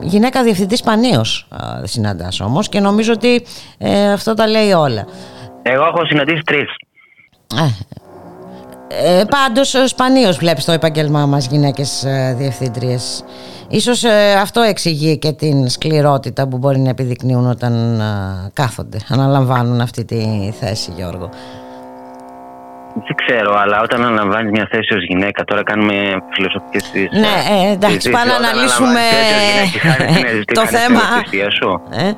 [0.00, 1.24] γυναίκα διευθυντής σπανίω
[1.82, 3.46] συναντάς όμως και νομίζω ότι
[3.78, 5.06] ε, αυτό τα λέει όλα.
[5.62, 6.68] Εγώ έχω συναντήσει τρεις.
[8.88, 13.24] Ε, πάντως σπανίως βλέπεις το επαγγελμά μας γυναίκες ε, διευθύντριες
[13.68, 19.80] Ίσως ε, αυτό εξηγεί και την σκληρότητα που μπορεί να επιδεικνύουν όταν ε, κάθονται, αναλαμβάνουν
[19.80, 21.30] αυτή τη θέση Γιώργο.
[22.94, 25.94] Δεν ξέρω, αλλά όταν αναλαμβάνεις μια θέση ως γυναίκα, τώρα κάνουμε
[26.30, 27.20] φιλοσοφικές συζητήσεις.
[27.20, 29.00] Ναι, ε, εντάξει, πάμε να αναλύσουμε
[30.60, 31.00] το θέμα.
[31.50, 31.80] Σου.
[31.90, 32.12] Ε,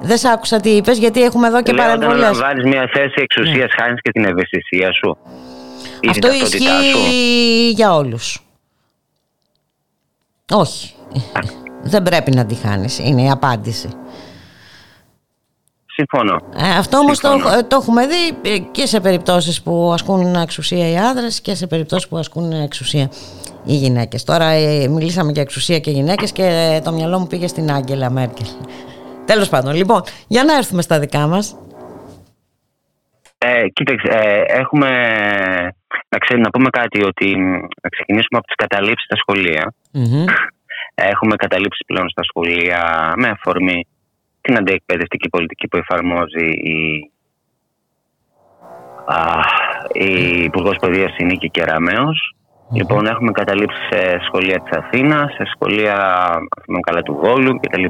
[0.00, 2.06] δεν σ' άκουσα τι είπες, γιατί έχουμε εδώ και παρεμβολέ.
[2.06, 3.82] Όταν αναλαμβάνεις μια θέση εξουσίας, ναι.
[3.84, 5.16] χάνεις και την ευαισθησία σου.
[6.08, 8.49] Αυτό ισχύει για όλους.
[10.50, 10.94] Όχι.
[11.82, 12.98] Δεν πρέπει να τη χάνεις.
[12.98, 13.88] Είναι η απάντηση.
[15.86, 16.40] Συμφωνώ.
[16.56, 17.28] Ε, αυτό όμως το,
[17.68, 22.16] το έχουμε δει και σε περιπτώσεις που ασκούν εξουσία οι άντρες και σε περιπτώσεις που
[22.16, 23.10] ασκούν εξουσία
[23.64, 24.24] οι γυναίκες.
[24.24, 28.46] Τώρα ε, μιλήσαμε για εξουσία και γυναίκες και το μυαλό μου πήγε στην Άγγελα Μέρκελ.
[29.24, 31.56] Τέλος πάντων, λοιπόν, για να έρθουμε στα δικά μας.
[33.38, 34.88] Ε, κοίταξε, ε, έχουμε
[36.12, 37.36] να, ξέρει, να πούμε κάτι ότι
[37.82, 39.74] να ξεκινήσουμε από τις καταλήψεις στα σχολεία.
[40.94, 43.86] Έχουμε καταλήψεις πλέον στα σχολεία με αφορμή
[44.40, 47.10] την αντιεκπαιδευτική πολιτική που εφαρμόζει η,
[49.06, 49.40] α,
[49.92, 51.50] η Υπουργός Παιδείας η Νίκη
[52.72, 55.96] Λοιπόν, έχουμε καταλήψεις σε σχολεία της Αθήνας, σε σχολεία
[56.80, 57.84] καλά του Βόλου κτλ.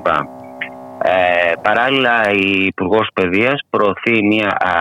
[1.02, 4.72] Ε, παράλληλα, η Υπουργός Παιδείας προωθεί μια, α,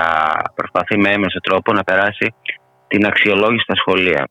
[0.55, 2.33] προσπαθεί με έμεσο τρόπο να περάσει
[2.89, 4.27] την αξιολόγηση στα σχολεία.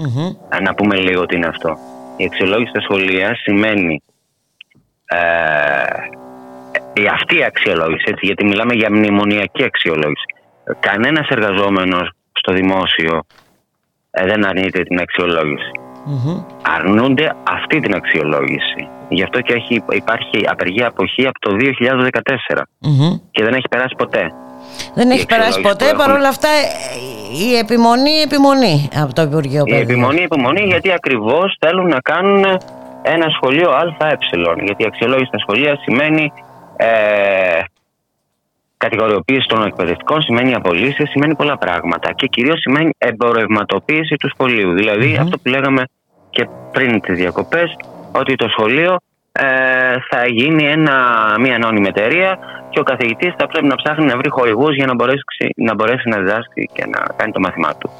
[0.00, 0.60] Mm-hmm.
[0.62, 1.76] Να πούμε λίγο τι είναι αυτό.
[2.16, 4.02] Η αξιολόγηση στα σχολεία σημαίνει
[5.04, 5.22] ε,
[7.02, 10.26] η αυτή η αξιολόγηση, έτσι, γιατί μιλάμε για μνημονιακή αξιολόγηση.
[10.80, 13.22] Κανένας εργαζόμενος στο δημόσιο
[14.10, 15.70] ε, δεν αρνείται την αξιολόγηση.
[16.06, 16.44] Mm-hmm.
[16.62, 18.88] Αρνούνται αυτή την αξιολόγηση.
[19.08, 23.20] Γι' αυτό και έχει, υπάρχει απεργία αποχή από το 2014 mm-hmm.
[23.30, 24.32] και δεν έχει περάσει ποτέ.
[24.94, 25.98] Δεν έχει περάσει ποτέ, έχουν...
[25.98, 26.48] παρόλα αυτά
[27.46, 29.80] η επιμονή, η επιμονή από το Υπουργείο Παιδείας.
[29.80, 32.44] Η επιμονή, η επιμονή, γιατί ακριβώς θέλουν να κάνουν
[33.02, 34.16] ένα σχολείο ΑΕ.
[34.64, 36.32] Γιατί η αξιολόγηση στα σχολεία σημαίνει
[36.76, 37.60] ε,
[38.76, 42.12] κατηγοριοποίηση των εκπαιδευτικών σημαίνει απολύσεις, σημαίνει πολλά πράγματα.
[42.12, 44.72] Και κυρίως σημαίνει εμπορευματοποίηση του σχολείου.
[44.72, 45.82] Δηλαδή αυτό που λέγαμε
[46.30, 47.76] και πριν τις διακοπές,
[48.12, 48.96] ότι το σχολείο
[49.40, 50.96] ε, θα γίνει ένα,
[51.40, 52.38] μια ανώνυμη εταιρεία
[52.70, 55.22] και ο καθηγητής θα πρέπει να ψάχνει να βρει χορηγούς για να μπορέσει,
[55.56, 57.90] να μπορέσει να διδάσκει και να κάνει το μάθημά του.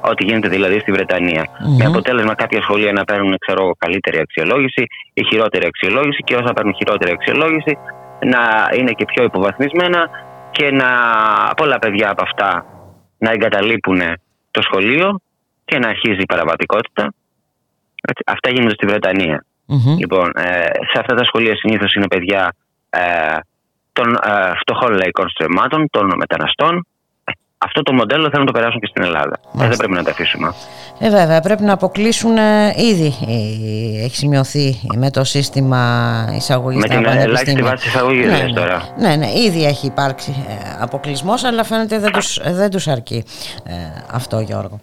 [0.00, 1.46] Ό,τι γίνεται δηλαδή στη βρετανια
[1.78, 4.84] Με αποτέλεσμα κάποια σχολεία να παίρνουν ξέρω, καλύτερη αξιολόγηση
[5.14, 7.78] ή χειρότερη αξιολόγηση και όσα παίρνουν χειρότερη αξιολόγηση
[8.20, 10.10] να είναι και πιο υποβαθμισμένα
[10.50, 10.88] και να
[11.56, 12.66] πολλά παιδιά από αυτά
[13.18, 14.00] να εγκαταλείπουν
[14.50, 15.20] το σχολείο
[15.64, 17.14] και να αρχίζει η παραβατικότητα.
[18.26, 18.86] Αυτά γίνονται στη
[19.66, 22.54] βρετανια Λοιπόν, ε, σε αυτά τα σχολεία συνήθως είναι παιδιά
[22.90, 23.00] ε,
[23.92, 26.86] των ε, φτωχών λαϊκών στρεμμάτων, των μεταναστών,
[27.58, 29.40] αυτό το μοντέλο θέλουν να το περάσουν και στην Ελλάδα.
[29.60, 30.52] Ε, δεν πρέπει να τα αφήσουμε.
[30.98, 33.14] Ε, βέβαια, πρέπει να αποκλείσουν ε, ήδη.
[33.28, 35.82] Ε, έχει σημειωθεί με το σύστημα
[36.36, 38.82] εισαγωγής Με την ελάχιστη βάση εισαγωγής, ναι, ναι, τώρα.
[38.98, 40.44] Ναι, ναι, ήδη έχει υπάρξει
[40.80, 43.24] αποκλεισμός, αλλά φαίνεται δεν τους, δεν τους αρκεί
[44.12, 44.80] αυτό, Γιώργο.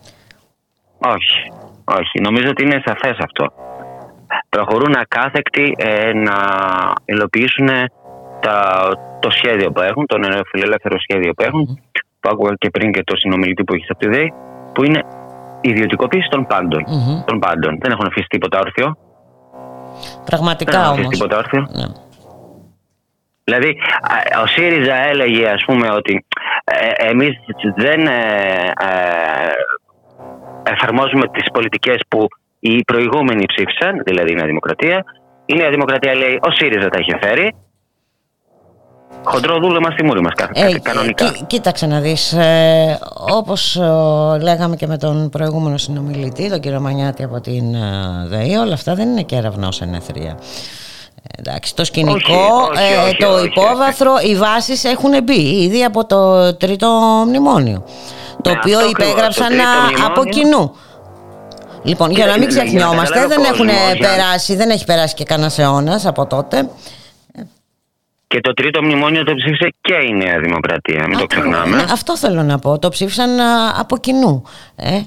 [0.98, 1.52] Όχι,
[1.84, 2.22] όχι.
[2.22, 3.54] Νομίζω ότι είναι σαφές αυτό.
[4.50, 5.76] Προχωρούν ακάθεκτοι
[6.14, 6.36] να
[7.06, 7.68] υλοποιήσουν
[8.40, 8.90] τα,
[9.20, 10.18] το σχέδιο που έχουν, το
[10.52, 11.80] φιλελεύθερο σχέδιο που έχουν,
[12.20, 14.34] που άκουγα και πριν και το συνομιλητή που έχει από τη ΔΕΗ,
[14.74, 15.02] που είναι
[15.62, 16.84] η ιδιωτικοποίηση των παντων
[17.26, 17.78] Των πάντων.
[17.82, 18.98] Δεν έχουν αφήσει τίποτα όρθιο.
[20.26, 20.96] Πραγματικά όμω.
[20.96, 21.68] Δεν έχουν αφήσει τίποτα όρθιο.
[21.72, 21.86] Ναι.
[23.44, 23.78] Δηλαδή,
[24.44, 26.26] ο ΣΥΡΙΖΑ έλεγε, ας πούμε, ότι
[26.64, 27.40] ε, εμείς
[27.76, 29.52] δεν ε, ε,
[30.64, 32.28] εφαρμόζουμε τις πολιτικές που
[32.66, 35.04] οι προηγούμενοι ψήφισαν, δηλαδή η Νέα Δημοκρατία.
[35.46, 37.56] Η Νέα Δημοκρατία λέει, ο ΣΥΡΙΖΑ τα έχει φέρει.
[39.24, 41.32] Χοντρό δούλεμα στη μούρη μας ε, κανονικά.
[41.32, 43.00] Κοί, κοίταξε να δεις, ε,
[43.34, 43.82] όπως ε,
[44.42, 48.96] λέγαμε και με τον προηγούμενο συνομιλητή, τον κύριο Μανιάτη από την ε, ΔΕΗ, όλα αυτά
[48.96, 50.40] δεν είναι κεραυνό ενεθρία.
[51.38, 52.70] Εντάξει, το σκηνικό,
[53.20, 56.88] το υπόβαθρο, οι βάσεις έχουν μπει ήδη από το τρίτο
[57.28, 57.84] μνημόνιο,
[58.42, 59.54] το ναι, οποίο υπέγραψαν
[60.06, 60.76] από κοινού.
[61.84, 63.68] Λοιπόν, για να μην ξεχνιόμαστε, δεν έχουν
[64.00, 66.70] περάσει, δεν έχει περάσει και κανένας αιώνας από τότε.
[68.28, 71.76] Και το τρίτο μνημόνιο το ψήφισε και η Νέα Δημοκρατία, μην το ξεχνάμε.
[71.76, 72.80] Ναι, αυτό θέλω να πω.
[72.80, 73.30] Το ψήφισαν
[73.80, 74.44] από κοινού.
[74.76, 75.02] Ε.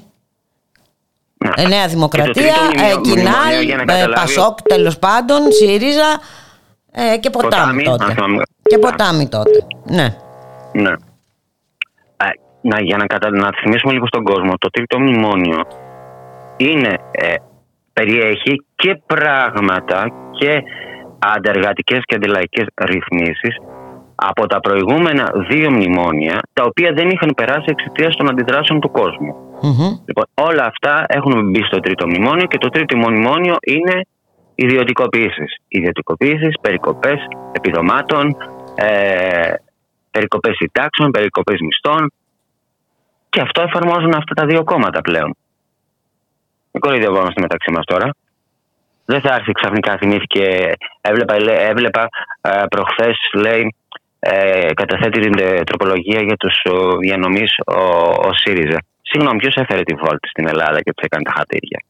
[1.37, 1.51] Ναι.
[1.55, 6.21] Ε, Νέα Δημοκρατία, ε, Κινάλ, ε, Πασόκ, τέλος πάντων, ΣΥΡΙΖΑ
[6.91, 8.15] ε, και Ποτάμι, τότε.
[8.61, 9.65] και Ποτάμι τότε.
[9.83, 10.15] Ναι.
[10.71, 10.89] ναι.
[12.17, 12.25] Ε,
[12.61, 13.29] να, για να, κατα...
[13.29, 15.63] να θυμίσουμε λίγο στον κόσμο, το τρίτο μνημόνιο
[16.57, 17.33] είναι, ε,
[17.93, 20.63] περιέχει και πράγματα και
[21.19, 23.55] αντεργατικές και αντιλαϊκές ρυθμίσεις
[24.15, 29.35] από τα προηγούμενα δύο μνημόνια, τα οποία δεν είχαν περάσει εξαιτίας των αντιδράσεων του κόσμου.
[30.05, 34.01] Λοιπόν, όλα αυτά έχουν μπει στο τρίτο μνημόνιο και το τρίτο μνημόνιο είναι
[34.55, 35.45] ιδιωτικοποίησει.
[35.67, 37.19] Ιδιωτικοποίησει, περικοπές
[37.51, 38.37] επιδομάτων,
[38.75, 39.53] ε,
[40.11, 42.11] περικοπές συντάξεων, περικοπές μισθών.
[43.29, 45.35] Και αυτό εφαρμόζουν αυτά τα δύο κόμματα πλέον.
[46.77, 48.09] Μην κοροϊδευόμαστε μεταξύ μας τώρα
[49.05, 50.71] δεν θα έρθει ξαφνικά, θυμήθηκε.
[51.01, 51.35] Έβλεπα,
[51.71, 52.09] έβλεπα
[52.41, 53.75] ε, προχθές, λέει,
[54.19, 56.61] ε, καταθέτει την ε, τροπολογία για τους
[56.99, 57.81] διανομή ο,
[58.27, 58.79] ο ΣΥΡΙΖΑ.
[59.01, 61.83] Συγγνώμη, ποιος έφερε τη βόλτα στην Ελλάδα και του έκανε τα χατηρια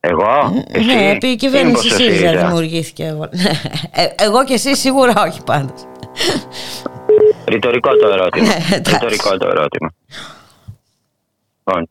[0.00, 3.04] Εγώ, ε, εσύ, ναι, επί η κυβέρνηση ΣΥΡΙΖΑ δημιουργήθηκε.
[3.92, 5.86] Ε, εγώ και εσύ σίγουρα όχι πάντως.
[7.48, 8.46] Ρητορικό το ερώτημα.
[8.46, 9.92] Ναι, Ρητορικό το ερώτημα.
[11.58, 11.88] Λοιπόν,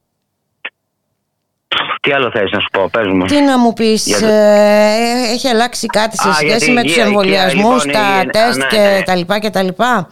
[2.02, 3.26] τι άλλο θες να σου πω, πες μου.
[3.26, 8.26] Τι να μου πεις, ε, έχει αλλάξει κάτι σε σχέση με τους εμβολιασμούς, λοιπόν, τα
[8.32, 9.02] τεστ ναι, και ναι.
[9.04, 10.10] τα λοιπά και τα λοιπά;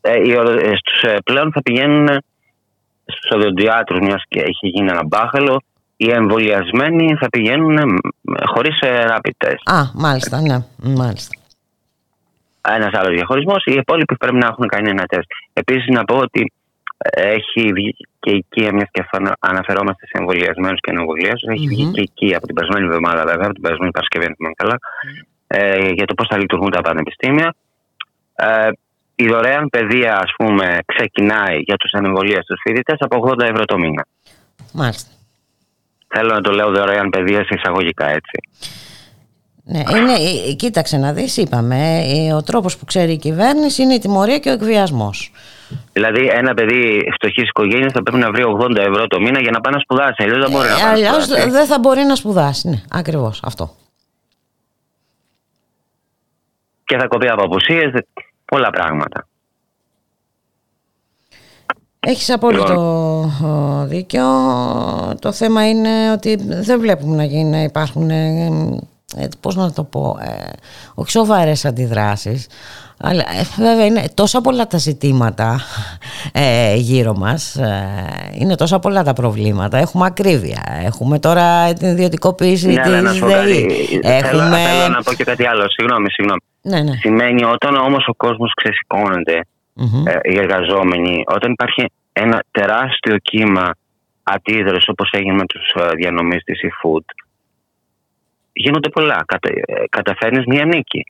[0.00, 2.08] Ε, ε στους, ε, πλέον θα πηγαίνουν
[3.06, 5.62] στους οδοντιάτρους μιας και έχει γίνει ένα μπάχαλο
[5.96, 8.00] οι εμβολιασμένοι θα πηγαίνουν
[8.54, 9.74] χωρίς rapid test.
[9.76, 11.36] Α, μάλιστα, ναι, μάλιστα.
[12.68, 13.64] Ένας άλλος διαχωρισμός.
[13.64, 15.30] Οι υπόλοιποι πρέπει να έχουν κάνει ένα τεστ.
[15.52, 16.52] Επίσης, να πω ότι
[17.10, 19.04] έχει βγει και η οικία, μια και
[19.38, 23.44] αναφερόμαστε σε εμβολιασμένους και ανεμβολιασμού, έχει βγει και η οικία από την περασμένη εβδομάδα, βέβαια,
[23.44, 24.76] από την περασμένη Παρασκευή, αν θυμάμαι καλά,
[25.46, 27.54] ε, για το πώς θα λειτουργούν τα πανεπιστήμια.
[28.34, 28.68] Ε,
[29.14, 34.06] η δωρεάν παιδεία, ας πούμε, ξεκινάει για τους ανεμβολίαστου φοιτητές από 80 ευρώ το μήνα.
[34.72, 35.10] Μάλιστα.
[36.08, 38.36] Θέλω να το λέω δωρεάν παιδεία εισαγωγικά, έτσι.
[39.64, 40.12] Ναι, είναι,
[40.48, 44.38] ε, κοίταξε να δεις, είπαμε, ε, ο τρόπος που ξέρει η κυβέρνηση είναι η τιμωρία
[44.38, 45.32] και ο εκβιασμός.
[45.92, 49.60] Δηλαδή, ένα παιδί φτωχής οικογένειας θα πρέπει να βρει 80 ευρώ το μήνα για να
[49.60, 50.22] πάει να σπουδάσει.
[50.22, 50.90] Αλλιώς δεν μπορεί να πάει.
[50.92, 52.68] Αλλιώς δεν θα μπορεί να σπουδάσει.
[52.68, 53.70] Ναι, ακριβώς αυτό.
[56.84, 57.92] Και θα κοπεί από απουσίες,
[58.44, 59.26] πολλά πράγματα.
[62.00, 63.88] Έχεις απόλυτο λοιπόν.
[63.88, 64.24] δίκιο.
[65.20, 68.10] Το θέμα είναι ότι δεν βλέπουμε να, γίνει, να υπάρχουν
[69.16, 70.50] ε, ε, πώς να το πω, ε,
[70.94, 72.46] όχι σοβαρές αντιδράσεις,
[72.98, 75.60] αλλά ε, βέβαια είναι τόσα πολλά τα ζητήματα
[76.32, 79.78] ε, γύρω μας, ε, είναι τόσα πολλά τα προβλήματα.
[79.78, 83.52] Έχουμε ακρίβεια, έχουμε τώρα την ιδιωτικοποίηση Ναι, αλλά να της σου πω κάτι.
[83.52, 84.00] ΔΕΗ.
[84.02, 84.56] Θέλω, Έχουμε...
[84.56, 85.70] θέλω να πω και κάτι άλλο.
[85.70, 86.40] Συγγνώμη, συγγνώμη.
[86.62, 86.96] Ναι, ναι.
[86.96, 89.40] Σημαίνει όταν όμως ο κόσμος ξεσηκώνεται,
[89.72, 90.06] Μμμ.
[90.06, 93.70] ε, οι εργαζόμενοι, όταν υπάρχει ένα τεράστιο κύμα
[94.22, 97.04] αντίδρασης όπως έγινε με τους διανομής της eFood,
[98.54, 99.22] γίνονται πολλά.
[99.26, 101.04] Κατα, ε, Καταφέρνεις μία νίκη.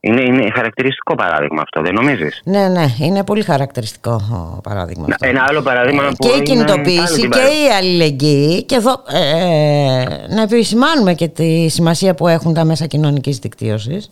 [0.00, 4.20] Είναι, είναι χαρακτηριστικό παράδειγμα αυτό, δεν νομίζεις; Ναι, ναι, είναι πολύ χαρακτηριστικό
[4.56, 5.26] ο παράδειγμα αυτό.
[5.26, 8.74] Ένα άλλο παράδειγμα που και η είναι κινητοποίηση άλλη την και παρά- η αλληλεγγύη και
[8.74, 10.04] εδώ ε,
[10.34, 14.10] να επισημάνουμε και τη σημασία που έχουν τα μέσα κοινωνικής δικτύωσης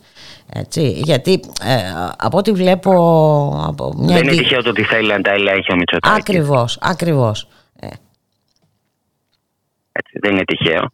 [0.53, 1.33] έτσι, γιατί
[1.65, 1.77] ε,
[2.19, 2.91] από ό,τι βλέπω
[3.69, 6.19] από μια Δεν είναι δι- τυχαίο το ότι θέλει να τα ελέγχει ο Μητσοτάκης.
[6.19, 7.49] Ακριβώς, ακριβώς.
[7.81, 7.87] Ε,
[9.93, 10.91] Έτσι, δεν είναι τυχαίο.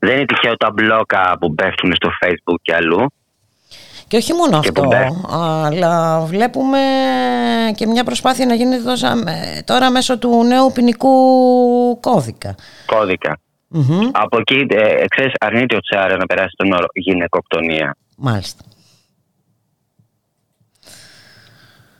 [0.00, 3.06] Δεν είναι τυχαίο τα μπλόκα που πέφτουν στο facebook και αλλού.
[4.08, 5.08] Και όχι μόνο Και αυτό, πομπέ.
[5.30, 6.78] αλλά βλέπουμε
[7.74, 11.10] και μια προσπάθεια να γίνεται τόσα- ε, τώρα μέσω του νέου ποινικού
[12.00, 12.54] κώδικα.
[12.86, 13.38] Κώδικα.
[13.68, 17.96] Μμμ, Από εκεί, ε, ξέρεις, αρνείται ο Τσάρα να περάσει τον όρο γυναικοκτονία.
[18.16, 18.64] Μάλιστα.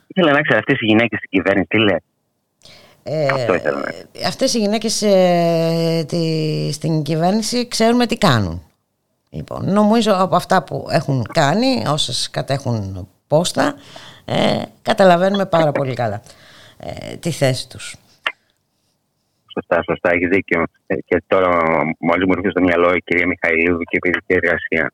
[0.07, 2.03] Ήθελα να ξέρω αυτές οι γυναίκες στην κυβέρνηση τι λένε;
[3.03, 8.63] Ε, Αυτό ήθελα να αυτές οι γυναίκες ε, τη, στην κυβέρνηση ξέρουμε τι κάνουν.
[9.31, 13.75] Λοιπόν, νομίζω από αυτά που έχουν κάνει, όσες κατέχουν πόστα,
[14.25, 16.23] ε, καταλαβαίνουμε πάρα πολύ καλά
[16.79, 17.97] ε, τη θέση τους.
[19.53, 20.63] Σωστά, σωστά, έχεις δίκιο.
[20.87, 21.59] Ε, Και τώρα
[21.99, 24.93] μόλις μου έρχεται στο μυαλό η κυρία Μιχαηλίδου και η παιδική εργασία.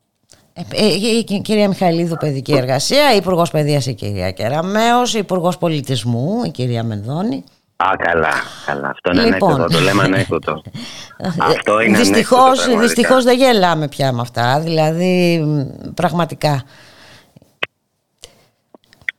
[0.53, 5.19] Ε, ε, η κυ- κυρία Μιχαηλίδου, παιδική εργασία, η Υπουργός Παιδείας η κυρία Κεραμέως, η
[5.19, 7.45] Υπουργός Πολιτισμού η κυρία Μενδώνη.
[7.85, 8.29] Α, καλά,
[8.67, 8.89] καλά.
[8.89, 9.51] Αυτό είναι Λοιπόν.
[9.51, 9.77] ανέκδοτο.
[9.79, 10.63] Το λέμε ανέκδοτο.
[11.55, 12.81] Αυτό είναι δυστυχώς, ανέκδοτο, πραγματικά.
[12.87, 16.63] δυστυχώς δεν γελάμε πια με αυτά, δηλαδή μ, πραγματικά.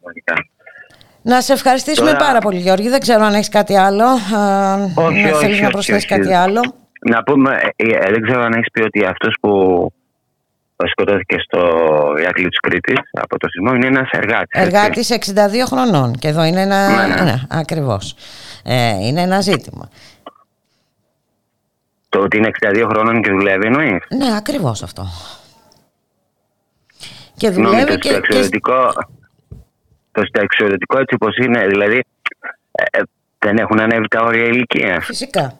[0.02, 0.34] Πραγματικά.
[1.22, 5.22] Να σε ευχαριστήσουμε Τώρα- πάρα πολύ Γιώργη, δεν ξέρω αν έχεις κάτι άλλο, α, Όχι,
[5.22, 6.20] να όχι, θέλεις όχι, να προσθέσεις όχι.
[6.20, 6.62] κάτι άλλο.
[7.10, 9.50] Να πούμε, ε, ε, δεν ξέρω αν έχεις πει ότι αυτός που
[10.92, 11.60] σκοτώθηκε στο
[12.20, 14.48] Ηράκλειο της Κρήτης από το σεισμό είναι ένας εργάτης.
[14.62, 14.66] έτσι.
[14.66, 17.22] Εργάτης 62 χρονών και εδώ είναι ένα, Ναι, ναι.
[17.22, 18.16] ναι, ακριβώς,
[18.64, 19.90] ε, είναι ένα ζήτημα.
[22.10, 25.06] Το ότι είναι 62 χρόνων και δουλεύει εννοείς; Ναι, ακριβώς αυτό.
[27.36, 28.92] Και Συγγνώμη, δουλεύει το και, και συνταξιοδοτικό,
[30.12, 32.04] το συνταξιοδοτικό έτσι όπως είναι, δηλαδή
[32.72, 33.02] ε, ε,
[33.40, 35.02] δεν έχουν ανέβει τα όρια ηλικία.
[35.02, 35.58] φυσικά.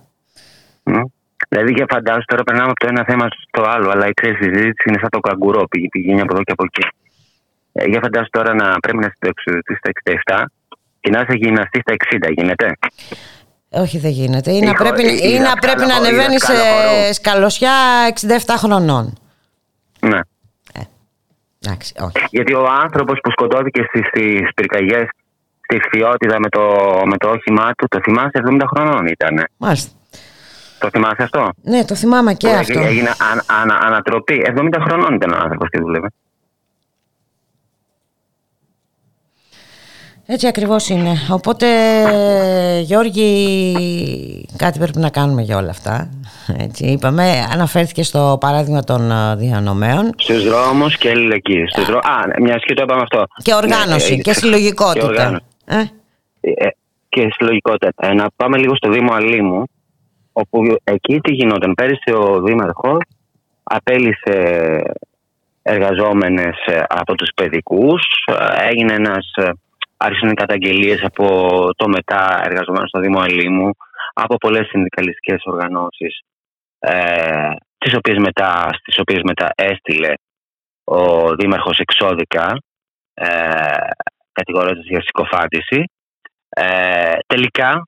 [1.50, 4.44] Δηλαδή και φαντάζομαι τώρα περνάμε από το ένα θέμα στο άλλο, αλλά η ξέρεις, η
[4.44, 6.88] συζήτηση είναι σαν το καγκουρό, πηγαίνει, πηγαίνει από εδώ και από εκεί.
[7.74, 9.90] Ε, για φαντάζομαι τώρα να πρέπει να συνταξιοδοτεί στα
[10.46, 10.46] 67
[11.02, 12.78] και να είσαι γυμναστή στα 60, γίνεται.
[13.70, 14.52] Όχι δεν γίνεται.
[14.52, 16.54] Ή να Η χω- πρέπει, η- η ή να, δασκάλα πρέπει να χωρί ανεβαίνεις σε
[16.54, 17.14] δασκάλα χορού.
[17.14, 17.72] σκαλωσιά
[18.46, 19.18] 67 χρονών.
[20.00, 20.20] Ναι.
[21.66, 22.26] Εντάξει, όχι.
[22.30, 24.06] Γιατί ο άνθρωπος που σκοτώθηκε στις
[24.56, 25.08] πυρκαγιές
[25.64, 26.62] στη Φιώτιδα με το,
[27.06, 29.48] με το όχημά του, το θυμάσαι 70 χρονών ήταν.
[29.58, 29.92] Μάλιστα.
[30.80, 32.80] Το θυμάσαι αυτό; Ναι, το θυμάμαι και Που αυτό.
[32.80, 34.46] Έγινε αν, ανα- ανατροπή.
[34.56, 36.08] 70 χρονών ήταν ο άνθρωπος και δούλευε.
[40.32, 41.14] Έτσι ακριβώς είναι.
[41.32, 41.68] Οπότε,
[42.82, 46.10] Γιώργη, κάτι πρέπει να κάνουμε για όλα αυτά.
[46.58, 51.66] Έτσι, είπαμε, αναφέρθηκε στο παράδειγμα των ε, διανομέων Στους δρόμους και αλληλεγγύη.
[51.68, 51.98] Στους δρό...
[51.98, 53.24] Α, ναι, μια και το είπαμε αυτό.
[53.42, 55.06] και οργάνωση Ναι, ε, και συλλογικότητα.
[55.06, 55.44] Και, οργάνωση.
[55.66, 55.84] Ε,
[56.42, 56.68] Ε,
[57.10, 57.92] και συλλογικότητα.
[58.08, 59.64] Ε, να πάμε λίγο στο Δήμο Αλήμου,
[60.32, 61.74] όπου εκεί τι γινόταν.
[61.74, 63.02] Πέρυσι ο Δήμαρχος
[63.64, 64.36] απέλησε
[65.62, 68.02] εργαζόμενες ε, από τους παιδικούς.
[68.26, 69.50] Ε, Έγινε ένας, ε,
[70.02, 71.26] άρχισαν οι καταγγελίες από
[71.76, 73.70] το μετά εργαζομένο στο Δήμο Αλήμου,
[74.14, 76.20] από πολλές συνδικαλιστικές οργανώσεις,
[76.80, 80.14] ε, τις οποίες μετά, στις οποίες μετά έστειλε
[80.84, 81.00] ο
[81.36, 82.58] Δήμαρχος εξώδικα,
[83.14, 83.28] ε,
[84.32, 85.84] κατηγορώντας για συκοφάντηση.
[86.50, 87.88] Ε, τελικά,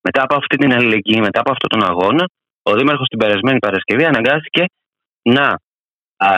[0.00, 2.24] μετά από αυτή την αλληλεγγύη, μετά από αυτόν τον αγώνα,
[2.62, 4.64] ο Δήμαρχος την περασμένη Παρασκευή αναγκάστηκε
[5.22, 5.58] να
[6.16, 6.30] α,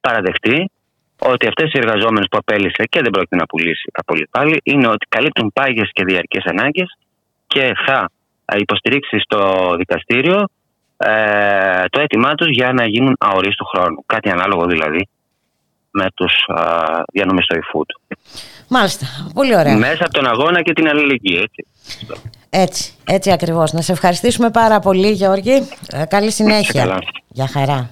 [0.00, 0.70] παραδεχτεί
[1.18, 5.06] ότι αυτές οι εργαζόμενες που απέλησε και δεν πρόκειται να πουλήσει πολύ πάλι είναι ότι
[5.08, 6.98] καλύπτουν πάγιες και διαρκές ανάγκες
[7.46, 8.10] και θα
[8.44, 10.48] α, υποστηρίξει στο δικαστήριο
[10.96, 14.04] ε, το αίτημά τους για να γίνουν αορίστου χρόνου.
[14.06, 15.08] Κάτι ανάλογο δηλαδή
[15.90, 16.62] με τους α,
[17.12, 18.16] διανομές στο eFood.
[18.68, 19.76] Μάλιστα, πολύ ωραία.
[19.76, 21.38] Μέσα από τον αγώνα και την αλληλεγγύη.
[21.42, 21.66] Έτσι.
[22.50, 23.72] Έτσι, έτσι ακριβώς.
[23.72, 25.68] Να σε ευχαριστήσουμε πάρα πολύ Γιώργη.
[25.92, 26.82] Ε, καλή συνέχεια.
[26.82, 26.98] καλά.
[27.28, 27.90] Για χαρά.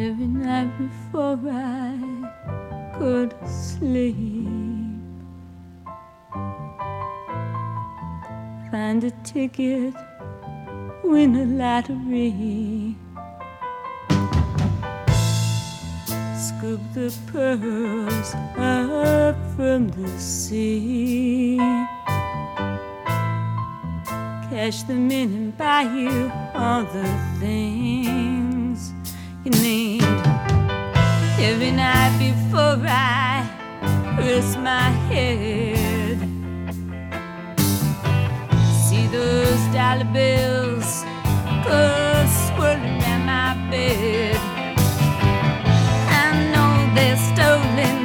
[0.00, 1.98] Every night before I
[3.28, 4.46] to sleep.
[8.70, 9.94] Find a ticket,
[11.04, 12.96] win a lottery.
[16.46, 21.58] Scoop the pearls up from the sea.
[24.48, 27.06] Cash them in and buy you all the
[27.38, 28.49] things
[29.44, 30.02] you need.
[31.38, 33.48] Every night before I
[34.18, 36.18] rest my head,
[38.84, 41.04] see those dollar bills
[41.64, 44.36] go swirling around my bed.
[46.22, 47.98] I know they're stolen,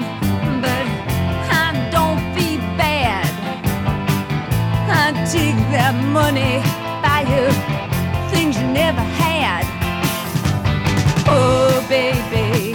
[0.62, 0.86] but
[1.52, 3.28] I don't feel bad.
[4.90, 6.64] I take that money,
[11.28, 12.74] Oh, baby,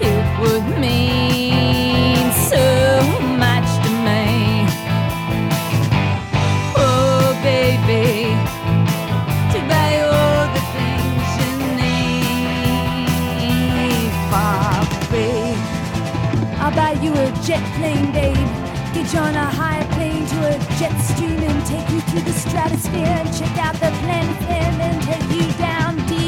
[0.00, 2.64] it would mean so
[3.44, 4.24] much to me.
[6.76, 8.34] Oh, baby,
[9.52, 13.06] to buy all the things you need.
[16.58, 18.50] I'll buy you a jet plane, babe.
[18.92, 23.06] Get you on a higher plane to a jet stream and take you the stratosphere
[23.06, 26.25] and check out the planet and then take you down deep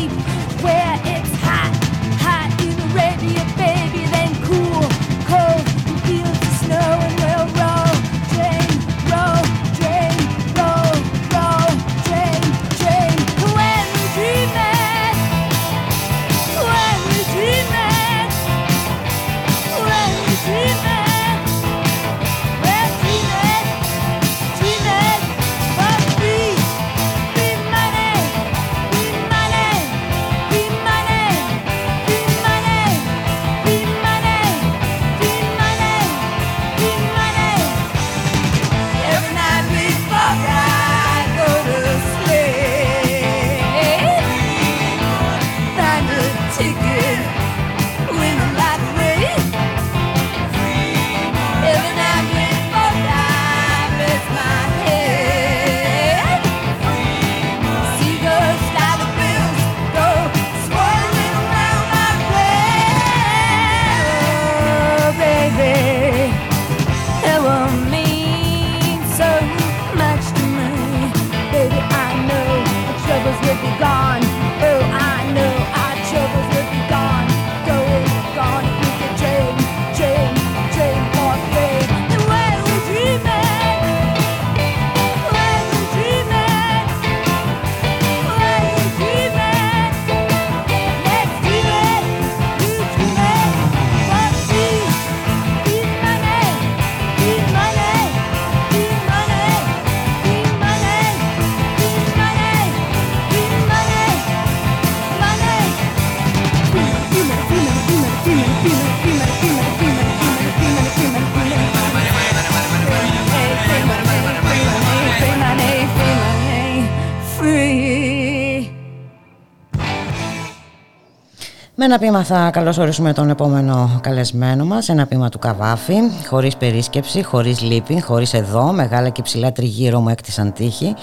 [121.81, 125.95] Με ένα πείμα θα καλωσορίσουμε τον επόμενο καλεσμένο μας, ένα πείμα του Καβάφη,
[126.29, 130.95] χωρίς περίσκεψη, χωρίς λύπη, χωρίς εδώ, μεγάλα και ψηλά τριγύρω μου έκτισαν τύχη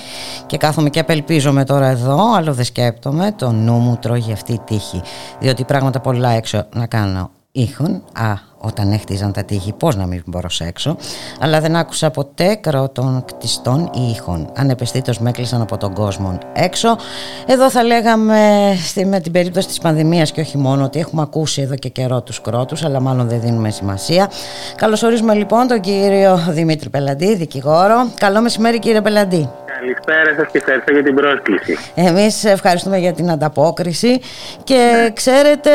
[0.46, 4.62] και κάθομαι και απελπίζομαι τώρα εδώ, άλλο δεν σκέπτομαι, το νου μου τρώγει αυτή η
[4.66, 5.02] τύχη,
[5.40, 8.34] διότι πράγματα πολλά έξω να κάνω ήχων, α,
[8.66, 10.98] όταν έχτιζαν τα τείχη, πώς να μην προσέξω,
[11.40, 14.50] αλλά δεν άκουσα ποτέ κρότων κτιστών ή ήχων.
[14.56, 16.98] Ανεπαισθήτως με έκλεισαν από τον κόσμο έξω.
[17.46, 18.40] Εδώ θα λέγαμε
[18.86, 22.22] στη, με την περίπτωση της πανδημίας και όχι μόνο ότι έχουμε ακούσει εδώ και καιρό
[22.22, 24.32] τους κρότους, αλλά μάλλον δεν δίνουμε σημασία.
[24.76, 28.08] Καλωσορίζουμε λοιπόν τον κύριο Δημήτρη Πελαντή, δικηγόρο.
[28.20, 29.50] Καλό μεσημέρι κύριε Πελαντή.
[29.80, 31.78] Καλησπέρα σας και ευχαριστώ για την πρόσκληση.
[31.96, 34.20] Εμείς ευχαριστούμε για την ανταπόκριση
[34.64, 35.72] και ξέρετε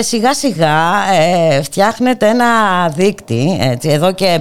[0.00, 0.76] σιγά σιγά
[1.12, 2.46] ε, φτιάχνεται ένα
[2.88, 4.40] δίκτυ έτσι, εδώ και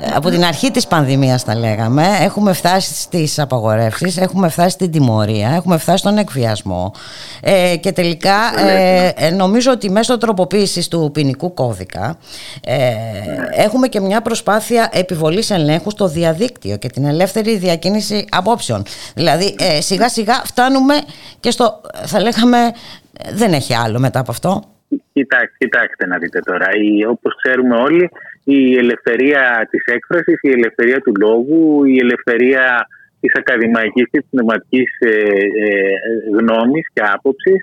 [0.00, 2.06] ε, από την αρχή της πανδημίας τα λέγαμε.
[2.20, 6.92] Έχουμε φτάσει στις απαγορεύσεις, έχουμε φτάσει στην τιμωρία, έχουμε φτάσει στον εκβιασμό
[7.40, 8.36] ε, και τελικά
[8.68, 12.18] ε, ε, νομίζω ότι μέσω τροποποίησης του ποινικού κώδικα
[12.64, 12.76] ε,
[13.50, 18.82] έχουμε και μια προσπάθεια επιβολής ελέγχου στο διαδίκτυο και την ελεύθερη διακίνηση απόψεων.
[19.14, 20.94] Δηλαδή ε, σιγά σιγά φτάνουμε
[21.40, 22.58] και στο θα λέγαμε
[23.32, 24.62] δεν έχει άλλο μετά από αυτό.
[25.12, 26.66] Κοιτάξτε, κοιτάξτε να δείτε τώρα.
[26.74, 28.08] Η, όπως ξέρουμε όλοι,
[28.44, 32.86] η ελευθερία της έκφρασης, η ελευθερία του λόγου, η ελευθερία
[33.20, 35.10] της ακαδημαϊκής και της πνευματικής ε,
[35.64, 35.78] ε,
[36.38, 37.60] γνώμης και άποψης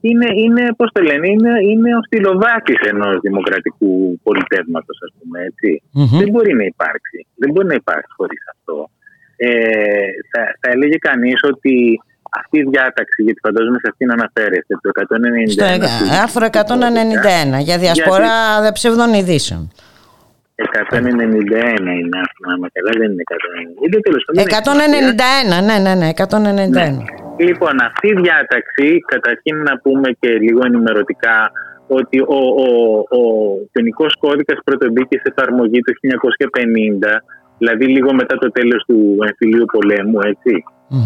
[0.00, 5.82] είναι, είναι πώς το λένε, είναι, είναι ο στυλοβάτης ενός δημοκρατικού πολιτεύματος, ας πούμε, έτσι.
[5.92, 6.18] Μμμ.
[6.20, 7.18] Δεν μπορεί να υπάρξει.
[7.34, 8.90] Δεν μπορεί να υπάρξει χωρίς αυτό.
[9.36, 9.48] Ε,
[10.30, 12.00] θα, θα έλεγε κανείς ότι
[12.40, 14.90] αυτή η διάταξη, γιατί φαντάζομαι σε αυτήν αναφέρεστε, το
[15.46, 15.50] 191.
[15.50, 15.78] Στο ε-
[16.22, 18.32] άρθρο 191 για διασπορά
[18.72, 19.72] ψευδών ειδήσεων.
[20.56, 24.00] 191 είναι, αν θυμάμαι καλά, δεν είναι 190.
[24.02, 25.14] Τέλος πάντων, είναι
[25.58, 27.44] 191, ναι, ναι, ναι, 191.
[27.46, 31.50] Λοιπόν, αυτή η διάταξη, καταρχήν να πούμε και λίγο ενημερωτικά
[31.86, 32.68] ότι ο, ο,
[33.18, 33.22] ο
[33.72, 35.92] ποινικός κώδικας πρωτομπήκε σε εφαρμογή το
[37.02, 37.20] 1950,
[37.64, 40.54] δηλαδή λίγο μετά το τέλος του εμφυλίου πολέμου, έτσι.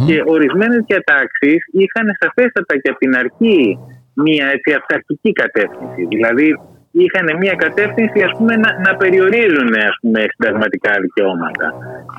[0.07, 3.79] Και ορισμένες διατάξεις είχαν σαφέστατα και από την αρχή
[4.25, 6.03] μία έτσι αυταρχική κατεύθυνση.
[6.15, 6.47] Δηλαδή
[6.91, 11.67] είχαν μία κατεύθυνση ας πούμε, να, να περιορίζουν ας πούμε, συνταγματικά δικαιώματα.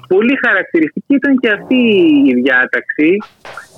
[0.08, 1.82] Πολύ χαρακτηριστική ήταν και αυτή
[2.30, 3.10] η διάταξη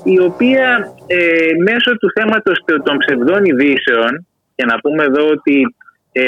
[0.04, 0.68] η οποία
[1.08, 5.76] ε, μέσω του θέματος των ψευδών ειδήσεων και να πούμε εδώ ότι
[6.12, 6.24] ε,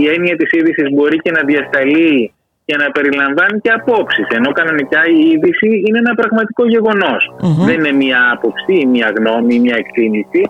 [0.00, 2.32] η έννοια της είδησης μπορεί και να διασταλεί
[2.68, 7.22] και να περιλαμβάνει και απόψεις ενώ κανονικά η είδηση είναι ένα πραγματικό γεγονός.
[7.66, 10.42] Δεν είναι μία άποψη ή μία γνώμη ή μία εκτίμηση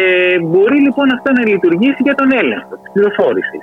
[0.00, 3.62] ε, μπορεί λοιπόν αυτό να λειτουργήσει για τον έλεγχο της πληροφόρησης.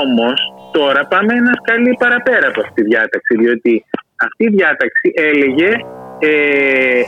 [0.00, 0.38] Όμως
[0.72, 3.84] τώρα πάμε ένα σκαλί παραπέρα από αυτή τη διάταξη διότι
[4.26, 5.70] αυτή η διάταξη έλεγε
[6.18, 7.02] ε,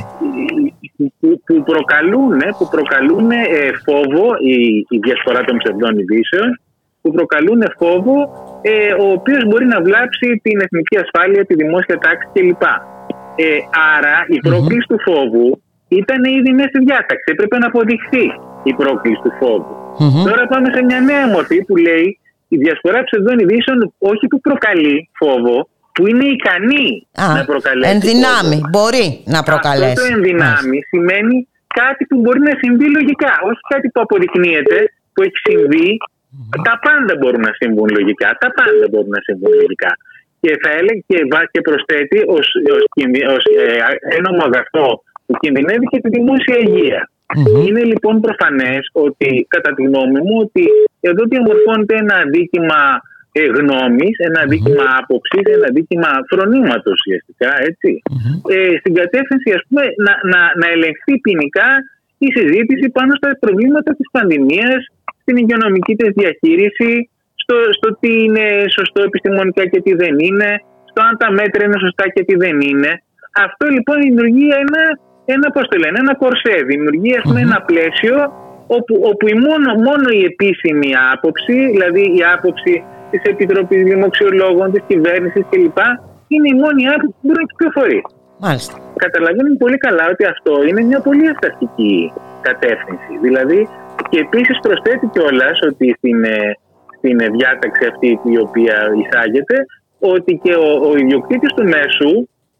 [1.20, 4.24] που, που προκαλούν, που προκαλούν ε, φόβο
[4.54, 4.56] η,
[4.94, 6.48] η διασπορά των ψευδών ειδήσεων
[7.04, 8.16] που προκαλούν φόβο
[8.72, 12.64] ε, ο οποίος μπορεί να βλάψει την εθνική ασφάλεια, τη δημόσια τάξη κλπ.
[13.46, 13.48] Ε,
[13.94, 15.46] άρα η πρόκληση του φόβου
[16.00, 17.26] ήταν ήδη μέσα στη διάταξη.
[17.34, 18.24] Έπρεπε να αποδειχθεί
[18.70, 19.72] η πρόκληση του φόβου.
[20.28, 22.06] Τώρα πάμε σε μια νέα μορφή που λέει
[22.54, 23.78] η διασπορά ψευδών ειδήσεων
[24.10, 25.56] όχι που προκαλεί φόβο,
[25.94, 26.88] που είναι ικανή
[27.24, 27.90] Α, να προκαλέσει.
[27.92, 28.68] εν δυνάμει, φόβο.
[28.72, 29.92] μπορεί να προκαλέσει.
[29.96, 31.36] Αυτό το ενδυνάμει σημαίνει
[31.80, 33.32] κάτι που μπορεί να συμβεί λογικά.
[33.48, 34.76] Όχι κάτι που αποδεικνύεται,
[35.12, 35.88] που έχει συμβεί.
[36.68, 38.28] Τα πάντα μπορούν να συμβούν λογικά.
[38.42, 39.92] Τα πάντα μπορούν να συμβούν λογικά.
[40.40, 42.46] Και θα έλεγε και, βά- και προσθέτει ως,
[42.76, 43.66] ως, κινδυ- ως ε,
[44.18, 44.88] ένομο αγαθό
[45.26, 47.00] που κινδυνεύει και τη δημόσια υγεία.
[47.66, 50.64] Είναι λοιπόν προφανές ότι κατά τη γνώμη μου ότι
[51.00, 52.80] εδώ διαμορφώνεται ένα αντίκημα
[53.32, 57.90] ε, γνώμης, ένα αντίκημα άποψης, ένα αντίκημα φρονήματος ουσιαστικά, έτσι.
[58.54, 61.68] Ε, στην κατεύθυνση ας πούμε να, να, να ελεγχθεί ποινικά
[62.18, 64.80] η συζήτηση πάνω στα προβλήματα της πανδημίας,
[65.24, 66.92] στην υγειονομική της διαχείριση,
[67.42, 68.44] στο, στο τι είναι
[68.76, 70.50] σωστό επιστημονικά και τι δεν είναι,
[70.90, 72.90] στο αν τα μέτρα είναι σωστά και τι δεν είναι.
[73.46, 74.82] Αυτό λοιπόν δημιουργεί ένα,
[75.34, 78.16] ένα, πώς το λένε, ένα κορσέ, δημιουργεί ας πούμε, ένα πλαίσιο
[78.76, 82.72] όπου, όπου η μόνο, μόνο η επίσημη άποψη, δηλαδή η άποψη
[83.10, 85.78] της Επιτροπής Δημοξιολόγων, της κυβέρνησης κλπ.
[86.32, 88.00] είναι η μόνη άποψη που μπορεί να κυκλοφορεί.
[88.46, 88.74] Μάλιστα.
[89.04, 92.12] Καταλαβαίνουμε πολύ καλά ότι αυτό είναι μια πολύ αυταρχική
[92.48, 93.12] κατεύθυνση.
[93.26, 93.60] Δηλαδή,
[94.10, 96.58] και επίσης προσθέτει κιόλας ότι στην, ε,
[96.96, 99.56] στην ε, διάταξη αυτή η οποία εισάγεται,
[99.98, 102.12] ότι και ο, ο ιδιοκτήτης του μέσου,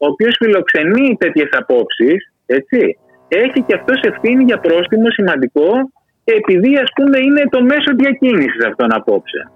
[0.02, 2.98] ο οποίος φιλοξενεί τέτοιες απόψεις, έτσι,
[3.28, 5.69] έχει και αυτός ευθύνη για πρόστιμο σημαντικό,
[6.24, 9.47] επειδή ας πούμε είναι το μέσο διακίνησης αυτών απόψεων.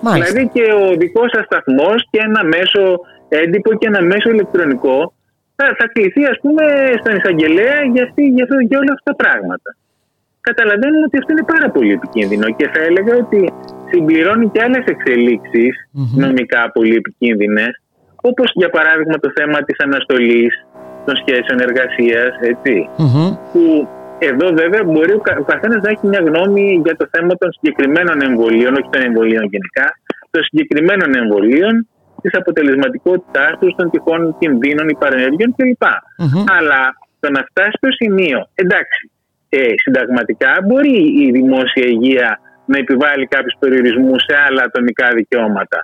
[0.00, 0.32] Μάλιστα.
[0.32, 5.12] Δηλαδή και ο δικός σας σταθμός και ένα μέσο έντυπο και ένα μέσο ηλεκτρονικό
[5.56, 6.64] θα, θα κληθεί ας πούμε
[7.00, 9.68] στον εισαγγελέα για, αυτή, για, αυτό, για όλα αυτά τα πράγματα.
[10.50, 13.40] Καταλαβαίνουμε ότι αυτό είναι πάρα πολύ επικίνδυνο και θα έλεγα ότι
[13.90, 15.74] συμπληρώνει και άλλες εξελίξεις
[16.24, 17.72] νομικά πολύ επικίνδυνες
[18.28, 20.52] όπως για παράδειγμα το θέμα της αναστολής
[21.06, 22.74] των σχέσεων εργασίας, έτσι
[23.52, 27.32] που εδώ βέβαια μπορεί ο, κα- ο καθένας να έχει μια γνώμη για το θέμα
[27.40, 29.86] των συγκεκριμένων εμβολίων, όχι των εμβολίων γενικά,
[30.30, 31.74] των συγκεκριμένων εμβολίων,
[32.22, 35.84] της αποτελεσματικότητάς τους, των τυχών κινδύνων, υπαρενεργειών κλπ.
[36.58, 36.80] Αλλά
[37.20, 39.10] το να φτάσει στο σημείο, εντάξει,
[39.48, 45.78] ε, συνταγματικά μπορεί η δημόσια υγεία να επιβάλλει κάποιους περιορισμούς σε άλλα ατομικά δικαιώματα.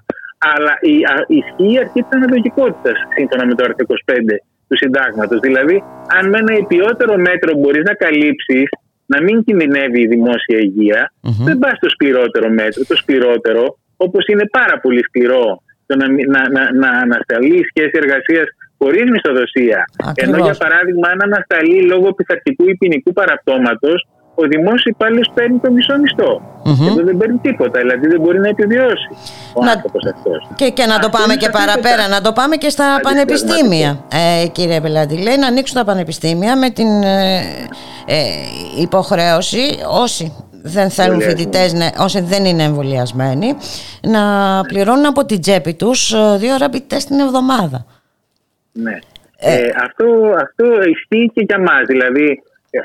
[0.54, 4.36] Αλλά η, α, ισχύει η αρχή της αναλογικότητας σύμφωνα με το άρθρο 25
[4.68, 5.38] του συντάγματος.
[5.40, 5.82] Δηλαδή,
[6.16, 8.68] αν με ένα υπιότερο μέτρο μπορείς να καλύψεις
[9.06, 11.12] να μην κινδυνεύει η δημόσια υγεία,
[11.44, 12.82] δεν πας στο σκληρότερο μέτρο.
[12.88, 17.68] Το σκληρότερο, όπως είναι πάρα πολύ σκληρό το να, μην- να, να, να ανασταλείς η
[17.70, 18.46] σχέση εργασίας
[18.82, 19.80] χωρίς μισθοδοσία.
[20.24, 23.98] Ενώ, για παράδειγμα, αν ανασταλεί λόγω πειθαρχικού ή ποινικού παραπτώματος,
[24.34, 26.32] ο δημόσιος υπάλληλος παίρνει το μισό μισθό.
[26.88, 29.08] Εδώ δεν παίρνει τίποτα, δηλαδή δεν μπορεί να επιβιώσει
[29.54, 30.48] ο άνθρωπος αυτός.
[30.54, 34.04] Και, και να το πάμε και παραπέρα, να το πάμε και στα πανεπιστήμια.
[34.42, 37.36] Ε, κύριε Πελάτη, λέει να ανοίξουν τα πανεπιστήμια με την ε,
[38.06, 38.16] ε,
[38.80, 39.62] υποχρέωση
[40.02, 40.32] όσοι
[40.62, 41.62] δεν θέλουν Εμβολιασμένοι.
[41.68, 43.56] φοιτητές, όσοι δεν είναι εμβολιασμένοι,
[44.00, 44.20] να
[44.68, 47.86] πληρώνουν από την τσέπη τους δύο rapid test την εβδομάδα.
[48.72, 48.98] Ναι.
[49.38, 51.84] Ε, αυτό, αυτό ισχύει και για μας.
[51.86, 52.42] Δηλαδή,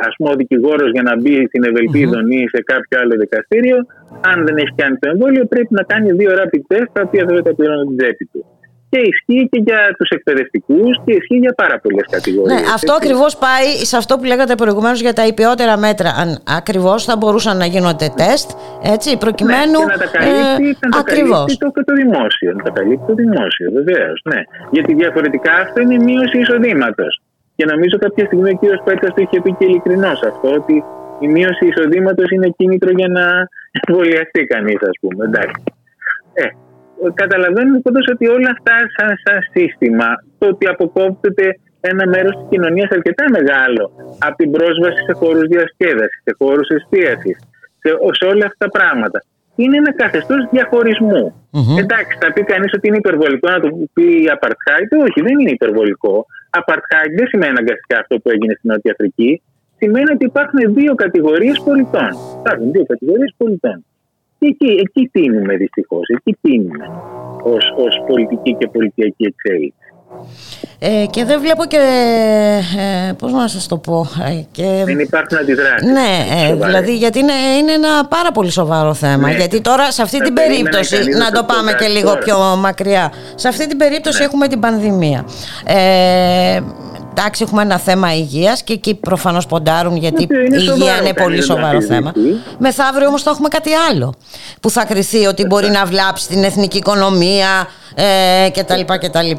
[0.07, 3.77] ας πούμε ο δικηγόρος για να μπει στην ευελπίδων ή σε κάποιο άλλο δικαστήριο,
[4.21, 7.43] αν δεν έχει κάνει το εμβόλιο, πρέπει να κάνει δύο rapid test τα οποία δεν
[7.43, 8.45] τα πληρώνει την τσέπη του.
[8.89, 12.61] Και ισχύει και για τους εκπαιδευτικούς και ισχύει για πάρα πολλές κατηγορίες.
[12.61, 16.09] Ναι, αυτό ακριβώς πάει σε αυτό που λέγατε προηγουμένως για τα υπιότερα μέτρα.
[16.21, 18.49] Αν ακριβώς θα μπορούσαν να γίνονται τεστ,
[18.95, 19.79] έτσι, προκειμένου.
[19.79, 21.45] Ναι, και να τα καλύπτει, ε, να τα ακριβώς.
[21.45, 22.49] καλύπτει το, και το δημόσιο.
[22.57, 24.17] Να τα καλύπτει το δημόσιο, βεβαίως.
[24.31, 24.41] Ναι.
[24.71, 27.21] Γιατί διαφορετικά αυτό είναι μείωση εισοδήματος.
[27.55, 28.63] Και νομίζω κάποια στιγμή ο κ.
[28.87, 30.83] Πέτσα το είχε πει και ειλικρινώς αυτό, ότι
[31.19, 33.25] η μείωση εισοδήματος είναι κίνητρο για να
[33.79, 35.25] εμβολιαστεί κανείς, ας πούμε.
[35.25, 35.63] Εντάξει.
[36.33, 36.47] Ε,
[37.13, 42.89] καταλαβαίνουμε πάντω ότι όλα αυτά σαν, σαν σύστημα, το ότι αποκόπτεται ένα μέρος της κοινωνίας
[42.89, 43.83] αρκετά μεγάλο
[44.19, 47.37] από την πρόσβαση σε χώρους διασκέδασης, σε χώρους εστίασης,
[47.81, 49.19] σε, σε όλα αυτά τα πράγματα.
[49.55, 51.23] Είναι ένα καθεστώς διαχωρισμού.
[51.81, 54.89] Εντάξει, θα πει κανείς ότι είναι υπερβολικό να το πει apartheid.
[55.05, 56.25] Όχι, δεν είναι υπερβολικό.
[56.59, 59.41] Apartheid δεν σημαίνει αναγκαστικά αυτό που έγινε στην Νότια Αφρική.
[59.77, 62.09] Σημαίνει ότι υπάρχουν δύο κατηγορίες πολιτών.
[62.39, 63.85] Υπάρχουν δύο κατηγορίες πολιτών.
[64.39, 66.07] Και εκεί, εκεί τίνουμε δυστυχώς.
[66.07, 66.85] Εκεί τίνουμε
[67.85, 69.81] ως πολιτική και πολιτική εξέλιξη.
[70.79, 71.77] Ε, και δεν βλέπω και.
[73.09, 74.07] Ε, Πώς να σας το πω.
[74.29, 74.81] ε, και...
[74.85, 75.87] Δεν υπάρχουν αντιδράσεις.
[75.91, 79.27] Ναι, ε, δηλαδή γιατί είναι, είναι ένα πάρα πολύ σοβαρό θέμα.
[79.27, 79.35] Ναι.
[79.35, 81.77] Γιατί τώρα σε αυτή Θα την περίμενε περίπτωση, κανείς να να το το πάμε πω
[81.77, 82.19] και κάτι λίγο τώρα.
[82.19, 84.25] πιο μακριά, σε αυτή την περίπτωση Ναι.
[84.25, 85.25] έχουμε την πανδημία.
[85.65, 86.59] Ε,
[87.17, 91.01] εντάξει, έχουμε ένα θέμα υγείας και εκεί προφανώς ποντάρουν γιατί οποίο είναι η υγεία σοβαρό,
[91.01, 92.07] είναι κανείς πολύ δεν το σοβαρό θέμα.
[92.07, 92.57] αμφισβητεί.
[92.59, 94.13] Μεθαύριο όμως θα έχουμε κάτι άλλο
[94.61, 97.51] που θα κριθεί ότι μπορεί να βλάψει την εθνική οικονομία
[97.95, 98.81] ε, κτλ.
[99.03, 99.31] κτλ.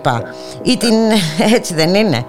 [0.63, 0.97] Ή την,
[1.57, 2.21] έτσι δεν είναι;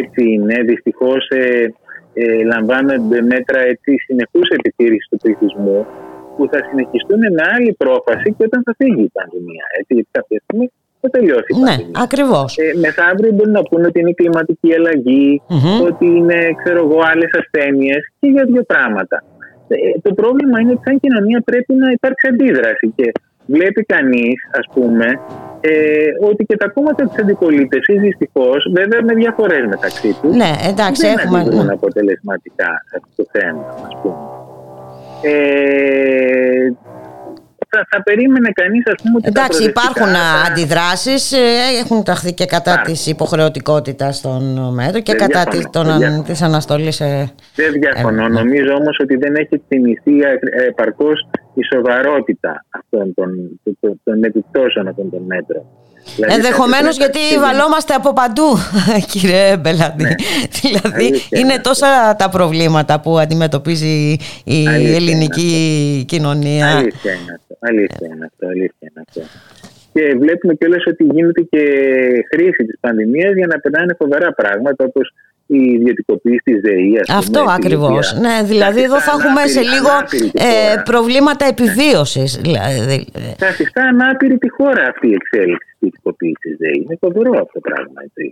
[0.00, 0.54] Έτσι είναι.
[0.70, 1.74] Δυστυχώς ε,
[2.14, 5.86] ε, λαμβάνονται μέτρα έτσι συνεχούς επιτήρησης του πληθυσμού
[6.36, 9.66] που θα συνεχιστούν με άλλη πρόφαση και όταν θα φύγει η πανδημία.
[9.78, 10.66] Έτσι, γιατί κάποια στιγμή
[11.00, 12.00] θα τελειώσει η Ναι, πανδημία.
[12.04, 12.48] ακριβώς.
[12.58, 15.42] Ε, μεθαύριο μπορεί να πούνε ότι είναι η κλιματική αλλαγή,
[15.88, 19.16] ότι είναι ξέρω εγώ, άλλες ασθένειες και για δύο πράγματα.
[19.68, 23.12] Ε, το πρόβλημα είναι ότι σαν κοινωνία πρέπει να υπάρξει αντίδραση και
[23.46, 25.06] βλέπει κανείς, ας πούμε,
[25.60, 25.70] ε,
[26.30, 31.18] ότι και τα κόμματα της αντιπολίτευσης δυστυχώς, βέβαια με διαφορές μεταξύ τους, Ναι, εντάξει, δεν
[31.18, 31.72] έχουμε- αντιδρούν ναι.
[31.72, 34.14] αποτελεσματικά σε αυτό το θέμα, ας πούμε.
[35.22, 36.72] Ε,
[37.70, 41.38] θα, θα περίμενε κανείς ας πούμε ότι τα Εντάξει, προοδευτικά υπάρχουν θα- αντιδράσεις, ε,
[41.82, 44.42] έχουν ταχθεί και κατά της υποχρεωτικότητας των
[44.74, 46.22] μέτρων και Δεν κατά διαφωνώ, της, των, δεν αν- διαφωνώ.
[46.22, 47.00] της αναστολής.
[47.00, 48.24] ε, Δεν διαφωνώ.
[48.24, 48.34] Ε, ναι.
[48.40, 50.12] Νομίζω όμως ότι δεν έχει θυμηθεί
[50.68, 53.28] επαρκώς η σοβαρότητα αυτών των,
[53.64, 55.64] των, των, των επιπτώσεων αυτών των μέτρων.
[56.16, 58.48] Δηλαδή, Ενδεχομένως θα- γιατί θα- βαλόμαστε από παντού,
[59.12, 60.06] κύριε Μπελαντή.
[60.60, 61.06] δηλαδή Ναι.
[61.06, 66.66] Αλήθεια είναι είναι τόσα τα προβλήματα που αντιμετωπίζει η Αλήθεια ελληνική κοινωνία.
[66.76, 67.56] Αλήθεια είναι αυτό.
[67.60, 68.46] Αλήθεια είναι αυτό.
[68.46, 69.20] Αλήθεια είναι αυτό.
[69.92, 71.62] Και βλέπουμε κιόλας ότι γίνεται και
[72.32, 75.12] χρήση της πανδημίας για να περνάνε φοβερά πράγματα όπως
[75.58, 76.92] η ιδιωτικοποίηση της ΔΕΗ.
[77.00, 78.12] ας πούμε, Αυτό στην ακριβώς.
[78.12, 80.82] οποία Ναι, δηλαδή εδώ θα έχουμε σε ανάπηρη- λίγο ανάπηρη τη ε, χώρα.
[80.90, 82.30] προβλήματα επιβίωσης.
[82.46, 86.78] Δηλαδή, ε, Θα αφιστά ανάπηρη τη χώρα αυτή η εξέλιξη της ιδιωτικοποίησης της ΔΕΗ.
[86.84, 87.98] Είναι φοβερό αυτό το πράγμα.
[88.08, 88.24] Έτσι.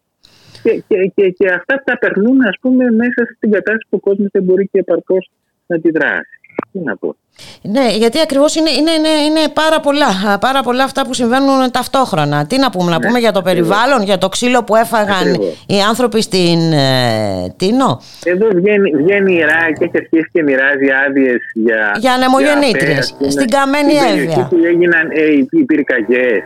[0.64, 4.28] Και, και, και, και αυτά τα περνούν ας πούμε μέσα στην κατάσταση που ο κόσμος
[4.32, 5.24] δεν μπορεί και επαρκώς
[5.66, 6.37] να αντιδράσει.
[6.72, 7.16] Τι να πω.
[7.62, 11.70] Ναι, γιατί ακριβώς είναι, είναι, είναι, είναι πάρα πολλά, α, πάρα πολλά αυτά που συμβαίνουν
[11.70, 12.46] ταυτόχρονα.
[12.46, 15.64] Τι να πούμε, να πούμε για το περιβάλλον, για το ξύλο που έφαγαν Ναι, Ακριβώς.
[15.66, 20.88] οι άνθρωποι στην ε, Τίνο; Εδώ βγαίνει, βγαίνει η ΡΑΕ και έχει αρχίσει και μοιράζει
[21.06, 21.80] άδειες για.
[21.98, 24.46] Για ανεμογεννήτριες, ΑΠΕ, ας πούμε, στην Καμένη στην περιοχή Εύβοια.
[24.50, 26.42] που έγιναν ε, οι, οι πυρκαγιές.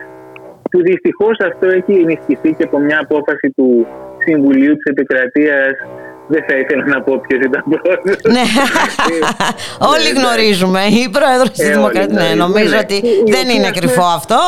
[0.71, 3.67] Που δυστυχώς αυτό έχει ενισχυθεί και από μια απόφαση του
[4.25, 5.73] Συμβουλίου της Επικρατείας.
[6.27, 8.17] Δεν θα ήθελα να πω ποιος ήταν πρόεδρος.
[8.35, 8.45] Ναι,
[9.93, 10.81] όλοι γνωρίζουμε.
[11.03, 12.11] Η πρόεδρος της Ε, όλοι Δημοκρατίας.
[12.17, 12.83] Ναι, γνωρίζουμε, νομίζω ναι.
[12.85, 14.39] ότι Η- η δεν οποία, είναι ας κρυφό πούμε, αυτό.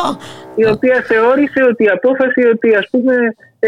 [0.62, 3.14] η οποία θεώρησε ότι η απόφαση ότι ας πούμε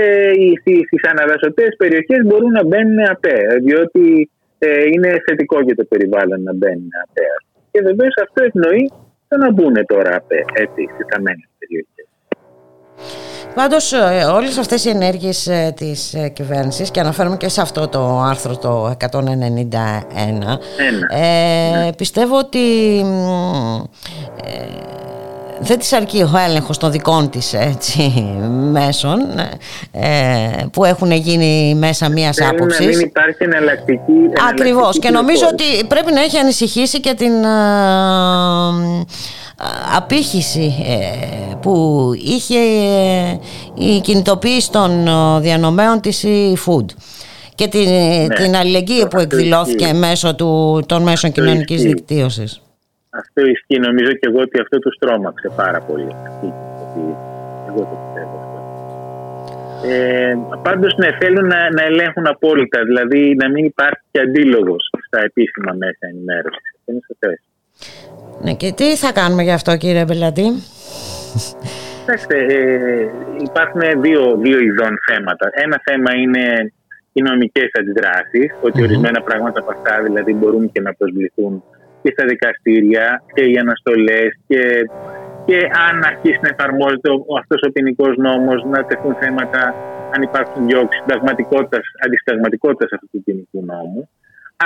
[0.01, 3.37] ε, οι- στις, στις αναδασωτές περιοχές μπορούν να μπαίνουν ΑΠΕ
[3.67, 4.05] διότι
[4.59, 7.27] ε, είναι θετικό για το περιβάλλον να μπαίνουν ΑΠΕ
[7.73, 8.85] και βεβαίως αυτό ευνοεί
[9.29, 11.98] το να μπουν τώρα ΑΠΕ έτσι, στις χαμένες περιοχές.
[13.59, 17.89] Πάντως ε, όλες αυτές οι ενέργειες ε, της ε, κυβέρνησης και αναφέρομαι και σε αυτό
[17.89, 19.17] το άρθρο το 191
[21.11, 22.59] ε, πιστεύω ότι
[23.05, 23.77] μ,
[24.45, 24.79] ε,
[25.61, 28.01] δεν της αρκεί ο έλεγχος των δικών της έτσι,
[28.71, 29.19] μέσων
[29.93, 33.01] ε, που έχουν γίνει μέσα μιας Θέλουν να μην άποψης.
[33.01, 34.13] υπάρχει εναλλακτική
[34.51, 35.77] Ακριβώς εναλλακτική και νομίζω πληροφόρηση.
[35.79, 38.73] ότι πρέπει να έχει ανησυχήσει και την α,
[39.97, 43.39] απήχηση ε, που είχε ε,
[43.75, 46.85] η κινητοποίηση των ε, διανομέων της e-food
[47.55, 47.89] και την,
[48.35, 49.99] την αλληλεγγύη που εκδηλώθηκε ισχύει.
[49.99, 51.89] μέσω του, των μέσων Αυτό κοινωνικής ισχύει.
[51.95, 52.63] δικτύωσης.
[53.11, 56.07] Αυτό ισχύει νομίζω και εγώ ότι αυτό τους τρόμαξε πάρα πολύ.
[56.29, 56.53] Ισχύει,
[56.85, 57.03] ότι
[57.69, 58.57] Εγώ το πιστεύω αυτό.
[59.89, 65.21] Ε, πάντως ναι, θέλουν να, να ελέγχουν απόλυτα, δηλαδή να μην υπάρχει και αντίλογος στα
[65.25, 66.67] επίσημα μέσα ενημέρωσης.
[66.77, 67.41] Αυτό είναι σαφές.
[68.43, 70.49] Ναι, και τι θα κάνουμε γι' αυτό κύριε Μπελατή;
[72.01, 73.11] Κοιτάξτε, ε,
[73.49, 75.51] υπάρχουν δύο, δύο ειδών θέματα.
[75.53, 76.73] Ένα θέμα είναι
[77.13, 81.63] οι νομικές αντιδράσεις, ότι ορισμένα πράγματα από αυτά δηλαδή μπορούν και να προσβληθούν
[82.03, 84.63] και στα δικαστήρια και οι αναστολές και,
[85.47, 85.59] και
[85.89, 87.09] αν αρχίσει να εφαρμόζεται
[87.41, 89.75] αυτός ο ποινικός νόμος, να τεθούν θέματα
[90.15, 94.09] αν υπάρχουν διώξεις συνταγματικότητας, αντισυνταγματικότητας αυτού του ποινικού νόμου.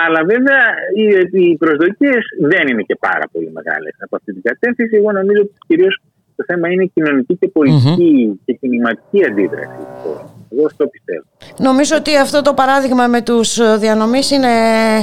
[0.00, 0.62] Αλλά βέβαια
[0.98, 1.04] οι,
[1.44, 4.96] οι προσδοκίες δεν είναι και πάρα πολύ μεγάλες από αυτή την κατεύθυνση.
[4.96, 6.00] Εγώ νομίζω ότι κυρίως
[6.36, 9.76] το θέμα είναι η κοινωνική και πολιτική και κινηματική αντίδραση.
[10.54, 11.24] Εγώ αυτό πιστεύω.
[11.58, 14.48] Νομίζω ότι αυτό το παράδειγμα με τους διανομής είναι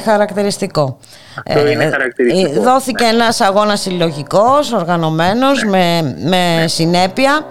[0.04, 1.00] χαρακτηριστικό.
[1.46, 2.60] Αυτό είναι χαρακτηριστικό.
[2.60, 3.10] Ε, Δόθηκε Ναι.
[3.10, 7.46] ένας αγώνας συλλογικός, οργανωμένος, με, με συνέπεια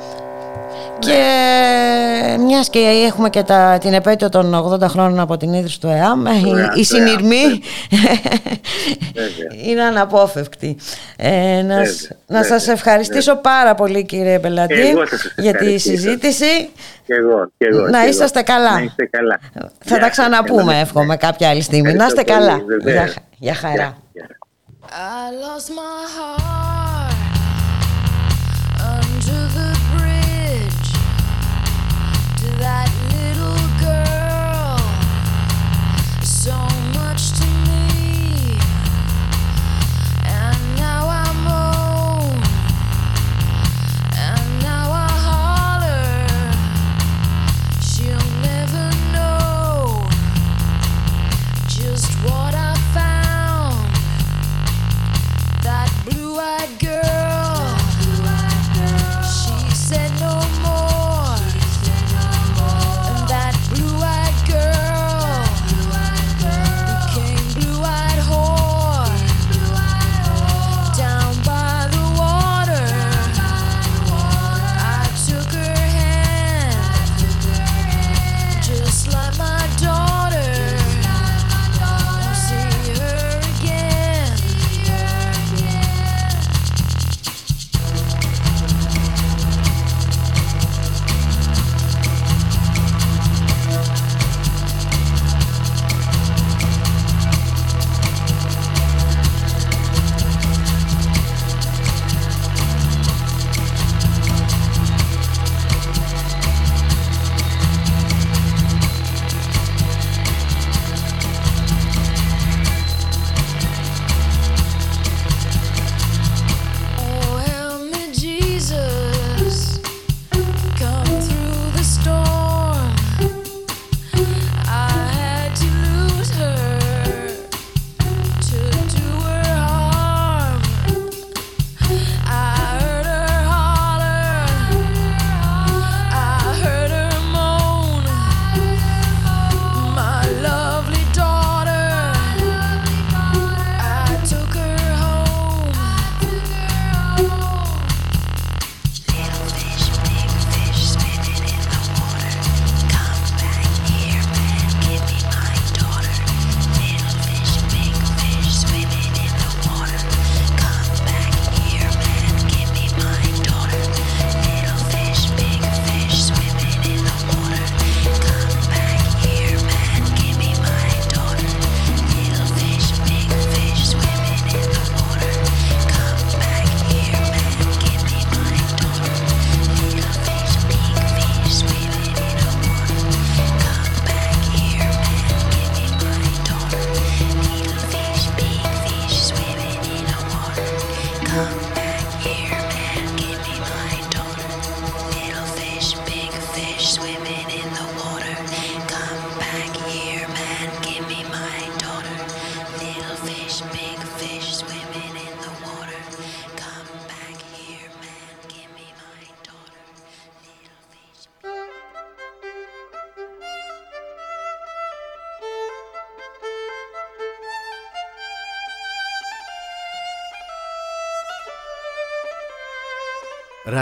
[0.98, 5.86] και μιας και έχουμε και τα, την επέτειο των 80 χρόνων από την ίδρυση του
[5.88, 7.60] ΕΑΜ, η, ΕΑΜ, η του συνειρμή
[9.14, 9.70] Βέβαια.
[9.70, 10.76] είναι αναπόφευκτη.
[11.16, 15.32] Ε, να, σ- Βέβαια, να σας βέβαια, ευχαριστήσω πάρα πολύ κύριε Μπελαντή Εγώ θα σας
[15.36, 15.96] για τη ευχαριστήσω.
[15.96, 16.68] συζήτηση.
[17.06, 17.88] Και εγώ, και εγώ.
[17.88, 18.56] Να και είσαστε εγώ.
[18.58, 18.72] καλά.
[18.72, 19.38] Να είστε καλά.
[19.52, 20.10] Θα Γεια τα σας.
[20.10, 20.74] ξαναπούμε Καλά.
[20.76, 21.92] εύχομαι κάποια άλλη στιγμή.
[21.92, 22.62] Να είστε Ευχαριστώ καλά.
[22.64, 23.10] πολύ, βεβαίως.
[23.12, 23.96] Γεια, γεια χαρά.
[24.90, 27.27] I lost my heart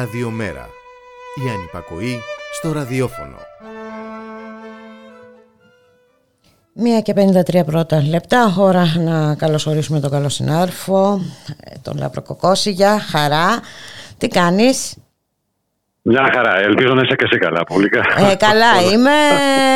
[0.01, 0.69] Ραδιομέρα.
[1.47, 2.21] Η ανυπακοή
[2.53, 3.37] στο ραδιόφωνο.
[6.73, 11.21] Μία και 53 πρώτα λεπτά, ώρα να καλωσορίσουμε τον καλό συνάρφο,
[11.83, 13.61] τον Λαπροκοκόση, για χαρά.
[14.19, 14.97] Τι κάνεις;
[16.03, 16.59] Μια χαρά.
[16.59, 17.65] Ελπίζω να είσαι και εσύ καλά.
[17.65, 18.31] Πολύ καλά.
[18.31, 19.11] Ε, καλά είμαι.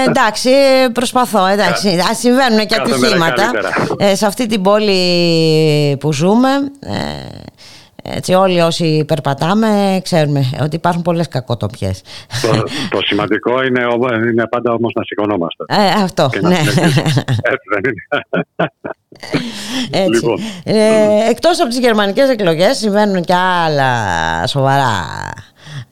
[0.08, 0.50] Εντάξει,
[0.92, 1.46] προσπαθώ.
[1.46, 1.88] Εντάξει.
[1.88, 3.42] Α, συμβαίνουν και Κάθε μέρα ατυχήματα.
[3.42, 3.70] καλύτερα.
[4.10, 6.48] Ε, σε αυτή την πόλη που ζούμε,
[6.80, 7.38] ε,
[8.02, 12.02] έτσι όλοι όσοι περπατάμε ξέρουμε ότι υπάρχουν πολλές κακοτοπιές.
[12.42, 15.64] το, το σημαντικό είναι, όμω- είναι πάντα όμως να σηκωνόμαστε.
[15.68, 16.54] Ε, αυτό, Και να ναι.
[16.54, 17.02] συνεχίσουμε.
[17.26, 18.30] Έτσι δεν είναι.
[19.90, 20.10] Έτσι.
[20.10, 20.38] Λοιπόν.
[20.64, 23.92] Ε, εκτός από τις γερμανικές εκλογές συμβαίνουν και άλλα
[24.46, 24.92] σοβαρά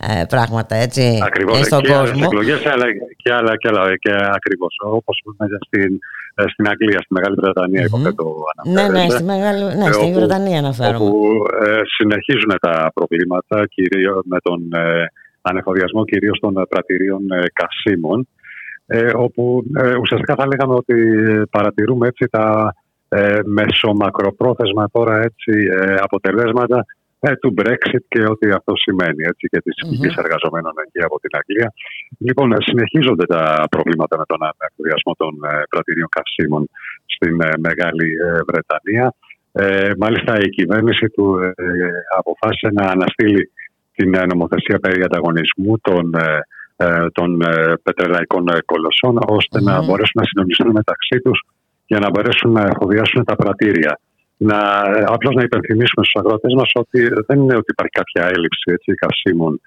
[0.06, 1.60] ε, πράγματα έτσι Ακριβώς.
[1.60, 2.24] ε, στον και άλλες κόσμο.
[2.26, 2.84] εκλογές αλλά
[3.16, 4.74] και άλλα και άλλα και ακριβώς.
[4.84, 5.98] Όπως μέσα στην,
[6.34, 8.34] ε, στην Αγγλία, στη Μεγάλη Βρετανία υποθέτω
[8.64, 9.14] Ναι, ναι, αναφέρεται.
[9.14, 11.04] στη, Μεγάλη, ναι, Ε, στη όπου- Βρετανία αναφέρομαι.
[11.04, 15.04] όπου ε, συνεχίζουν τα προβλήματα κυρίως με τον ε,
[15.40, 18.28] ανεφοδιασμό κυρίως των ε, πρατηρίων ε, καυσίμων
[18.86, 20.94] ε, όπου ε, ουσιαστικά θα λέγαμε ότι
[21.28, 22.74] ε, παρατηρούμε έτσι τα
[23.08, 26.84] ε, μεσομακροπρόθεσμα τώρα έτσι ε, αποτελέσματα
[27.20, 31.30] ε, του Brexit και ό,τι αυτό σημαίνει έτσι, και της mm εργαζομένων εκεί από την
[31.38, 31.72] Αγγλία.
[32.18, 36.62] Λοιπόν, ε, συνεχίζονται τα προβλήματα με τον ανεφοδιασμό των ε, πρατηρίων καυσίμων
[37.14, 39.06] στην ε, Μεγάλη ε, Βρετανία.
[39.52, 41.88] Ε, μάλιστα η κυβέρνηση του ε,
[42.18, 43.50] αποφάσισε να αναστείλει
[43.94, 46.38] την ε, νομοθεσία περί ανταγωνισμού των, ε,
[46.76, 51.38] ε, των ε, πετρελαϊκών ε, κολοσσών ώστε να μπορέσουν να συντονιστούν μεταξύ τους
[51.86, 54.00] για να μπορέσουν να εφοδιάσουν τα πρατήρια.
[54.40, 54.56] Να,
[54.97, 58.94] ε, απλώς να υπενθυμίσουμε στους αγρότες μας ότι δεν είναι ότι υπάρχει κάποια έλλειψη έτσι,
[58.94, 59.60] καυσίμων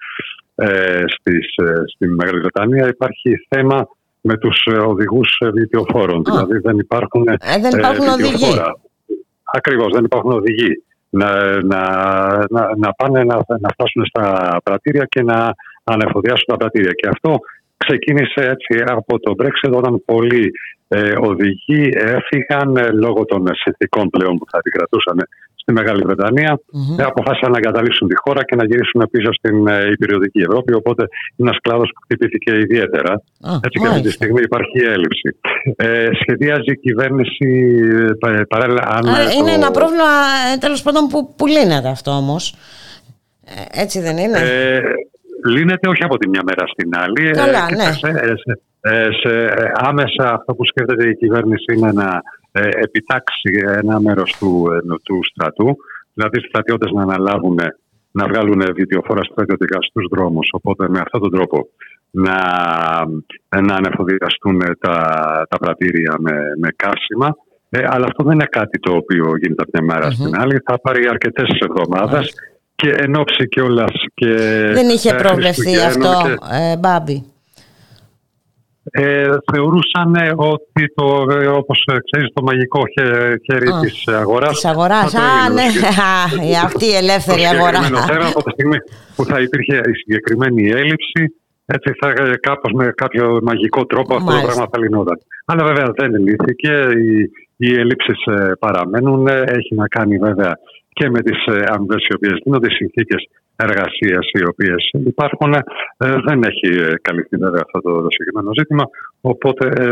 [0.54, 2.88] ε, στις, ε, στην Μεγάλη Βρετανία.
[2.88, 3.88] Υπάρχει θέμα
[4.20, 6.22] με τους ε, οδηγούς ε, βιτιοφόρων.
[6.24, 8.30] Δηλαδή δεν υπάρχουν, Ε, δεν υπάρχουν οδηγοί.
[8.30, 8.78] βιτιοφόρα.
[9.44, 10.82] Ακριβώς, δεν υπάρχουν οδηγοί.
[11.10, 11.30] Να,
[11.62, 11.82] να,
[12.50, 15.54] να, να πάνε να, να φτάσουν στα πρατήρια και να
[15.84, 16.92] ανεφοδιάσουν τα πρατήρια.
[16.92, 17.38] Και αυτό
[17.76, 20.50] ξεκίνησε έτσι από το Brexit όταν πολλοί
[20.96, 25.16] ε, οδηγοί έφυγαν ε, λόγω των συνθηκών πλέον που θα επικρατούσαν
[25.54, 26.60] στη Μεγάλη Βρετανία.
[26.98, 30.74] Ε, αποφάσισαν να εγκαταλείψουν τη χώρα και να γυρίσουν πίσω στην ε, υπηρετική Ευρώπη.
[30.74, 31.02] Οπότε
[31.36, 33.12] είναι ένας κλάδος που χτυπήθηκε ιδιαίτερα.
[33.12, 34.10] Έτσι και αυτή τη μάλιστα.
[34.10, 35.28] στιγμή υπάρχει έλλειψη.
[35.76, 37.48] Ε, σχεδιάζει η κυβέρνηση
[37.92, 39.08] ε, πα- παράλληλα αν.
[39.08, 40.10] Α, ε, το- Είναι ένα πρόβλημα
[40.54, 42.54] ε, τέλος πάντων που, που λύνεται αυτό όμως.
[43.44, 44.80] Ε, έτσι δεν είναι; Ε,
[45.46, 47.30] λύνεται όχι από τη μια μέρα στην άλλη.
[47.30, 47.68] Καλά, Ε, ναι.
[47.68, 52.68] κοίταξε, ε, σε, ε, σε, ε, άμεσα αυτό που σκέφτεται η κυβέρνηση είναι να ε,
[52.86, 53.50] επιτάξει
[53.82, 55.76] ένα μέρος του, ε, του στρατού.
[56.14, 57.58] Δηλαδή οι στρατιώτες να αναλάβουν
[58.12, 60.48] να βγάλουν βιντεοφόρα στρατιωτικά στους δρόμους.
[60.52, 61.68] Οπότε με αυτόν τον τρόπο
[62.10, 62.38] να,
[63.62, 64.96] να ανεφοδιαστούν τα,
[65.48, 67.36] τα πρατήρια με, με καύσιμα.
[67.70, 70.62] Ε, αλλά αυτό δεν είναι κάτι το οποίο γίνεται από μια μέρα στην άλλη.
[70.64, 72.34] Θα πάρει αρκετές εβδομάδες
[72.82, 74.26] και εν ώψη κιόλας και
[74.78, 77.24] δεν είχε ε, προβλεφθεί Χριστουγέννων αυτό, και- ε, Μπάμπη.
[78.90, 84.08] ε, θεωρούσαν ε, ότι το, ε, όπως ε, ξέρεις το μαγικό χε- χέρι Α, της
[84.08, 85.10] αγοράς Της αγοράς.
[85.12, 85.62] θα το Α, έλυνε.
[85.62, 85.86] ναι, Και-
[86.44, 87.76] Α, η αυτή η ελεύθερη το αγορά.
[87.82, 88.76] συγκεκριμένο θέμα από τη στιγμή
[89.16, 91.22] που θα υπήρχε η συγκεκριμένη έλλειψη
[91.66, 94.46] έτσι θα ε, κάπως με κάποιο μαγικό τρόπο αυτό το Μάλιστα.
[94.48, 95.16] πράγμα θα λυνόταν.
[95.44, 96.72] Αλλά βέβαια δεν λύθηκε,
[97.02, 100.52] οι, οι ελλείψεις ε, παραμένουν, Ε, έχει να κάνει βέβαια
[100.92, 105.52] και με τις ε, αμοιβές οι οποίες δίνονται, οι συνθήκες εργασίας οι οποίες υπάρχουν.
[105.54, 105.60] Ε,
[106.26, 108.84] δεν έχει ε, καλυφθεί βέβαια αυτό το, το συγκεκριμένο ζήτημα,
[109.20, 109.90] οπότε ε,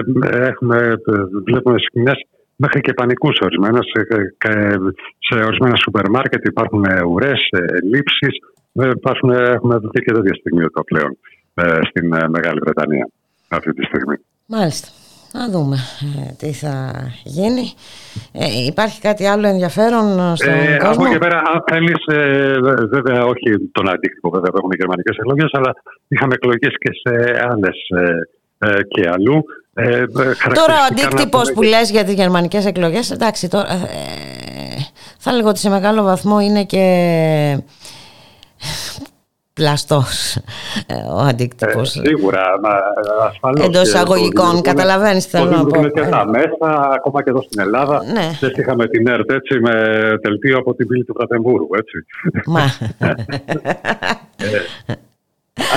[0.50, 2.18] έχουμε, ε, βλέπουμε σκηνές
[2.62, 3.84] μέχρι και πανικούς ορισμένες.
[3.92, 4.00] Σε,
[4.48, 4.76] ε,
[5.18, 8.34] σε ορισμένα σούπερ μάρκετ υπάρχουν ε, ουρές, ε, λήψεις.
[8.72, 11.18] Ε, υπάρχουν, ε, έχουμε δει και τέτοια στιγμιότητα πλέον
[11.54, 13.08] ε, στην ε, Μεγάλη Βρετανία
[13.48, 14.16] αυτή τη στιγμή.
[14.46, 14.88] Μάλιστα.
[15.32, 15.76] Να δούμε
[16.18, 16.92] ε, τι θα
[17.24, 17.72] γίνει.
[18.32, 22.58] Ε, υπάρχει κάτι άλλο ενδιαφέρον στον Ε, από κόσμο; εκεί και πέρα, αν θέλεις, ε,
[22.90, 25.74] βέβαια, όχι τον αντίκτυπο βέβαια που έχουν οι γερμανικές εκλογές, αλλά
[26.08, 27.14] είχαμε εκλογές και σε
[27.50, 29.44] άλλες ε, ε, και αλλού.
[29.74, 33.48] Ε, ε, Τώρα ο χαρακτηριστικά να αντίκτυπος πούμε που λες για τις γερμανικές εκλογές, εντάξει,
[33.48, 33.78] τώρα, ε,
[35.18, 36.84] θα λέγω ότι σε μεγάλο βαθμό είναι και
[39.60, 40.36] πλαστός
[40.86, 41.96] ε, ο αντίκτυπος.
[41.96, 42.74] Ε, σίγουρα, μα,
[43.28, 43.64] ασφαλώς.
[43.66, 45.64] Εντός και το εισαγωγικών, δημιουργούν- καταλαβαίνεις τι το θέλω να πω.
[45.64, 47.96] δημιουργούν και τα μέσα, ακόμα και εδώ στην Ελλάδα.
[48.16, 48.26] Ναι.
[48.40, 49.74] Δεν είχαμε την ΕΡΤ έτσι, με
[50.22, 51.96] τελτίο από την πύλη του Βρατεμβούργου, έτσι.
[52.46, 52.64] Μα.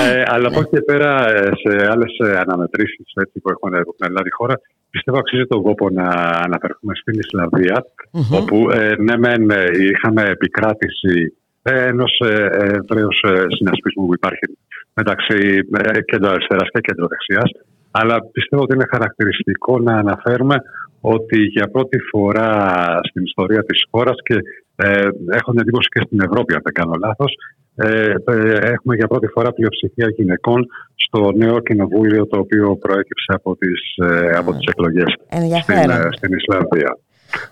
[0.08, 2.12] Ε, αλλά από εκεί και πέρα ε, σε άλλες
[2.46, 3.06] αναμετρήσεις
[3.42, 4.56] που έχουν που έχουν λάβει η χώρα,
[4.90, 6.04] πιστεύω αξίζει τον κόπο να
[6.46, 8.34] αναφερθούμε στην Ισλανδία, Μμμ.
[8.34, 11.34] όπου ε, ναι, μεν ε, είχαμε επικράτηση
[11.64, 12.22] ενός
[12.80, 13.08] ευρέω
[13.58, 14.46] συνασπισμού που υπάρχει
[14.94, 17.50] μεταξύ ε, κέντρο αριστεράς και κέντρο δεξιάς.
[17.92, 20.56] Αλλά πιστεύω ότι είναι χαρακτηριστικό να αναφέρουμε
[21.02, 22.50] ότι για πρώτη φορά
[23.10, 24.38] στην ιστορία της χώρας και
[24.76, 27.34] ε, έχουν εντύπωση και στην Ευρώπη, αν δεν κάνω λάθος,
[27.76, 30.66] ε, ε, έχουμε για πρώτη φορά πλειοψηφία γυναικών
[30.96, 35.90] στο νέο κοινοβούλιο το οποίο προέκυψε από τις, ε, από τις εκλογές στην, Ενδιαφέρον.
[35.90, 36.98] ε, στην Ισλανδία.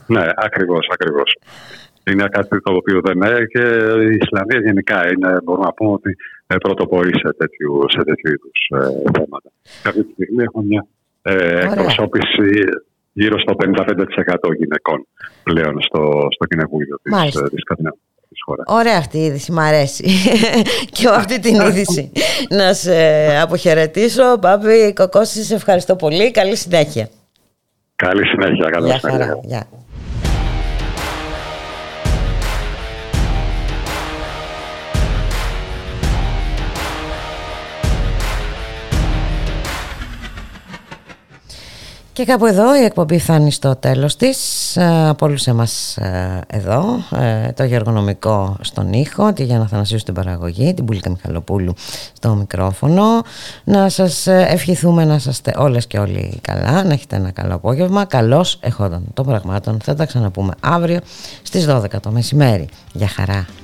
[0.08, 1.38] Ναι, ακριβώς, ακριβώς.
[2.10, 3.64] Είναι κάτι το οποίο δεν είναι και
[4.12, 6.16] η Ισλανδία γενικά είναι, μπορούμε να πούμε ότι
[6.48, 9.50] ε, πρωτοπορεί σε τέτοιου, σε τέτοιου είδους ε, θέματα.
[9.82, 10.86] Και αυτή τη στιγμή έχουμε μια
[11.22, 12.50] ε, εκπροσώπηση
[13.14, 15.08] γύρω στο 55% γυναικών
[15.44, 17.46] πλέον στο, στο κοινοβούλιο της, Μάλιστα.
[17.46, 18.04] ε, της Σκανδιναβίας.
[18.30, 18.66] της χώρας.
[18.68, 20.04] Ωραία αυτή η είδηση, μ' αρέσει.
[20.94, 22.12] και εγώ αυτή την είδηση
[22.50, 22.96] να σε
[23.42, 24.40] αποχαιρετήσω.
[24.40, 26.32] Πάπη Κοκώση, σε ευχαριστώ πολύ.
[26.32, 27.10] Καλή συνέχεια.
[27.96, 28.70] Καλή συνέχεια.
[28.70, 29.68] Καλή Γεια συνέχεια.
[42.22, 44.38] Και κάπου εδώ η εκπομπή φτάνει στο τέλος της.
[44.78, 46.84] Ε, Από όλους εμάς ε, εδώ,
[47.16, 51.74] ε, το Γεωργονομικό στον ήχο, τη Γιάννα Θανασίου στην παραγωγή, την Πουλίκα Μιχαλοπούλου
[52.14, 53.04] στο μικρόφωνο.
[53.64, 58.06] Να σας ε, ευχηθούμε να είστε όλες και όλοι καλά, να έχετε ένα καλό απόγευμα.
[58.06, 59.80] Καλώς εχόντων των πραγμάτων.
[59.84, 61.00] Θα τα ξαναπούμε αύριο
[61.42, 62.68] στις 12 το μεσημέρι.
[62.94, 63.61] Γεια χαρά.